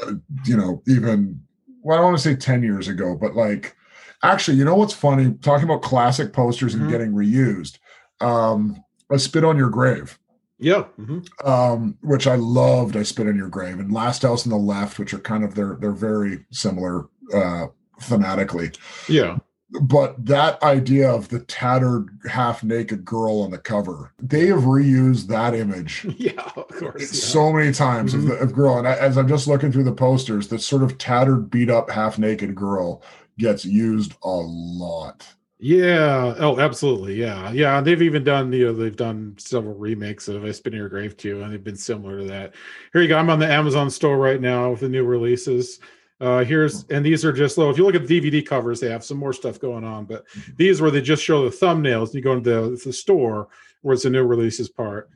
Uh, 0.02 0.12
you 0.44 0.56
know, 0.58 0.82
even 0.86 1.40
well, 1.82 1.96
I 1.96 2.00
don't 2.02 2.12
want 2.12 2.18
to 2.18 2.28
say 2.28 2.36
ten 2.36 2.62
years 2.62 2.86
ago, 2.88 3.16
but 3.18 3.34
like, 3.34 3.74
actually, 4.22 4.56
you 4.56 4.64
know 4.64 4.74
what's 4.76 4.92
funny? 4.94 5.32
Talking 5.42 5.64
about 5.64 5.82
classic 5.82 6.32
posters 6.32 6.74
and 6.74 6.84
Mhm. 6.84 6.90
getting 6.90 7.12
reused. 7.12 7.78
Um, 8.20 8.82
a 9.10 9.18
spit 9.18 9.44
on 9.44 9.56
your 9.56 9.70
grave. 9.70 10.18
Yeah. 10.58 10.84
hmm 10.96 11.18
um, 11.44 11.96
which 12.02 12.26
I 12.28 12.36
loved. 12.36 12.96
I 12.96 13.02
spit 13.02 13.26
on 13.26 13.36
your 13.36 13.48
grave 13.48 13.80
and 13.80 13.92
Last 13.92 14.22
House 14.22 14.46
on 14.46 14.50
the 14.50 14.56
Left, 14.56 14.98
which 14.98 15.12
are 15.12 15.18
kind 15.18 15.42
of 15.42 15.54
they're 15.56 15.76
they're 15.80 15.90
very 15.90 16.44
similar 16.52 17.06
uh, 17.34 17.66
thematically. 18.00 18.76
Yeah. 19.08 19.38
But 19.80 20.26
that 20.26 20.62
idea 20.62 21.10
of 21.10 21.30
the 21.30 21.40
tattered, 21.40 22.10
half 22.28 22.62
naked 22.62 23.04
girl 23.06 23.40
on 23.40 23.50
the 23.50 23.58
cover, 23.58 24.12
they 24.22 24.48
have 24.48 24.60
reused 24.64 25.28
that 25.28 25.54
image 25.54 26.06
Yeah. 26.18 26.32
Of 26.56 26.68
course. 26.68 27.00
yeah. 27.00 27.06
so 27.06 27.52
many 27.52 27.72
times 27.72 28.12
Mhm. 28.14 28.18
of 28.18 28.24
the 28.26 28.34
of 28.36 28.52
girl. 28.52 28.78
And 28.78 28.86
I, 28.86 28.92
as 28.94 29.16
I'm 29.18 29.26
just 29.28 29.48
looking 29.48 29.72
through 29.72 29.84
the 29.84 29.92
posters, 29.92 30.46
that 30.48 30.60
sort 30.60 30.82
of 30.84 30.96
tattered, 30.98 31.50
beat 31.50 31.70
up, 31.70 31.90
half 31.90 32.18
naked 32.18 32.54
girl 32.54 33.02
gets 33.38 33.64
used 33.64 34.14
a 34.22 34.28
lot. 34.28 35.26
Yeah. 35.58 36.34
Oh, 36.38 36.58
absolutely. 36.58 37.14
Yeah. 37.14 37.52
Yeah. 37.52 37.80
They've 37.80 38.02
even 38.02 38.24
done, 38.24 38.52
you 38.52 38.66
know, 38.66 38.72
they've 38.72 38.96
done 38.96 39.36
several 39.38 39.74
remakes 39.74 40.26
of 40.26 40.44
I 40.44 40.50
Spit 40.50 40.72
on 40.72 40.78
Your 40.78 40.88
Grave 40.88 41.16
too, 41.16 41.40
and 41.40 41.52
they've 41.52 41.62
been 41.62 41.76
similar 41.76 42.18
to 42.18 42.24
that. 42.24 42.54
Here 42.92 43.02
you 43.02 43.08
go. 43.08 43.16
I'm 43.16 43.30
on 43.30 43.38
the 43.38 43.46
Amazon 43.46 43.88
store 43.88 44.18
right 44.18 44.40
now 44.40 44.72
with 44.72 44.80
the 44.80 44.88
new 44.88 45.04
releases. 45.04 45.78
Uh, 46.20 46.42
here's 46.44 46.84
and 46.84 47.06
these 47.06 47.24
are 47.24 47.32
just 47.32 47.58
low. 47.58 47.70
If 47.70 47.78
you 47.78 47.84
look 47.84 47.94
at 47.94 48.06
the 48.06 48.20
DVD 48.20 48.44
covers, 48.44 48.80
they 48.80 48.90
have 48.90 49.04
some 49.04 49.18
more 49.18 49.32
stuff 49.32 49.60
going 49.60 49.84
on, 49.84 50.04
but 50.04 50.24
these 50.56 50.80
where 50.80 50.90
they 50.90 51.00
just 51.00 51.22
show 51.22 51.48
the 51.48 51.56
thumbnails. 51.56 52.12
You 52.12 52.22
go 52.22 52.32
into 52.32 52.50
the, 52.50 52.80
the 52.84 52.92
store 52.92 53.48
where 53.82 53.94
it's 53.94 54.02
the 54.02 54.10
new 54.10 54.24
releases 54.24 54.68
part. 54.68 55.10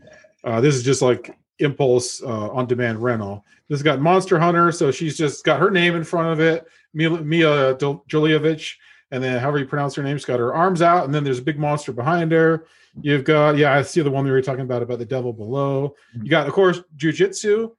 Uh, 0.45 0.61
this 0.61 0.77
is 0.77 0.85
just 0.85 1.03
like 1.03 1.37
impulse 1.59 2.23
uh, 2.23 2.51
on 2.51 2.67
demand 2.67 3.03
rental. 3.03 3.45
This 3.69 3.79
has 3.79 3.83
got 3.83 4.01
Monster 4.01 4.39
Hunter, 4.39 4.73
so 4.73 4.91
she's 4.91 5.17
just 5.17 5.45
got 5.45 5.61
her 5.61 5.71
name 5.71 5.97
in 5.97 6.05
front 6.05 6.29
of 6.29 6.41
it, 6.41 6.67
Mia, 6.95 7.11
Mia 7.11 7.75
Jovovich, 7.77 8.75
and 9.11 9.23
then 9.23 9.41
however 9.41 9.59
you 9.59 9.67
pronounce 9.67 9.95
her 9.95 10.03
name, 10.03 10.17
she's 10.17 10.25
got 10.25 10.41
her 10.41 10.55
arms 10.55 10.83
out, 10.83 11.05
and 11.05 11.15
then 11.15 11.25
there's 11.25 11.39
a 11.39 11.43
big 11.43 11.59
monster 11.59 11.93
behind 11.93 12.33
her. 12.33 12.67
You've 13.01 13.25
got, 13.25 13.57
yeah, 13.57 13.75
I 13.75 13.83
see 13.83 14.01
the 14.01 14.11
one 14.11 14.25
we 14.25 14.31
were 14.31 14.43
talking 14.43 14.63
about 14.63 14.83
about 14.83 14.99
the 14.99 15.05
devil 15.05 15.33
below. 15.33 15.95
You 16.15 16.31
got, 16.31 16.47
of 16.47 16.53
course, 16.53 16.81
Jiu 16.97 17.13
Jitsu. 17.13 17.73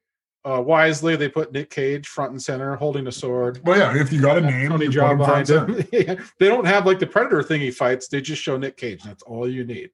Uh, 0.46 0.62
wisely, 0.62 1.18
they 1.18 1.28
put 1.28 1.52
Nick 1.52 1.70
Cage 1.70 2.08
front 2.08 2.32
and 2.32 2.42
center, 2.42 2.76
holding 2.76 3.08
a 3.08 3.12
sword. 3.12 3.60
Well, 3.66 3.78
yeah, 3.78 4.02
if 4.02 4.14
you 4.14 4.22
got 4.22 4.38
a 4.38 4.42
name, 4.42 4.70
Tony 4.70 4.88
put 4.88 5.18
behind 5.18 5.50
him. 5.50 5.84
Yeah. 5.92 6.16
They 6.40 6.48
don't 6.48 6.66
have 6.66 6.86
like 6.86 7.00
the 7.00 7.08
Predator 7.08 7.44
thing 7.44 7.60
he 7.60 7.72
fights. 7.72 8.08
They 8.08 8.22
just 8.22 8.42
show 8.42 8.56
Nick 8.56 8.78
Cage. 8.78 9.04
That's 9.04 9.24
all 9.24 9.50
you 9.50 9.66
need. 9.66 9.90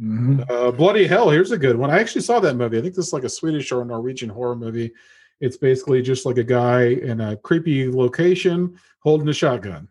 Mhm. 0.00 0.48
Uh, 0.50 0.70
Bloody 0.72 1.06
Hell. 1.06 1.30
Here's 1.30 1.52
a 1.52 1.58
good 1.58 1.76
one. 1.76 1.90
I 1.90 2.00
actually 2.00 2.22
saw 2.22 2.40
that 2.40 2.56
movie. 2.56 2.78
I 2.78 2.80
think 2.82 2.94
this 2.94 3.06
is 3.08 3.12
like 3.12 3.24
a 3.24 3.28
Swedish 3.28 3.70
or 3.72 3.82
a 3.82 3.84
Norwegian 3.84 4.28
horror 4.28 4.56
movie. 4.56 4.92
It's 5.40 5.56
basically 5.56 6.02
just 6.02 6.24
like 6.24 6.38
a 6.38 6.44
guy 6.44 6.84
in 6.84 7.20
a 7.20 7.36
creepy 7.36 7.90
location 7.90 8.78
holding 9.00 9.28
a 9.28 9.32
shotgun. 9.32 9.88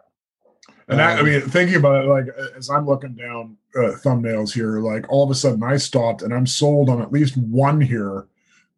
And 0.88 1.02
I, 1.02 1.16
I 1.16 1.20
Um, 1.20 1.26
mean, 1.26 1.42
thinking 1.42 1.76
about 1.76 2.04
it, 2.04 2.08
like 2.08 2.26
as 2.58 2.70
I'm 2.70 2.86
looking 2.86 3.14
down 3.14 3.58
uh, 3.76 3.94
thumbnails 4.04 4.54
here, 4.54 4.80
like 4.80 5.06
all 5.10 5.24
of 5.24 5.30
a 5.30 5.36
sudden 5.36 5.64
I 5.64 5.78
stopped 5.78 6.22
and 6.24 6.34
I'm 6.34 6.48
sold 6.48 6.90
on 6.90 7.02
at 7.02 7.12
least 7.14 7.38
one 7.38 7.80
here, 7.80 8.26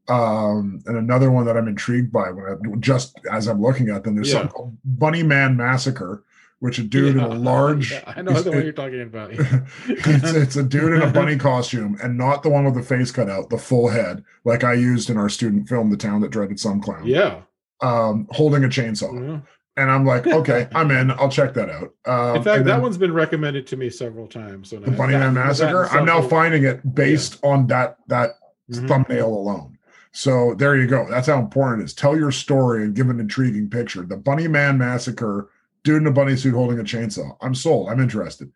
um, 0.09 0.81
and 0.85 0.97
another 0.97 1.31
one 1.31 1.45
that 1.45 1.57
I'm 1.57 1.67
intrigued 1.67 2.11
by. 2.11 2.29
When 2.31 2.45
I 2.45 2.75
just 2.79 3.17
as 3.31 3.47
I'm 3.47 3.61
looking 3.61 3.89
at 3.89 4.03
them, 4.03 4.15
there's 4.15 4.27
Yeah. 4.29 4.39
something 4.39 4.51
called 4.51 4.77
Bunny 4.83 5.23
Man 5.23 5.55
Massacre, 5.57 6.23
which 6.63 6.79
a 6.79 6.83
dude 6.83 7.17
Yeah. 7.17 7.25
in 7.25 7.31
a 7.31 7.35
large. 7.35 7.91
Yeah, 7.91 8.03
I 8.15 8.21
know 8.21 8.41
the 8.41 8.49
one 8.51 8.63
you're 8.63 8.71
talking 8.71 9.01
about. 9.01 9.31
it's, 9.87 10.31
it's 10.33 10.55
a 10.55 10.63
dude 10.63 10.93
in 10.93 11.01
a 11.01 11.11
bunny 11.11 11.35
costume 11.35 11.97
and 12.01 12.17
not 12.17 12.41
the 12.41 12.49
one 12.49 12.63
with 12.63 12.75
the 12.75 12.81
face 12.81 13.11
cut 13.11 13.29
out, 13.29 13.49
the 13.49 13.57
full 13.57 13.89
head, 13.89 14.23
like 14.45 14.63
I 14.63 14.73
used 14.75 15.09
in 15.09 15.17
our 15.17 15.27
student 15.27 15.67
film, 15.67 15.89
The 15.89 15.97
Town 15.97 16.21
That 16.21 16.31
Dreaded 16.31 16.57
Some 16.61 16.79
Clown, 16.81 17.05
yeah. 17.05 17.41
um, 17.81 18.27
holding 18.31 18.63
a 18.63 18.69
chainsaw. 18.69 19.11
yeah. 19.13 19.39
And 19.75 19.91
I'm 19.91 20.05
like, 20.05 20.25
okay, 20.25 20.69
I'm 20.73 20.89
in. 20.91 21.11
I'll 21.11 21.27
check 21.29 21.53
that 21.55 21.67
out. 21.69 21.93
Um, 22.05 22.37
In 22.37 22.43
fact, 22.43 22.63
that 22.65 22.81
one's 22.81 22.97
been 22.97 23.11
recommended 23.13 23.65
to 23.67 23.75
me 23.75 23.89
several 23.89 24.27
times. 24.27 24.69
So 24.69 24.77
the 24.79 24.91
Bunny 24.91 25.13
Man 25.13 25.33
Massacre. 25.33 25.87
I'm 25.87 26.05
now 26.05 26.21
finding 26.21 26.63
it 26.63 26.93
based 26.95 27.39
on 27.43 27.65
that 27.67 27.97
that 28.07 28.35
Mhm. 28.71 28.87
thumbnail 28.87 29.27
alone. 29.27 29.77
So 30.13 30.53
there 30.53 30.77
you 30.77 30.85
go. 30.87 31.07
That's 31.09 31.27
how 31.27 31.39
important 31.39 31.81
it 31.81 31.85
is. 31.85 31.93
Tell 31.95 32.15
your 32.15 32.29
story 32.31 32.83
and 32.83 32.95
give 32.95 33.09
an 33.09 33.19
intriguing 33.19 33.67
picture. 33.69 34.03
The 34.03 34.15
Bunny 34.15 34.47
Man 34.47 34.77
Massacre, 34.77 35.49
dude 35.83 36.01
in 36.01 36.07
a 36.07 36.11
bunny 36.11 36.35
suit 36.35 36.53
holding 36.53 36.79
a 36.79 36.83
chainsaw. 36.83 37.35
I'm 37.41 37.53
sold. 37.55 37.89
I'm 37.89 37.99
interested. 37.99 38.51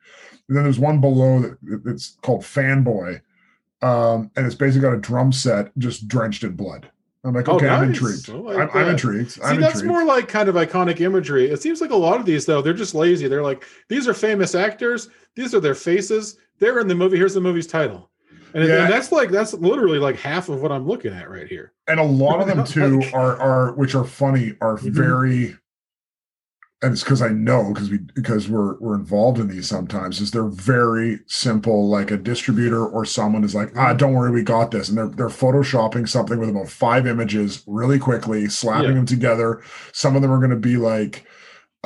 And 0.47 0.55
then 0.57 0.63
there's 0.63 0.79
one 0.79 1.01
below 1.01 1.39
that 1.41 1.81
it's 1.85 2.17
called 2.21 2.41
Fanboy. 2.41 3.21
Um, 3.81 4.31
and 4.35 4.45
it's 4.45 4.55
basically 4.55 4.81
got 4.87 4.93
a 4.95 4.99
drum 5.01 5.31
set 5.31 5.77
just 5.77 6.07
drenched 6.07 6.43
in 6.43 6.53
blood. 6.55 6.89
I'm 7.23 7.33
like, 7.33 7.49
Oh, 7.49 7.55
okay, 7.57 7.67
I'm 7.67 7.83
intrigued. 7.89 8.29
Like 8.29 8.57
I'm, 8.57 8.69
I'm 8.73 8.87
intrigued. 8.89 9.31
See, 9.31 9.41
I'm 9.41 9.59
that's 9.59 9.75
intrigued. 9.81 9.91
more 9.91 10.05
like 10.05 10.27
kind 10.29 10.47
of 10.47 10.55
iconic 10.55 11.01
imagery. 11.01 11.49
It 11.49 11.61
seems 11.61 11.81
like 11.81 11.89
a 11.91 11.95
lot 11.95 12.19
of 12.19 12.25
these, 12.25 12.45
though, 12.45 12.61
they're 12.61 12.73
just 12.73 12.95
lazy. 12.95 13.27
They're 13.27 13.43
like, 13.43 13.65
these 13.89 14.07
are 14.07 14.13
famous 14.13 14.55
actors. 14.55 15.09
These 15.35 15.53
are 15.53 15.59
their 15.59 15.75
faces. 15.75 16.37
They're 16.59 16.79
in 16.79 16.87
the 16.87 16.95
movie. 16.95 17.17
Here's 17.17 17.33
the 17.33 17.41
movie's 17.41 17.67
title. 17.67 18.09
And, 18.53 18.65
Yeah. 18.65 18.83
and 18.85 18.93
that's 18.93 19.11
like 19.11 19.29
that's 19.29 19.53
literally 19.53 19.99
like 19.99 20.15
half 20.15 20.47
of 20.47 20.61
what 20.61 20.71
I'm 20.71 20.87
looking 20.87 21.11
at 21.13 21.29
right 21.29 21.47
here. 21.47 21.73
and 21.89 21.99
a 21.99 22.03
lot 22.03 22.39
of 22.39 22.47
them 22.47 22.63
too 22.65 23.01
are 23.13 23.35
are 23.37 23.73
which 23.73 23.93
are 23.93 24.05
funny 24.05 24.55
are 24.61 24.77
Mhm. 24.77 24.91
very 24.91 25.55
and 26.83 26.93
it's 26.93 27.03
because 27.03 27.21
I 27.23 27.29
know 27.29 27.71
because 27.73 27.89
we 27.89 27.97
because 28.13 28.47
we're 28.47 28.75
we're 28.79 28.95
involved 28.95 29.39
in 29.39 29.47
these 29.47 29.67
sometimes 29.67 30.21
is 30.21 30.29
they're 30.31 30.43
very 30.47 31.19
simple 31.25 31.89
like 31.89 32.11
a 32.11 32.17
distributor 32.17 32.85
or 32.85 33.03
someone 33.03 33.43
is 33.43 33.55
like 33.55 33.71
ah 33.75 33.93
Mhm. 33.93 33.97
don't 33.97 34.13
worry 34.13 34.31
we 34.31 34.43
got 34.43 34.69
this 34.71 34.87
and 34.89 34.97
they're 34.97 35.07
they're 35.07 35.27
photoshopping 35.29 36.07
something 36.07 36.39
with 36.39 36.49
about 36.49 36.69
five 36.69 37.07
images 37.07 37.63
really 37.65 37.97
quickly 37.97 38.47
slapping 38.47 38.89
Yeah. 38.91 38.95
them 38.95 39.05
together 39.07 39.61
some 39.91 40.15
of 40.15 40.21
them 40.21 40.31
are 40.31 40.37
going 40.37 40.51
to 40.51 40.55
be 40.55 40.77
like 40.77 41.25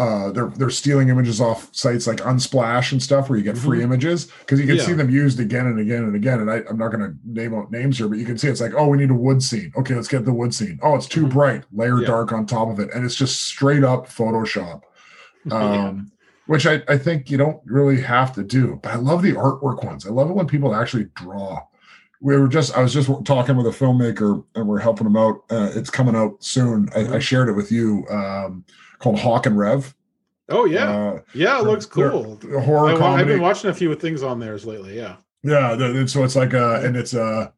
uh 0.02 0.32
they're 0.32 0.52
they're 0.58 0.70
stealing 0.82 1.10
images 1.10 1.40
off 1.40 1.70
sites 1.84 2.08
like 2.08 2.18
unsplash 2.32 2.92
and 2.92 3.02
stuff 3.04 3.30
where 3.30 3.38
you 3.38 3.44
get 3.44 3.58
free 3.58 3.84
images 3.84 4.20
because 4.42 4.60
you 4.60 4.66
can 4.66 4.78
see 4.80 4.92
Mm-hmm. 4.92 4.98
Them 4.98 5.10
used 5.24 5.40
again 5.40 5.66
and 5.68 5.80
again 5.80 6.04
and 6.08 6.16
again. 6.16 6.40
And 6.42 6.50
I, 6.50 6.58
i'm 6.70 6.78
not 6.84 6.92
going 6.94 7.06
to 7.08 7.14
name 7.40 7.54
out 7.54 7.72
names 7.72 7.98
here 8.00 8.08
but 8.08 8.18
you 8.18 8.26
can 8.26 8.38
see 8.38 8.48
it's 8.48 8.62
like 8.66 8.74
oh 8.76 8.88
we 8.88 8.98
need 8.98 9.12
a 9.12 9.22
wood 9.28 9.42
scene. 9.44 9.72
Okay 9.78 9.94
let's 9.96 10.08
get 10.08 10.26
the 10.26 10.34
wood 10.34 10.54
scene. 10.54 10.80
Oh 10.82 10.96
it's 10.96 11.08
too 11.08 11.26
Mhm. 11.28 11.32
bright. 11.38 11.64
Layer 11.72 12.00
Yeah. 12.02 12.08
dark 12.08 12.32
on 12.32 12.46
top 12.46 12.70
of 12.70 12.80
it. 12.80 12.90
And 12.94 13.06
it's 13.06 13.16
just 13.24 13.42
straight 13.54 13.84
up 13.84 14.08
photoshop 14.08 14.82
um 15.52 16.12
which 16.48 16.66
I, 16.66 16.82
I 16.90 16.98
think 16.98 17.30
you 17.32 17.38
don't 17.38 17.62
really 17.66 18.02
have 18.02 18.34
to 18.38 18.44
do 18.44 18.80
but 18.84 18.92
i 18.92 18.96
love 19.10 19.22
the 19.22 19.34
artwork 19.34 19.84
ones. 19.84 20.06
I 20.08 20.10
love 20.10 20.30
it 20.30 20.36
when 20.40 20.48
people 20.48 20.74
actually 20.82 21.08
draw 21.16 21.62
we 22.22 22.38
were 22.38 22.48
just 22.48 22.78
i 22.78 22.82
was 22.82 22.94
just 22.94 23.10
talking 23.26 23.56
with 23.58 23.66
a 23.68 23.72
filmmaker 23.72 24.44
and 24.56 24.68
we're 24.68 24.80
helping 24.80 25.08
him 25.08 25.18
out 25.18 25.44
uh, 25.50 25.72
it's 25.74 25.90
coming 25.90 26.16
out 26.16 26.42
soon 26.44 26.88
I, 26.96 27.00
I 27.00 27.04
Mhm. 27.04 27.22
shared 27.22 27.50
it 27.50 27.54
with 27.54 27.72
you 27.72 28.06
um 28.10 28.64
called 29.00 29.20
hawk 29.20 29.46
and 29.48 29.58
rev 29.58 29.94
Oh 30.50 30.66
yeah, 30.66 30.90
uh, 30.92 31.20
yeah, 31.34 31.60
it 31.60 31.64
looks 31.64 31.86
cool. 31.86 32.38
horror 32.62 32.92
I, 32.94 32.98
comedy 32.98 33.20
have 33.20 33.28
been 33.28 33.42
watching 33.42 33.70
a 33.70 33.74
few 33.74 33.96
things 33.96 34.22
on 34.22 34.38
theirs 34.38 34.66
lately. 34.66 34.98
Yeah, 34.98 35.16
Yeah, 35.44 35.74
and 35.74 36.10
so 36.10 36.26
it's 36.26 36.36
like 36.36 36.52
a, 36.52 36.82
and 36.84 36.98
it's 36.98 37.14
a, 37.14 37.54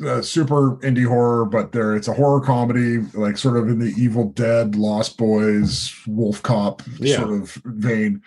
a 0.00 0.22
super 0.22 0.76
indie 0.76 1.06
horror, 1.08 1.44
but 1.44 1.72
there 1.72 1.96
it's 1.96 2.06
a 2.06 2.12
horror 2.14 2.40
comedy, 2.40 2.98
like 3.14 3.36
sort 3.36 3.56
of 3.56 3.68
in 3.68 3.80
the 3.80 3.92
Evil 3.98 4.30
Dead, 4.30 4.76
Lost 4.76 5.18
Boys, 5.18 5.92
Wolf 6.06 6.40
Cop 6.40 6.82
Yeah. 7.00 7.16
sort 7.16 7.32
of 7.32 7.50
vein. 7.64 8.22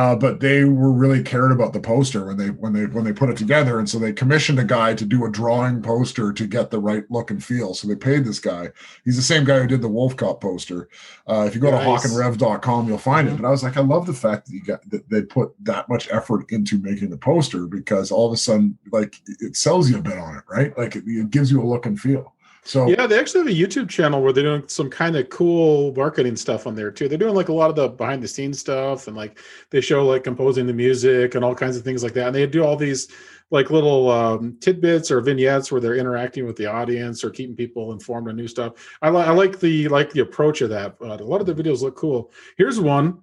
Uh, 0.00 0.16
but 0.16 0.40
they 0.40 0.64
were 0.64 0.90
really 0.90 1.22
cared 1.22 1.52
about 1.52 1.74
the 1.74 1.78
poster 1.80 2.24
when 2.24 2.38
they 2.38 2.46
when 2.48 2.72
they 2.72 2.86
when 2.86 3.04
they 3.04 3.12
put 3.12 3.28
it 3.28 3.36
together, 3.36 3.78
and 3.78 3.86
so 3.86 3.98
they 3.98 4.14
commissioned 4.14 4.58
a 4.58 4.64
guy 4.64 4.94
to 4.94 5.04
do 5.04 5.26
a 5.26 5.30
drawing 5.30 5.82
poster 5.82 6.32
to 6.32 6.46
get 6.46 6.70
the 6.70 6.78
right 6.78 7.04
look 7.10 7.30
and 7.30 7.44
feel. 7.44 7.74
So 7.74 7.86
they 7.86 7.94
paid 7.94 8.24
this 8.24 8.38
guy. 8.38 8.70
He's 9.04 9.16
the 9.16 9.22
same 9.22 9.44
guy 9.44 9.58
who 9.60 9.66
did 9.66 9.82
the 9.82 9.88
Wolf 9.88 10.16
Cop 10.16 10.40
poster. 10.40 10.88
Uh, 11.28 11.44
if 11.46 11.54
you 11.54 11.60
go 11.60 11.70
Nice. 11.70 12.02
to 12.02 12.08
hawkandrev.com, 12.08 12.88
you'll 12.88 12.96
find 12.96 13.28
Mhm. 13.28 13.32
it. 13.34 13.42
But 13.42 13.46
I 13.48 13.50
was 13.50 13.62
like, 13.62 13.76
I 13.76 13.82
love 13.82 14.06
the 14.06 14.14
fact 14.14 14.46
that 14.46 14.54
you 14.54 14.62
got 14.62 14.88
that 14.88 15.10
they 15.10 15.20
put 15.20 15.52
that 15.64 15.86
much 15.90 16.08
effort 16.10 16.46
into 16.50 16.78
making 16.78 17.10
the 17.10 17.18
poster 17.18 17.66
because 17.66 18.10
all 18.10 18.26
of 18.26 18.32
a 18.32 18.38
sudden, 18.38 18.78
like 18.90 19.16
it 19.40 19.54
sells 19.54 19.90
you 19.90 19.98
a 19.98 20.02
bit 20.02 20.16
on 20.16 20.34
it, 20.34 20.44
right? 20.50 20.72
Like 20.78 20.96
it, 20.96 21.04
it 21.06 21.30
gives 21.30 21.52
you 21.52 21.60
a 21.62 21.66
look 21.66 21.84
and 21.84 22.00
feel. 22.00 22.32
So 22.64 22.88
yeah. 22.88 23.06
They 23.06 23.18
actually 23.18 23.40
have 23.40 23.48
a 23.48 23.58
YouTube 23.58 23.88
channel 23.88 24.22
where 24.22 24.32
they're 24.32 24.44
doing 24.44 24.68
some 24.68 24.90
kind 24.90 25.16
of 25.16 25.28
cool 25.30 25.94
marketing 25.94 26.36
stuff 26.36 26.66
on 26.66 26.74
there 26.74 26.90
too. 26.90 27.08
They're 27.08 27.18
doing 27.18 27.34
like 27.34 27.48
a 27.48 27.52
lot 27.52 27.70
of 27.70 27.76
the 27.76 27.88
behind 27.88 28.22
the 28.22 28.28
scenes 28.28 28.58
stuff, 28.58 29.08
and 29.08 29.16
like 29.16 29.38
they 29.70 29.80
show 29.80 30.06
like 30.06 30.24
composing 30.24 30.66
the 30.66 30.72
music 30.72 31.34
and 31.34 31.44
all 31.44 31.54
kinds 31.54 31.76
of 31.76 31.84
things 31.84 32.02
like 32.02 32.12
that. 32.14 32.28
And 32.28 32.34
they 32.36 32.46
do 32.46 32.62
all 32.62 32.76
these 32.76 33.08
like 33.50 33.70
little 33.70 34.10
um, 34.10 34.56
tidbits 34.60 35.10
or 35.10 35.20
vignettes 35.20 35.72
where 35.72 35.80
they're 35.80 35.96
interacting 35.96 36.46
with 36.46 36.56
the 36.56 36.66
audience 36.66 37.24
or 37.24 37.30
keeping 37.30 37.56
people 37.56 37.92
informed 37.92 38.28
on 38.28 38.36
new 38.36 38.46
stuff. 38.46 38.96
I, 39.02 39.10
li- 39.10 39.22
I 39.22 39.30
like 39.30 39.58
the 39.58 39.88
like 39.88 40.10
the 40.10 40.20
approach 40.20 40.60
of 40.60 40.70
that. 40.70 40.98
But 40.98 41.20
a 41.20 41.24
lot 41.24 41.40
of 41.40 41.46
the 41.46 41.54
videos 41.54 41.82
look 41.82 41.96
cool. 41.96 42.30
Here's 42.56 42.78
one 42.78 43.22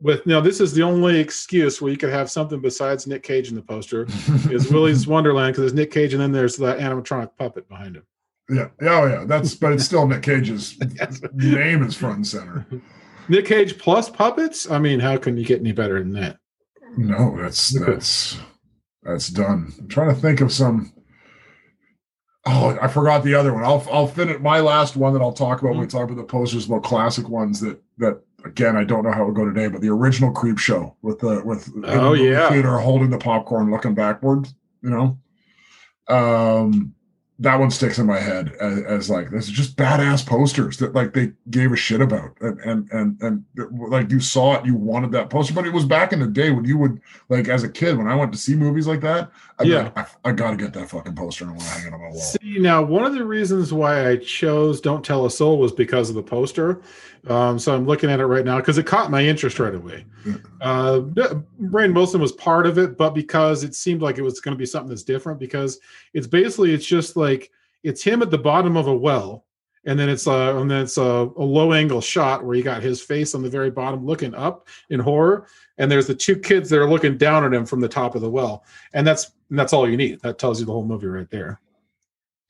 with 0.00 0.26
now. 0.26 0.40
This 0.40 0.60
is 0.60 0.72
the 0.72 0.82
only 0.82 1.18
excuse 1.18 1.80
where 1.80 1.92
you 1.92 1.98
could 1.98 2.12
have 2.12 2.30
something 2.30 2.60
besides 2.60 3.06
Nick 3.06 3.22
Cage 3.22 3.50
in 3.50 3.54
the 3.54 3.62
poster 3.62 4.06
is 4.50 4.68
Willy's 4.72 5.06
Wonderland 5.06 5.52
because 5.52 5.62
there's 5.62 5.74
Nick 5.74 5.92
Cage 5.92 6.12
and 6.12 6.22
then 6.22 6.32
there's 6.32 6.56
that 6.56 6.78
animatronic 6.78 7.30
puppet 7.36 7.68
behind 7.68 7.96
him. 7.96 8.04
Yeah, 8.50 8.68
yeah, 8.80 9.00
oh, 9.00 9.06
yeah. 9.06 9.24
That's 9.26 9.54
but 9.54 9.72
it's 9.72 9.84
still 9.84 10.06
Nick 10.06 10.22
Cage's 10.22 10.78
name 11.34 11.82
is 11.82 11.94
front 11.96 12.16
and 12.16 12.26
center. 12.26 12.66
Nick 13.28 13.44
Cage 13.46 13.78
plus 13.78 14.08
puppets. 14.08 14.70
I 14.70 14.78
mean, 14.78 15.00
how 15.00 15.16
can 15.18 15.36
you 15.36 15.44
get 15.44 15.60
any 15.60 15.72
better 15.72 15.98
than 15.98 16.12
that? 16.14 16.38
No, 16.96 17.36
that's 17.40 17.70
that's 17.84 18.38
that's 19.02 19.28
done. 19.28 19.72
I'm 19.78 19.88
trying 19.88 20.14
to 20.14 20.20
think 20.20 20.40
of 20.40 20.50
some. 20.52 20.92
Oh, 22.46 22.78
I 22.80 22.88
forgot 22.88 23.22
the 23.24 23.34
other 23.34 23.52
one. 23.52 23.64
I'll 23.64 23.86
I'll 23.92 24.06
finish 24.06 24.40
my 24.40 24.60
last 24.60 24.96
one 24.96 25.12
that 25.12 25.20
I'll 25.20 25.32
talk 25.32 25.60
about 25.60 25.72
when 25.72 25.80
we 25.80 25.86
talk 25.86 26.04
about 26.04 26.16
the 26.16 26.24
posters 26.24 26.64
about 26.66 26.82
classic 26.84 27.28
ones 27.28 27.60
that 27.60 27.78
that 27.98 28.22
again 28.46 28.74
I 28.76 28.84
don't 28.84 29.04
know 29.04 29.12
how 29.12 29.24
it 29.24 29.26
would 29.26 29.34
go 29.36 29.44
today, 29.44 29.68
but 29.68 29.82
the 29.82 29.90
original 29.90 30.32
Creep 30.32 30.58
Show 30.58 30.96
with 31.02 31.18
the 31.18 31.42
with 31.44 31.70
Oh, 31.84 32.16
the 32.16 32.22
yeah. 32.22 32.48
theater 32.48 32.78
holding 32.78 33.10
the 33.10 33.18
popcorn 33.18 33.70
looking 33.70 33.94
backward, 33.94 34.48
you 34.82 34.88
know. 34.88 35.18
Um 36.08 36.94
that 37.40 37.54
one 37.60 37.70
sticks 37.70 37.98
in 37.98 38.06
my 38.06 38.18
head 38.18 38.52
as, 38.60 38.80
as 38.82 39.10
like 39.10 39.30
this 39.30 39.44
is 39.44 39.52
just 39.52 39.76
badass 39.76 40.26
posters 40.26 40.76
that 40.78 40.92
like 40.94 41.12
they 41.14 41.30
gave 41.50 41.70
a 41.70 41.76
shit 41.76 42.00
about 42.00 42.36
and, 42.40 42.58
and 42.60 42.90
and 42.90 43.22
and 43.22 43.44
like 43.88 44.10
you 44.10 44.18
saw 44.18 44.56
it 44.58 44.66
you 44.66 44.74
wanted 44.74 45.12
that 45.12 45.30
poster 45.30 45.54
but 45.54 45.64
it 45.66 45.72
was 45.72 45.84
back 45.84 46.12
in 46.12 46.18
the 46.18 46.26
day 46.26 46.50
when 46.50 46.64
you 46.64 46.76
would 46.76 47.00
like 47.28 47.46
as 47.48 47.62
a 47.62 47.68
kid 47.68 47.96
when 47.96 48.08
i 48.08 48.14
went 48.14 48.32
to 48.32 48.38
see 48.38 48.56
movies 48.56 48.86
like 48.88 49.00
that 49.00 49.30
I'd 49.60 49.68
Yeah. 49.68 49.82
like, 49.94 49.98
I, 49.98 50.06
I 50.30 50.32
gotta 50.32 50.56
get 50.56 50.72
that 50.72 50.90
fucking 50.90 51.14
poster 51.14 51.44
and 51.44 51.52
i 51.52 51.56
want 51.56 51.64
to 51.68 51.74
hang 51.74 51.86
it 51.86 51.94
on 51.94 52.00
my 52.00 52.08
wall 52.08 52.18
See, 52.18 52.58
now 52.58 52.82
one 52.82 53.04
of 53.04 53.14
the 53.14 53.24
reasons 53.24 53.72
why 53.72 54.08
I 54.08 54.16
chose 54.16 54.80
"Don't 54.80 55.04
Tell 55.04 55.24
a 55.26 55.30
Soul" 55.30 55.58
was 55.58 55.70
because 55.72 56.08
of 56.08 56.16
the 56.16 56.22
poster. 56.22 56.80
Um, 57.26 57.58
so 57.58 57.74
I'm 57.74 57.86
looking 57.86 58.10
at 58.10 58.20
it 58.20 58.26
right 58.26 58.44
now 58.44 58.58
because 58.58 58.78
it 58.78 58.86
caught 58.86 59.10
my 59.10 59.22
interest 59.22 59.58
right 59.58 59.74
away. 59.74 60.06
Uh, 60.60 61.00
Rainn 61.60 61.94
Wilson 61.94 62.20
was 62.20 62.32
part 62.32 62.66
of 62.66 62.78
it, 62.78 62.96
but 62.96 63.10
because 63.10 63.64
it 63.64 63.74
seemed 63.74 64.02
like 64.02 64.18
it 64.18 64.22
was 64.22 64.40
going 64.40 64.54
to 64.54 64.58
be 64.58 64.66
something 64.66 64.88
that's 64.88 65.02
different, 65.02 65.38
because 65.38 65.80
it's 66.14 66.26
basically 66.26 66.72
it's 66.72 66.86
just 66.86 67.16
like 67.16 67.50
it's 67.82 68.02
him 68.02 68.22
at 68.22 68.30
the 68.30 68.38
bottom 68.38 68.76
of 68.76 68.86
a 68.86 68.94
well, 68.94 69.44
and 69.84 69.98
then 69.98 70.08
it's 70.08 70.26
a 70.26 70.56
and 70.58 70.70
then 70.70 70.82
it's 70.82 70.98
a, 70.98 71.02
a 71.02 71.44
low 71.44 71.72
angle 71.72 72.00
shot 72.00 72.44
where 72.44 72.56
you 72.56 72.62
got 72.62 72.82
his 72.82 73.00
face 73.00 73.34
on 73.34 73.42
the 73.42 73.48
very 73.48 73.70
bottom 73.70 74.04
looking 74.04 74.34
up 74.34 74.68
in 74.90 75.00
horror, 75.00 75.46
and 75.78 75.90
there's 75.90 76.06
the 76.06 76.14
two 76.14 76.36
kids 76.36 76.68
that 76.70 76.80
are 76.80 76.90
looking 76.90 77.16
down 77.16 77.44
at 77.44 77.54
him 77.54 77.64
from 77.64 77.80
the 77.80 77.88
top 77.88 78.14
of 78.14 78.20
the 78.20 78.30
well, 78.30 78.64
and 78.92 79.06
that's 79.06 79.32
and 79.50 79.58
that's 79.58 79.72
all 79.72 79.88
you 79.88 79.96
need. 79.96 80.20
That 80.20 80.38
tells 80.38 80.60
you 80.60 80.66
the 80.66 80.72
whole 80.72 80.84
movie 80.84 81.06
right 81.06 81.30
there. 81.30 81.60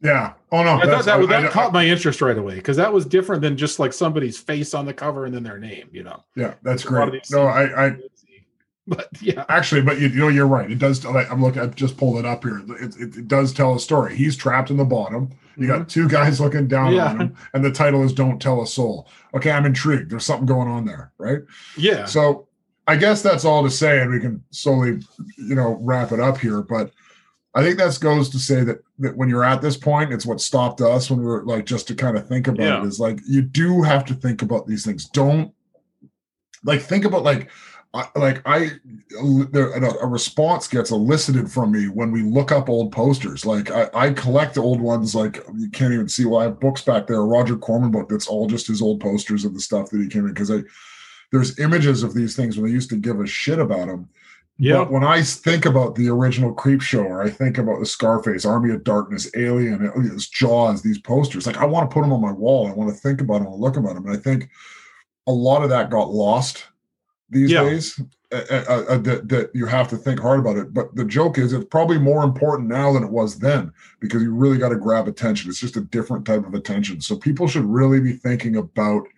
Yeah 0.01 0.35
oh 0.53 0.63
no 0.63 0.77
I 0.77 0.87
thought 0.87 1.05
that, 1.07 1.19
I- 1.21 1.27
that 1.27 1.45
I- 1.47 1.49
caught 1.49 1.73
my 1.73 1.85
interest 1.87 2.21
right 2.23 2.39
away 2.39 2.55
because 2.57 2.77
that 2.77 2.93
was 2.93 3.05
different 3.05 3.43
than 3.43 3.57
just 3.57 3.79
like 3.79 3.93
somebody's 3.93 4.39
face 4.39 4.73
on 4.75 4.87
the 4.87 4.95
cover 4.95 5.25
and 5.25 5.35
then 5.35 5.43
their 5.43 5.59
name, 5.59 5.89
you 5.93 6.03
know. 6.05 6.23
yeah 6.37 6.55
that's 6.63 6.85
great 6.85 7.23
no 7.31 7.43
i 7.47 7.87
i 7.89 7.97
but 8.89 9.09
yeah, 9.21 9.45
Actually, 9.51 9.83
but 9.83 10.01
you, 10.01 10.09
you 10.09 10.19
know, 10.21 10.29
you're 10.29 10.47
right. 10.47 10.71
It 10.71 10.79
does. 10.79 11.05
I'm 11.05 11.43
looking. 11.43 11.61
I've 11.61 11.75
just 11.75 11.99
pulled 11.99 12.17
it 12.19 12.25
up 12.25 12.43
here. 12.43 12.63
It, 12.81 12.97
it, 12.99 13.17
it 13.19 13.29
does 13.29 13.53
tell 13.53 13.75
a 13.75 13.79
story. 13.81 14.17
He's 14.17 14.35
trapped 14.35 14.71
in 14.71 14.79
the 14.79 14.85
bottom. 14.87 15.29
You 15.59 15.67
got 15.67 15.91
two 15.91 16.09
guys 16.09 16.41
looking 16.41 16.69
down 16.69 16.93
Mm-hmm. 16.93 16.97
Yeah. 16.97 17.09
on 17.11 17.21
him, 17.21 17.37
and 17.53 17.63
the 17.63 17.71
title 17.71 18.03
is 18.03 18.15
"Don't 18.15 18.41
Tell 18.41 18.63
a 18.63 18.67
Soul." 18.67 19.07
Okay, 19.35 19.51
I'm 19.51 19.67
intrigued. 19.67 20.11
There's 20.11 20.25
something 20.25 20.47
going 20.47 20.69
on 20.69 20.87
there, 20.87 21.13
right? 21.19 21.41
yeah, 21.77 22.07
So, 22.07 22.49
I 22.87 22.97
guess 22.97 23.21
that's 23.21 23.45
all 23.45 23.63
to 23.63 23.71
say, 23.71 24.01
and 24.01 24.11
we 24.11 24.21
can 24.21 24.43
slowly, 24.53 25.03
you 25.37 25.55
know, 25.55 25.77
wrap 25.83 26.11
it 26.13 26.19
up 26.21 26.39
here. 26.39 26.63
But 26.63 26.91
I 27.55 27.63
think 27.63 27.79
that 27.79 27.99
goes 28.01 28.29
to 28.31 28.39
say 28.39 28.63
that 28.65 28.79
that 28.99 29.17
when 29.17 29.29
you're 29.29 29.45
at 29.45 29.63
this 29.63 29.77
point, 29.77 30.13
it's 30.13 30.27
what 30.27 30.41
stopped 30.41 30.81
us 30.81 31.11
when 31.11 31.21
we 31.21 31.27
were 31.27 31.45
like 31.45 31.65
just 31.67 31.89
to 31.89 31.95
kind 31.95 32.17
of 32.17 32.29
think 32.29 32.47
about 32.47 32.61
Yeah. 32.67 32.83
it 32.83 32.87
is 32.87 33.01
like 33.01 33.21
you 33.27 33.43
do 33.43 33.83
have 33.83 34.05
to 34.07 34.15
think 34.15 34.43
about 34.43 34.67
these 34.67 34.85
things. 34.85 35.07
Don't 35.09 35.53
like 36.65 36.83
think 36.83 37.05
about 37.05 37.23
like 37.23 37.51
I, 37.95 38.07
like 38.17 38.43
I 38.45 38.73
there, 39.51 39.71
a, 39.71 40.05
a 40.05 40.07
response 40.07 40.69
gets 40.69 40.91
elicited 40.91 41.51
from 41.51 41.73
me 41.73 41.87
when 41.89 42.13
we 42.13 42.23
look 42.23 42.53
up 42.53 42.69
old 42.69 42.93
posters. 42.93 43.47
Like 43.47 43.71
I, 43.71 43.89
I 43.95 44.11
collect 44.13 44.59
old 44.59 44.81
ones. 44.81 45.15
Like 45.15 45.43
you 45.57 45.71
can't 45.71 45.95
even 45.95 46.09
see. 46.09 46.27
Well, 46.27 46.41
I 46.41 46.45
have 46.45 46.61
books 46.61 46.83
back 46.83 47.07
there. 47.07 47.17
A 47.17 47.25
Roger 47.25 47.57
Corman 47.57 47.91
book 47.91 48.11
that's 48.11 48.27
all 48.29 48.47
just 48.47 48.67
his 48.67 48.83
old 48.83 49.01
posters 49.01 49.47
of 49.47 49.55
the 49.55 49.61
stuff 49.61 49.89
that 49.91 50.01
he 50.03 50.07
came 50.09 50.27
in 50.27 50.35
because 50.35 50.51
I 50.51 50.63
there's 51.33 51.59
images 51.59 52.03
of 52.03 52.15
these 52.15 52.37
things 52.37 52.57
when 52.57 52.67
they 52.67 52.73
used 52.73 52.91
to 52.91 52.97
give 52.97 53.21
a 53.21 53.27
shit 53.27 53.59
about 53.59 53.87
them. 53.89 54.09
Yeah, 54.59 54.79
But 54.79 54.91
when 54.91 55.05
I 55.05 55.23
think 55.23 55.67
about 55.67 55.95
the 55.95 56.09
original 56.09 56.53
Creep 56.53 56.81
Show, 56.83 57.03
or 57.03 57.23
I 57.23 57.31
think 57.31 57.59
about 57.59 57.79
the 57.79 57.87
Scarface, 57.87 58.45
Army 58.45 58.73
of 58.75 58.83
Darkness, 58.83 59.31
Alien, 59.37 59.91
it's 59.97 60.29
Jaws, 60.29 60.83
these 60.83 60.99
posters, 60.99 61.47
like 61.47 61.59
I 61.59 61.65
want 61.65 61.89
to 61.89 61.95
put 61.95 62.03
them 62.03 62.13
on 62.13 62.21
my 62.21 62.33
wall. 62.33 62.67
I 62.67 62.73
want 62.73 62.91
to 62.93 63.01
think 63.01 63.21
about 63.21 63.39
them 63.39 63.47
and 63.47 63.61
look 63.61 63.77
about 63.77 63.95
them. 63.95 64.07
And 64.07 64.17
I 64.17 64.21
think 64.21 64.51
a 65.29 65.33
lot 65.33 65.63
of 65.63 65.71
that 65.71 65.91
got 65.91 66.11
lost 66.11 66.65
these 67.31 67.51
Yeah. 67.51 67.63
days. 67.65 68.01
Uh, 68.31 68.43
uh, 68.51 68.85
uh, 68.91 68.99
that, 68.99 69.27
that 69.27 69.51
you 69.55 69.65
have 69.65 69.89
to 69.89 69.97
think 69.97 70.21
hard 70.21 70.39
about 70.39 70.59
it. 70.59 70.75
But 70.75 70.95
the 70.95 71.05
joke 71.07 71.39
is, 71.39 71.55
it's 71.55 71.65
probably 71.65 71.97
more 71.97 72.23
important 72.25 72.69
now 72.69 72.93
than 72.93 73.03
it 73.03 73.11
was 73.11 73.39
then 73.39 73.73
because 74.01 74.23
you 74.23 74.35
really 74.35 74.59
got 74.59 74.69
to 74.69 74.77
grab 74.77 75.09
attention. 75.09 75.49
It's 75.49 75.59
just 75.59 75.79
a 75.79 75.81
different 75.81 76.27
type 76.27 76.47
of 76.47 76.53
attention. 76.53 77.01
So 77.01 77.17
people 77.17 77.49
should 77.49 77.65
really 77.65 78.01
be 78.01 78.13
thinking 78.13 78.57
about 78.57 79.09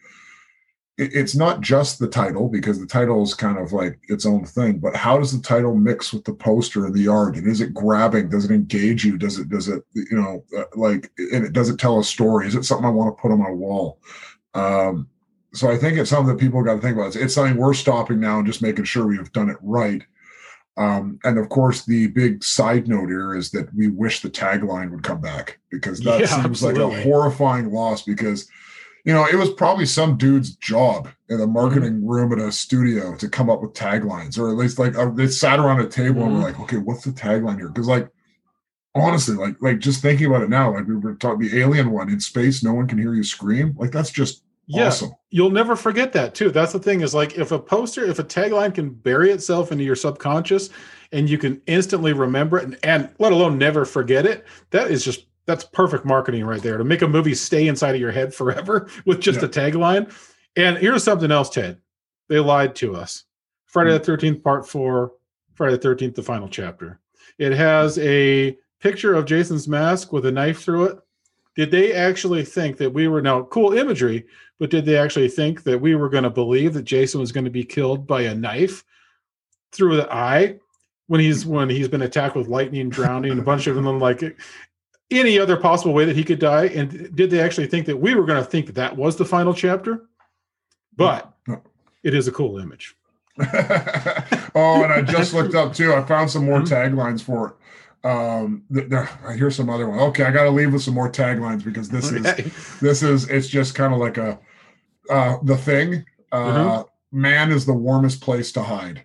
it's 1.01 1.35
not 1.35 1.63
just 1.63 1.99
the 1.99 2.07
title 2.07 2.49
because 2.49 2.79
the 2.79 2.87
title 2.87 3.23
is 3.23 3.33
kind 3.33 3.59
of 3.59 3.73
like 3.73 3.99
its 4.09 4.27
own 4.27 4.45
thing 4.45 4.79
but 4.79 4.95
how 4.95 5.17
does 5.17 5.33
the 5.33 5.43
title 5.43 5.75
mix 5.75 6.13
with 6.13 6.25
the 6.25 6.35
poster 6.35 6.85
and 6.85 6.95
the 6.95 7.09
art? 7.09 7.37
And 7.37 7.47
is 7.47 7.61
it 7.61 7.73
grabbing? 7.73 8.29
Does 8.29 8.45
it 8.45 8.51
engage 8.51 9.05
you? 9.05 9.17
Does 9.17 9.39
it 9.39 9.49
does 9.49 9.69
it 9.69 9.83
you 9.95 10.17
know 10.17 10.45
uh, 10.57 10.65
like 10.77 11.11
and 11.33 11.45
it 11.45 11.53
does 11.53 11.71
it 11.71 11.79
tell 11.79 11.99
a 11.99 12.05
story? 12.05 12.47
Is 12.47 12.55
it 12.55 12.65
something 12.65 12.87
i 12.87 12.91
want 12.91 13.17
to 13.17 13.21
put 13.21 13.33
on 13.33 13.39
my 13.43 13.51
wall? 13.51 13.99
Um 14.55 15.09
so 15.53 15.71
i 15.71 15.77
think 15.77 15.99
it's 15.99 16.11
something 16.11 16.35
that 16.35 16.41
people 16.41 16.63
got 16.63 16.75
to 16.75 16.81
think 16.81 16.97
about. 16.97 17.09
It's, 17.09 17.17
it's 17.17 17.35
something 17.35 17.57
we're 17.57 17.75
stopping 17.75 18.21
now 18.21 18.39
and 18.39 18.47
just 18.47 18.63
making 18.63 18.85
sure 18.85 19.07
we've 19.07 19.33
done 19.33 19.51
it 19.51 19.59
right. 19.63 20.03
Um, 20.77 21.19
and 21.25 21.39
of 21.39 21.49
course, 21.51 21.85
the 21.85 22.07
big 22.07 22.43
side 22.43 22.89
note 22.89 23.09
here 23.09 23.35
is 23.35 23.51
that 23.51 23.73
we 23.75 23.89
wish 23.89 24.21
the 24.21 24.31
tagline 24.31 24.91
would 24.91 25.03
come 25.03 25.21
back 25.21 25.59
because 25.71 26.01
that 26.01 26.21
Yeah, 26.21 26.43
seems 26.43 26.63
like 26.63 26.77
a 26.77 27.03
horrifying 27.03 27.71
loss. 27.71 28.03
Because 28.03 28.49
you 29.05 29.13
know, 29.15 29.27
it 29.27 29.37
was 29.37 29.51
probably 29.51 29.87
some 29.87 30.17
dude's 30.17 30.57
job 30.57 31.09
in 31.29 31.41
a 31.41 31.47
marketing 31.47 31.95
Mm-hmm. 31.95 32.07
room 32.09 32.33
at 32.33 32.39
a 32.39 32.53
studio 32.53 33.17
to 33.17 33.29
come 33.29 33.49
up 33.51 33.63
with 33.63 33.73
taglines, 33.73 34.39
or 34.39 34.49
at 34.51 34.57
least 34.57 34.79
like 34.79 34.97
uh, 34.97 35.11
they 35.11 35.27
sat 35.29 35.59
around 35.59 35.81
a 35.81 35.89
table 35.89 36.23
and 36.23 36.35
were 36.35 36.41
Mhm. 36.41 36.43
like, 36.45 36.61
okay, 36.61 36.77
what's 36.77 37.05
the 37.05 37.11
tagline 37.13 37.57
here? 37.59 37.69
Because 37.69 37.89
like 37.89 38.09
honestly, 38.95 39.37
like 39.37 39.57
like 39.61 39.79
just 39.79 40.03
thinking 40.03 40.27
about 40.27 40.43
it 40.43 40.51
now, 40.51 40.73
like 40.75 40.87
we 40.87 40.97
were 40.97 41.15
talking 41.15 41.41
the 41.49 41.59
alien 41.61 41.91
one 41.91 42.09
in 42.11 42.21
space, 42.21 42.63
no 42.63 42.75
one 42.75 42.87
can 42.87 42.99
hear 42.99 43.15
you 43.15 43.23
scream. 43.25 43.75
Like 43.79 43.93
that's 43.93 44.11
just 44.11 44.43
yeah. 44.67 44.87
awesome. 44.89 45.13
You'll 45.31 45.51
never 45.51 45.77
forget 45.77 46.13
that 46.13 46.35
too. 46.35 46.51
That's 46.51 46.73
the 46.73 46.79
thing 46.79 47.01
is 47.01 47.15
like 47.15 47.39
if 47.39 47.53
a 47.53 47.59
poster, 47.59 48.05
if 48.05 48.19
a 48.19 48.25
tagline 48.25 48.75
can 48.75 48.91
bury 48.91 49.31
itself 49.31 49.73
into 49.73 49.85
your 49.85 49.97
subconscious 49.97 50.71
and 51.13 51.29
you 51.29 51.39
can 51.39 51.61
instantly 51.67 52.13
remember 52.13 52.59
it 52.59 52.65
and, 52.65 52.79
and 52.83 53.09
let 53.19 53.33
alone 53.33 53.59
never 53.59 53.85
forget 53.85 54.27
it, 54.27 54.45
that 54.71 54.91
is 54.91 55.05
just 55.05 55.27
that's 55.51 55.65
perfect 55.65 56.05
marketing 56.05 56.45
right 56.45 56.63
there 56.63 56.79
to 56.79 56.85
make 56.85 57.03
a 57.03 57.09
movie 57.09 57.35
stay 57.35 57.67
inside 57.67 57.97
of 57.97 58.01
your 58.01 58.13
head 58.13 58.33
forever 58.33 58.89
with 59.05 59.21
just 59.21 59.41
Yeah. 59.41 59.47
a 59.47 59.49
tagline. 59.49 60.13
And 60.57 60.79
here's 60.79 61.03
something 61.03 61.33
else, 61.33 61.51
Ted. 61.51 61.79
They 62.29 62.39
lied 62.39 62.77
to 62.77 62.95
us. 62.95 63.25
Friday 63.67 63.91
the 63.91 63.99
hmm. 63.99 64.13
13th, 64.13 64.45
part 64.45 64.69
four, 64.69 65.13
Friday 65.55 65.77
the 65.77 65.89
13th, 65.89 66.15
the 66.15 66.23
final 66.23 66.49
chapter. 66.49 67.01
It 67.39 67.51
has 67.53 67.99
a 67.99 68.57
picture 68.79 69.15
of 69.15 69.25
Jason's 69.25 69.67
mask 69.67 70.13
with 70.13 70.25
a 70.27 70.31
knife 70.31 70.63
through 70.63 70.85
it. 70.85 70.99
Did 71.57 71.73
they 71.73 71.93
actually 71.95 72.45
think 72.45 72.77
that 72.77 72.93
we 72.93 73.09
were 73.09 73.21
now 73.21 73.43
cool 73.43 73.73
imagery, 73.73 74.27
but 74.61 74.71
did 74.71 74.85
they 74.85 74.97
actually 74.97 75.29
think 75.29 75.65
that 75.65 75.81
we 75.81 75.97
were 75.97 76.09
going 76.09 76.25
to 76.25 76.31
believe 76.31 76.75
that 76.75 76.85
Jason 76.85 77.21
was 77.21 77.33
going 77.33 77.45
to 77.45 77.51
be 77.51 77.65
killed 77.65 78.07
by 78.07 78.23
a 78.23 78.35
knife 78.35 78.85
through 79.73 79.97
the 79.97 80.13
eye 80.15 80.61
when 81.09 81.21
he's 81.21 81.43
hmm. 81.43 81.51
when 81.51 81.69
he's 81.69 81.89
been 81.89 82.03
attacked 82.03 82.37
with 82.37 82.47
lightning, 82.47 82.89
drowning, 82.89 83.37
a 83.37 83.43
bunch 83.43 83.67
of 83.67 83.75
them 83.75 83.99
like 83.99 84.23
any 85.11 85.39
other 85.39 85.57
possible 85.57 85.93
way 85.93 86.05
that 86.05 86.17
he 86.17 86.25
could 86.25 86.39
die? 86.39 86.67
And 86.67 87.15
did 87.15 87.31
they 87.31 87.41
actually 87.41 87.67
think 87.67 87.87
that 87.87 87.97
we 87.97 88.15
were 88.15 88.25
going 88.25 88.43
to 88.43 88.49
think 88.49 88.67
that 88.67 88.75
that 88.77 88.97
was 88.97 89.17
the 89.17 89.25
final 89.25 89.55
chapter? 89.55 90.07
But 90.97 91.33
it 92.03 92.15
is 92.15 92.29
a 92.29 92.33
cool 92.33 92.59
image. 92.59 92.97
oh, 93.41 94.83
and 94.83 94.93
I 94.93 95.03
just 95.03 95.33
looked 95.33 95.55
up 95.55 95.73
too. 95.75 95.95
I 95.95 96.03
found 96.03 96.31
some 96.31 96.45
more 96.45 96.61
taglines 96.61 97.23
for 97.23 97.49
it. 97.49 97.55
Um, 98.07 98.65
th- 98.73 98.89
there, 98.89 99.09
I 99.27 99.35
hear 99.35 99.51
some 99.51 99.71
other 99.71 99.89
one. 99.89 99.99
Okay, 99.99 100.25
I 100.25 100.31
got 100.31 100.45
to 100.45 100.51
leave 100.51 100.73
with 100.73 100.83
some 100.83 100.95
more 100.95 101.11
taglines 101.11 101.65
because 101.65 101.89
this 101.89 102.11
is 102.11 102.79
this 102.81 103.03
is 103.03 103.29
it's 103.29 103.49
just 103.49 103.75
kind 103.75 103.95
of 103.95 104.01
like 104.01 104.19
a 104.19 104.39
uh, 105.11 105.37
the 105.43 105.57
thing. 105.57 106.05
Uh, 106.33 106.85
Man 107.13 107.51
is 107.51 107.67
the 107.67 107.73
warmest 107.73 108.21
place 108.21 108.53
to 108.53 108.63
hide. 108.63 109.05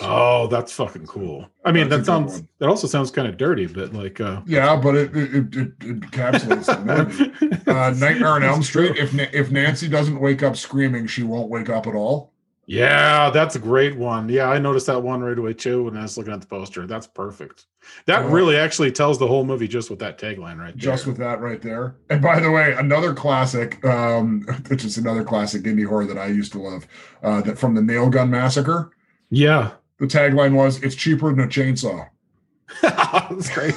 Oh, 0.00 0.46
that's 0.46 0.72
fucking 0.72 1.06
cool. 1.06 1.48
I 1.64 1.72
mean, 1.72 1.88
That's 1.88 2.00
that 2.00 2.06
sounds 2.06 2.42
that 2.58 2.68
also 2.68 2.86
sounds 2.86 3.10
kind 3.10 3.26
of 3.26 3.36
dirty, 3.36 3.66
but 3.66 3.92
like 3.92 4.20
uh 4.20 4.42
Yeah, 4.46 4.76
but 4.76 4.94
it 4.94 5.16
it, 5.16 5.34
it, 5.34 5.56
it 5.56 5.78
encapsulates. 5.78 6.68
Uh, 7.68 7.90
Nightmare 7.98 8.28
on 8.28 8.42
Elm 8.42 8.62
Street. 8.62 8.94
true. 8.96 9.02
If 9.04 9.34
if 9.34 9.50
Nancy 9.50 9.88
doesn't 9.88 10.18
wake 10.20 10.42
up 10.42 10.56
screaming, 10.56 11.06
she 11.06 11.22
won't 11.22 11.50
wake 11.50 11.68
up 11.68 11.86
at 11.86 11.94
all. 11.94 12.32
Yeah, 12.66 13.30
that's 13.30 13.56
a 13.56 13.58
great 13.58 13.96
one. 13.96 14.28
Yeah, 14.28 14.48
I 14.50 14.58
noticed 14.58 14.86
that 14.88 15.02
one 15.02 15.20
right 15.22 15.38
away 15.38 15.54
too 15.54 15.84
when 15.84 15.96
I 15.96 16.02
was 16.02 16.16
looking 16.18 16.32
at 16.34 16.40
the 16.42 16.46
poster. 16.46 16.86
That's 16.86 17.06
perfect. 17.06 17.66
That 18.06 18.24
Yeah. 18.26 18.32
really 18.32 18.56
actually 18.56 18.92
tells 18.92 19.18
the 19.18 19.26
whole 19.26 19.44
movie 19.44 19.66
just 19.68 19.88
with 19.90 19.98
that 20.00 20.18
tagline 20.18 20.58
right 20.58 20.74
there. 20.74 20.76
just 20.76 21.06
with 21.06 21.16
that 21.16 21.40
right 21.40 21.60
there. 21.62 21.96
And 22.10 22.20
by 22.22 22.40
the 22.40 22.50
way, 22.50 22.74
another 22.74 23.14
classic, 23.14 23.82
um, 23.86 24.42
which 24.68 24.84
is 24.84 24.96
another 24.98 25.24
classic 25.24 25.62
indie 25.62 25.86
horror 25.86 26.04
that 26.06 26.18
I 26.18 26.26
used 26.26 26.52
to 26.52 26.58
love, 26.60 26.86
uh, 27.22 27.40
that 27.42 27.58
from 27.58 27.74
the 27.74 27.82
Nail 27.82 28.08
Gun 28.10 28.30
Massacre. 28.30 28.90
yeah, 29.30 29.70
The 29.98 30.06
tagline 30.06 30.54
was, 30.54 30.82
"It's 30.82 30.94
cheaper 30.94 31.30
than 31.34 31.44
a 31.44 31.48
chainsaw." 31.48 32.08
that's 32.82 33.50
great. 33.50 33.74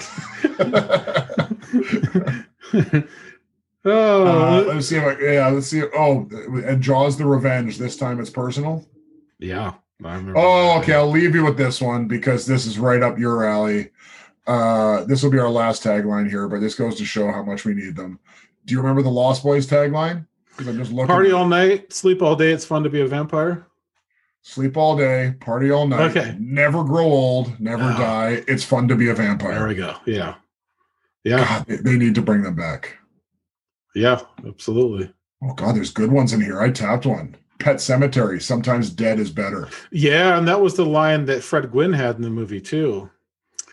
Uh, 3.83 3.89
oh, 3.89 4.65
let's 4.67 4.87
see 4.89 4.97
if 4.97 5.03
I, 5.03 5.19
yeah, 5.19 5.47
let's 5.47 5.65
see. 5.65 5.81
Oh, 5.97 6.29
and 6.65 6.83
Jaws 6.83 7.17
the 7.17 7.25
Revenge. 7.25 7.79
This 7.79 7.97
time 7.97 8.19
it's 8.19 8.29
personal. 8.29 8.85
yeah. 9.39 9.73
Oh, 10.03 10.79
okay. 10.79 10.93
I'll 10.93 11.09
leave 11.09 11.33
you 11.35 11.43
with 11.43 11.57
this 11.57 11.81
one 11.81 12.07
because 12.07 12.45
this 12.45 12.65
is 12.67 12.77
right 12.77 13.01
up 13.01 13.17
your 13.17 13.43
alley. 13.43 13.89
Uh, 14.47 15.03
this 15.05 15.23
will 15.23 15.31
be 15.31 15.39
our 15.39 15.49
last 15.49 15.83
tagline 15.83 16.29
here, 16.29 16.47
but 16.47 16.59
this 16.59 16.75
goes 16.75 16.95
to 16.97 17.05
show 17.05 17.31
how 17.31 17.43
much 17.43 17.65
we 17.65 17.73
need 17.73 17.95
them. 17.95 18.19
Do 18.65 18.73
you 18.73 18.81
remember 18.81 19.01
the 19.01 19.09
Lost 19.09 19.43
Boys 19.43 19.65
tagline? 19.67 20.25
Because 20.49 20.67
I'm 20.67 20.77
just 20.77 20.91
looking. 20.91 21.07
Party 21.07 21.31
all 21.31 21.47
night, 21.47 21.91
sleep 21.93 22.21
all 22.21 22.35
day. 22.35 22.51
It's 22.51 22.65
fun 22.65 22.83
to 22.83 22.89
be 22.89 23.01
a 23.01 23.07
vampire. 23.07 23.65
Sleep 24.43 24.75
all 24.75 24.97
day, 24.97 25.35
party 25.39 25.71
all 25.71 25.87
night, 25.87 26.15
Okay. 26.15 26.35
never 26.39 26.83
grow 26.83 27.05
old, 27.05 27.59
never 27.59 27.83
die. 27.83 28.43
It's 28.47 28.63
fun 28.63 28.87
to 28.87 28.95
be 28.95 29.09
a 29.09 29.13
vampire. 29.13 29.53
There 29.53 29.67
we 29.67 29.75
go. 29.75 29.95
Yeah. 30.05 30.35
Yeah. 31.23 31.47
God, 31.47 31.65
they, 31.67 31.75
they 31.77 31.97
need 31.97 32.15
to 32.15 32.21
bring 32.21 32.41
them 32.41 32.55
back. 32.55 32.97
Yeah, 33.93 34.21
absolutely. 34.47 35.13
Oh 35.43 35.53
God, 35.53 35.75
there's 35.75 35.91
good 35.91 36.11
ones 36.11 36.33
in 36.33 36.41
here. 36.41 36.59
I 36.61 36.71
tapped 36.71 37.05
one. 37.05 37.35
Pet 37.59 37.77
Sematary. 37.77 38.41
Sometimes 38.41 38.89
dead 38.89 39.19
is 39.19 39.29
better. 39.29 39.69
Yeah, 39.91 40.37
and 40.37 40.47
that 40.47 40.61
was 40.61 40.75
the 40.75 40.85
line 40.85 41.25
that 41.25 41.43
Fred 41.43 41.71
Gwynne 41.71 41.93
had 41.93 42.15
in 42.15 42.23
the 42.23 42.29
movie 42.29 42.61
too. 42.61 43.09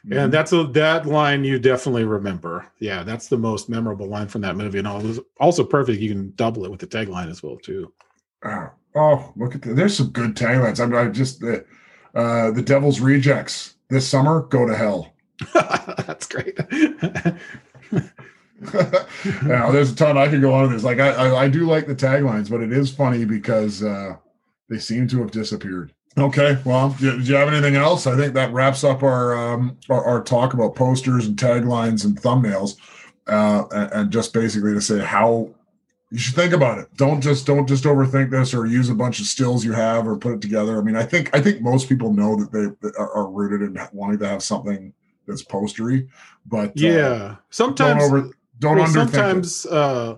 Mm-hmm. 0.06 0.18
And 0.18 0.32
that's 0.32 0.52
a 0.52 0.64
that 0.64 1.06
line 1.06 1.44
you 1.44 1.58
definitely 1.58 2.04
remember. 2.04 2.66
Yeah, 2.78 3.02
that's 3.02 3.28
the 3.28 3.38
most 3.38 3.68
memorable 3.68 4.06
line 4.06 4.28
from 4.28 4.42
that 4.42 4.56
movie, 4.56 4.78
and 4.78 4.86
all 4.86 5.00
it 5.00 5.06
was 5.06 5.20
also 5.40 5.64
perfect. 5.64 6.00
You 6.00 6.10
can 6.10 6.32
double 6.36 6.64
it 6.64 6.70
with 6.70 6.80
the 6.80 6.86
tagline 6.86 7.30
as 7.30 7.42
well 7.42 7.56
too. 7.56 7.92
Oh, 8.44 8.70
oh, 8.94 9.32
look 9.36 9.54
at 9.54 9.62
that. 9.62 9.76
There's 9.76 9.96
some 9.96 10.10
good 10.10 10.34
taglines. 10.34 10.80
I'm 10.80 10.94
I 10.94 11.10
just 11.10 11.40
the 11.40 11.64
uh, 12.14 12.50
the 12.50 12.62
Devil's 12.62 13.00
Rejects 13.00 13.74
this 13.88 14.08
summer. 14.08 14.42
Go 14.42 14.66
to 14.66 14.74
hell. 14.74 15.14
that's 15.54 16.26
great. 16.26 16.58
now 19.42 19.70
there's 19.70 19.92
a 19.92 19.96
ton 19.96 20.18
I 20.18 20.28
could 20.28 20.40
go 20.40 20.52
on 20.52 20.62
with 20.62 20.72
this. 20.72 20.84
Like 20.84 20.98
I, 20.98 21.10
I, 21.10 21.44
I 21.44 21.48
do 21.48 21.66
like 21.66 21.86
the 21.86 21.94
taglines, 21.94 22.50
but 22.50 22.60
it 22.60 22.72
is 22.72 22.92
funny 22.92 23.24
because 23.24 23.82
uh, 23.82 24.16
they 24.68 24.78
seem 24.78 25.06
to 25.08 25.20
have 25.20 25.30
disappeared. 25.30 25.92
Okay, 26.16 26.58
well, 26.64 26.96
do, 26.98 27.16
do 27.16 27.22
you 27.22 27.34
have 27.36 27.48
anything 27.48 27.76
else? 27.76 28.06
I 28.06 28.16
think 28.16 28.34
that 28.34 28.52
wraps 28.52 28.82
up 28.82 29.02
our 29.02 29.36
um, 29.36 29.78
our, 29.88 30.04
our 30.04 30.22
talk 30.22 30.54
about 30.54 30.74
posters 30.74 31.26
and 31.26 31.36
taglines 31.36 32.04
and 32.04 32.20
thumbnails, 32.20 32.76
uh, 33.28 33.64
and, 33.70 33.92
and 33.92 34.10
just 34.10 34.32
basically 34.32 34.74
to 34.74 34.80
say 34.80 34.98
how 34.98 35.50
you 36.10 36.18
should 36.18 36.34
think 36.34 36.52
about 36.52 36.78
it. 36.78 36.88
Don't 36.96 37.20
just 37.20 37.46
don't 37.46 37.66
just 37.66 37.84
overthink 37.84 38.30
this 38.30 38.54
or 38.54 38.66
use 38.66 38.88
a 38.88 38.94
bunch 38.94 39.20
of 39.20 39.26
stills 39.26 39.64
you 39.64 39.72
have 39.72 40.06
or 40.06 40.16
put 40.16 40.34
it 40.34 40.40
together. 40.40 40.78
I 40.78 40.82
mean, 40.82 40.96
I 40.96 41.02
think 41.02 41.34
I 41.36 41.40
think 41.40 41.60
most 41.60 41.88
people 41.88 42.12
know 42.12 42.36
that 42.36 42.52
they 42.52 42.90
are, 42.98 43.12
are 43.12 43.30
rooted 43.30 43.62
in 43.62 43.78
wanting 43.92 44.18
to 44.20 44.28
have 44.28 44.42
something 44.42 44.92
that's 45.26 45.44
postery, 45.44 46.08
but 46.46 46.70
uh, 46.70 46.72
yeah, 46.76 47.36
sometimes 47.50 48.02
don't 48.02 48.14
over 48.14 48.30
don't 48.58 48.76
well, 48.78 48.86
underthink 48.86 49.10
sometimes 49.10 49.66
uh, 49.66 50.16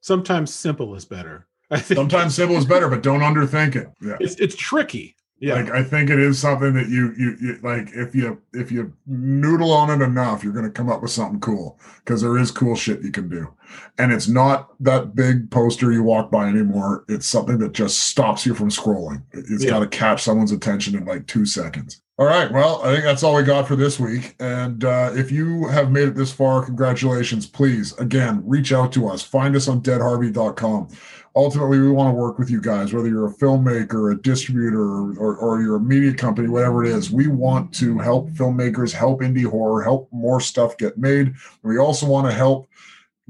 sometimes 0.00 0.54
simple 0.54 0.94
is 0.94 1.04
better. 1.04 1.46
I 1.70 1.78
think 1.78 1.96
Sometimes 1.96 2.34
simple 2.34 2.56
is 2.56 2.66
better, 2.66 2.88
but 2.88 3.02
don't 3.02 3.20
underthink 3.20 3.76
it. 3.76 3.88
Yeah. 4.02 4.16
it's 4.20 4.34
it's 4.36 4.56
tricky. 4.56 5.16
Yeah, 5.40 5.54
Like 5.54 5.70
I 5.70 5.82
think 5.82 6.10
it 6.10 6.18
is 6.18 6.38
something 6.38 6.74
that 6.74 6.88
you, 6.90 7.14
you 7.16 7.36
you 7.40 7.58
like 7.62 7.88
if 7.94 8.14
you 8.14 8.40
if 8.52 8.70
you 8.70 8.92
noodle 9.06 9.72
on 9.72 9.88
it 9.90 10.04
enough, 10.04 10.44
you're 10.44 10.52
gonna 10.52 10.70
come 10.70 10.90
up 10.90 11.00
with 11.00 11.10
something 11.10 11.40
cool 11.40 11.80
because 12.04 12.20
there 12.20 12.36
is 12.36 12.50
cool 12.50 12.76
shit 12.76 13.00
you 13.02 13.10
can 13.10 13.28
do. 13.30 13.48
And 13.96 14.12
it's 14.12 14.28
not 14.28 14.70
that 14.80 15.14
big 15.14 15.50
poster 15.50 15.90
you 15.92 16.02
walk 16.02 16.30
by 16.30 16.46
anymore. 16.48 17.04
It's 17.08 17.26
something 17.26 17.56
that 17.60 17.72
just 17.72 18.00
stops 18.00 18.44
you 18.44 18.54
from 18.54 18.68
scrolling. 18.68 19.22
It- 19.32 19.46
It's 19.48 19.64
Yeah. 19.64 19.70
got 19.70 19.78
to 19.80 19.86
catch 19.86 20.22
someone's 20.22 20.52
attention 20.52 20.94
in 20.94 21.06
like 21.06 21.26
two 21.26 21.46
seconds. 21.46 22.02
All 22.18 22.26
right. 22.26 22.52
Well, 22.52 22.82
I 22.84 22.92
think 22.92 23.04
that's 23.04 23.22
all 23.22 23.34
we 23.36 23.42
got 23.44 23.66
for 23.66 23.76
this 23.76 23.98
week. 23.98 24.36
And 24.40 24.84
uh, 24.84 25.10
if 25.14 25.32
you 25.32 25.68
have 25.68 25.90
made 25.90 26.06
it 26.08 26.14
this 26.16 26.30
far, 26.30 26.62
congratulations. 26.62 27.46
Please, 27.46 27.96
again, 27.96 28.42
reach 28.44 28.74
out 28.74 28.92
to 28.92 29.08
us. 29.08 29.22
Find 29.22 29.56
us 29.56 29.68
on 29.68 29.80
deadharvey.com. 29.80 30.88
Ultimately, 31.36 31.78
we 31.78 31.90
want 31.90 32.12
to 32.12 32.18
work 32.18 32.38
with 32.38 32.50
you 32.50 32.60
guys, 32.60 32.92
whether 32.92 33.08
you're 33.08 33.28
a 33.28 33.34
filmmaker, 33.34 34.12
a 34.12 34.20
distributor, 34.20 35.12
or, 35.18 35.36
or, 35.36 35.62
you're 35.62 35.76
a 35.76 35.80
media 35.80 36.12
company, 36.12 36.48
whatever 36.48 36.84
it 36.84 36.90
is. 36.90 37.10
We 37.10 37.28
want 37.28 37.72
to 37.74 37.98
help 37.98 38.30
filmmakers, 38.30 38.92
help 38.92 39.20
indie 39.20 39.48
horror, 39.48 39.82
help 39.82 40.08
more 40.12 40.40
stuff 40.40 40.76
get 40.76 40.98
made. 40.98 41.34
We 41.62 41.78
also 41.78 42.06
want 42.06 42.28
to 42.28 42.34
help 42.34 42.68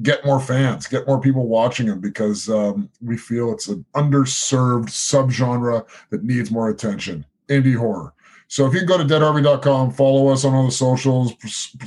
get 0.03 0.24
more 0.24 0.40
fans, 0.40 0.86
get 0.86 1.07
more 1.07 1.20
people 1.20 1.46
watching 1.46 1.86
them 1.86 2.01
because 2.01 2.48
um, 2.48 2.88
we 3.03 3.18
feel 3.18 3.53
it's 3.53 3.68
an 3.68 3.84
underserved 3.94 4.88
subgenre 4.88 5.86
that 6.09 6.24
needs 6.24 6.51
more 6.51 6.70
attention. 6.70 7.26
Indie 7.48 7.76
horror. 7.76 8.14
So 8.48 8.66
if 8.66 8.74
you 8.74 8.84
go 8.84 8.98
to 8.98 9.05
deadharvey.com, 9.05 9.92
follow 9.92 10.28
us 10.28 10.44
on 10.44 10.55
all 10.55 10.66
the 10.66 10.72
socials, 10.72 11.34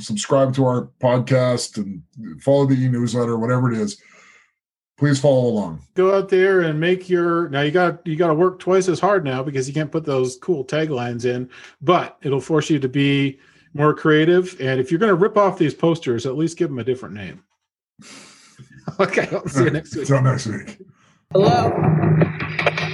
subscribe 0.00 0.54
to 0.54 0.64
our 0.64 0.88
podcast, 0.98 1.76
and 1.76 2.02
follow 2.42 2.64
the 2.64 2.74
e-newsletter, 2.74 3.36
whatever 3.36 3.70
it 3.70 3.78
is. 3.78 4.00
Please 4.96 5.18
follow 5.18 5.48
along. 5.48 5.80
go 5.94 6.16
out 6.16 6.28
there 6.28 6.60
and 6.62 6.78
make 6.78 7.08
your 7.08 7.48
now 7.48 7.62
you 7.62 7.70
got 7.72 8.06
you 8.06 8.14
got 8.16 8.28
to 8.28 8.34
work 8.34 8.58
twice 8.60 8.88
as 8.88 9.00
hard 9.00 9.24
now 9.24 9.42
because 9.42 9.66
you 9.66 9.74
can't 9.74 9.90
put 9.90 10.04
those 10.04 10.36
cool 10.36 10.64
taglines 10.64 11.24
in 11.24 11.50
but 11.82 12.16
it'll 12.22 12.40
force 12.40 12.70
you 12.70 12.78
to 12.78 12.88
be 12.88 13.38
more 13.74 13.92
creative 13.92 14.54
and 14.60 14.80
if 14.80 14.90
you're 14.92 15.00
going 15.00 15.10
to 15.10 15.16
rip 15.16 15.36
off 15.36 15.58
these 15.58 15.74
posters 15.74 16.26
at 16.26 16.36
least 16.36 16.56
give 16.56 16.68
them 16.68 16.78
a 16.78 16.84
different 16.84 17.14
name 17.14 17.42
okay 19.00 19.28
i'll 19.32 19.48
see 19.48 19.64
you 19.64 19.70
next 19.70 19.96
week 19.96 20.08
Until 20.08 20.22
next 20.22 20.46
week. 20.46 20.78
Hello? 21.32 22.90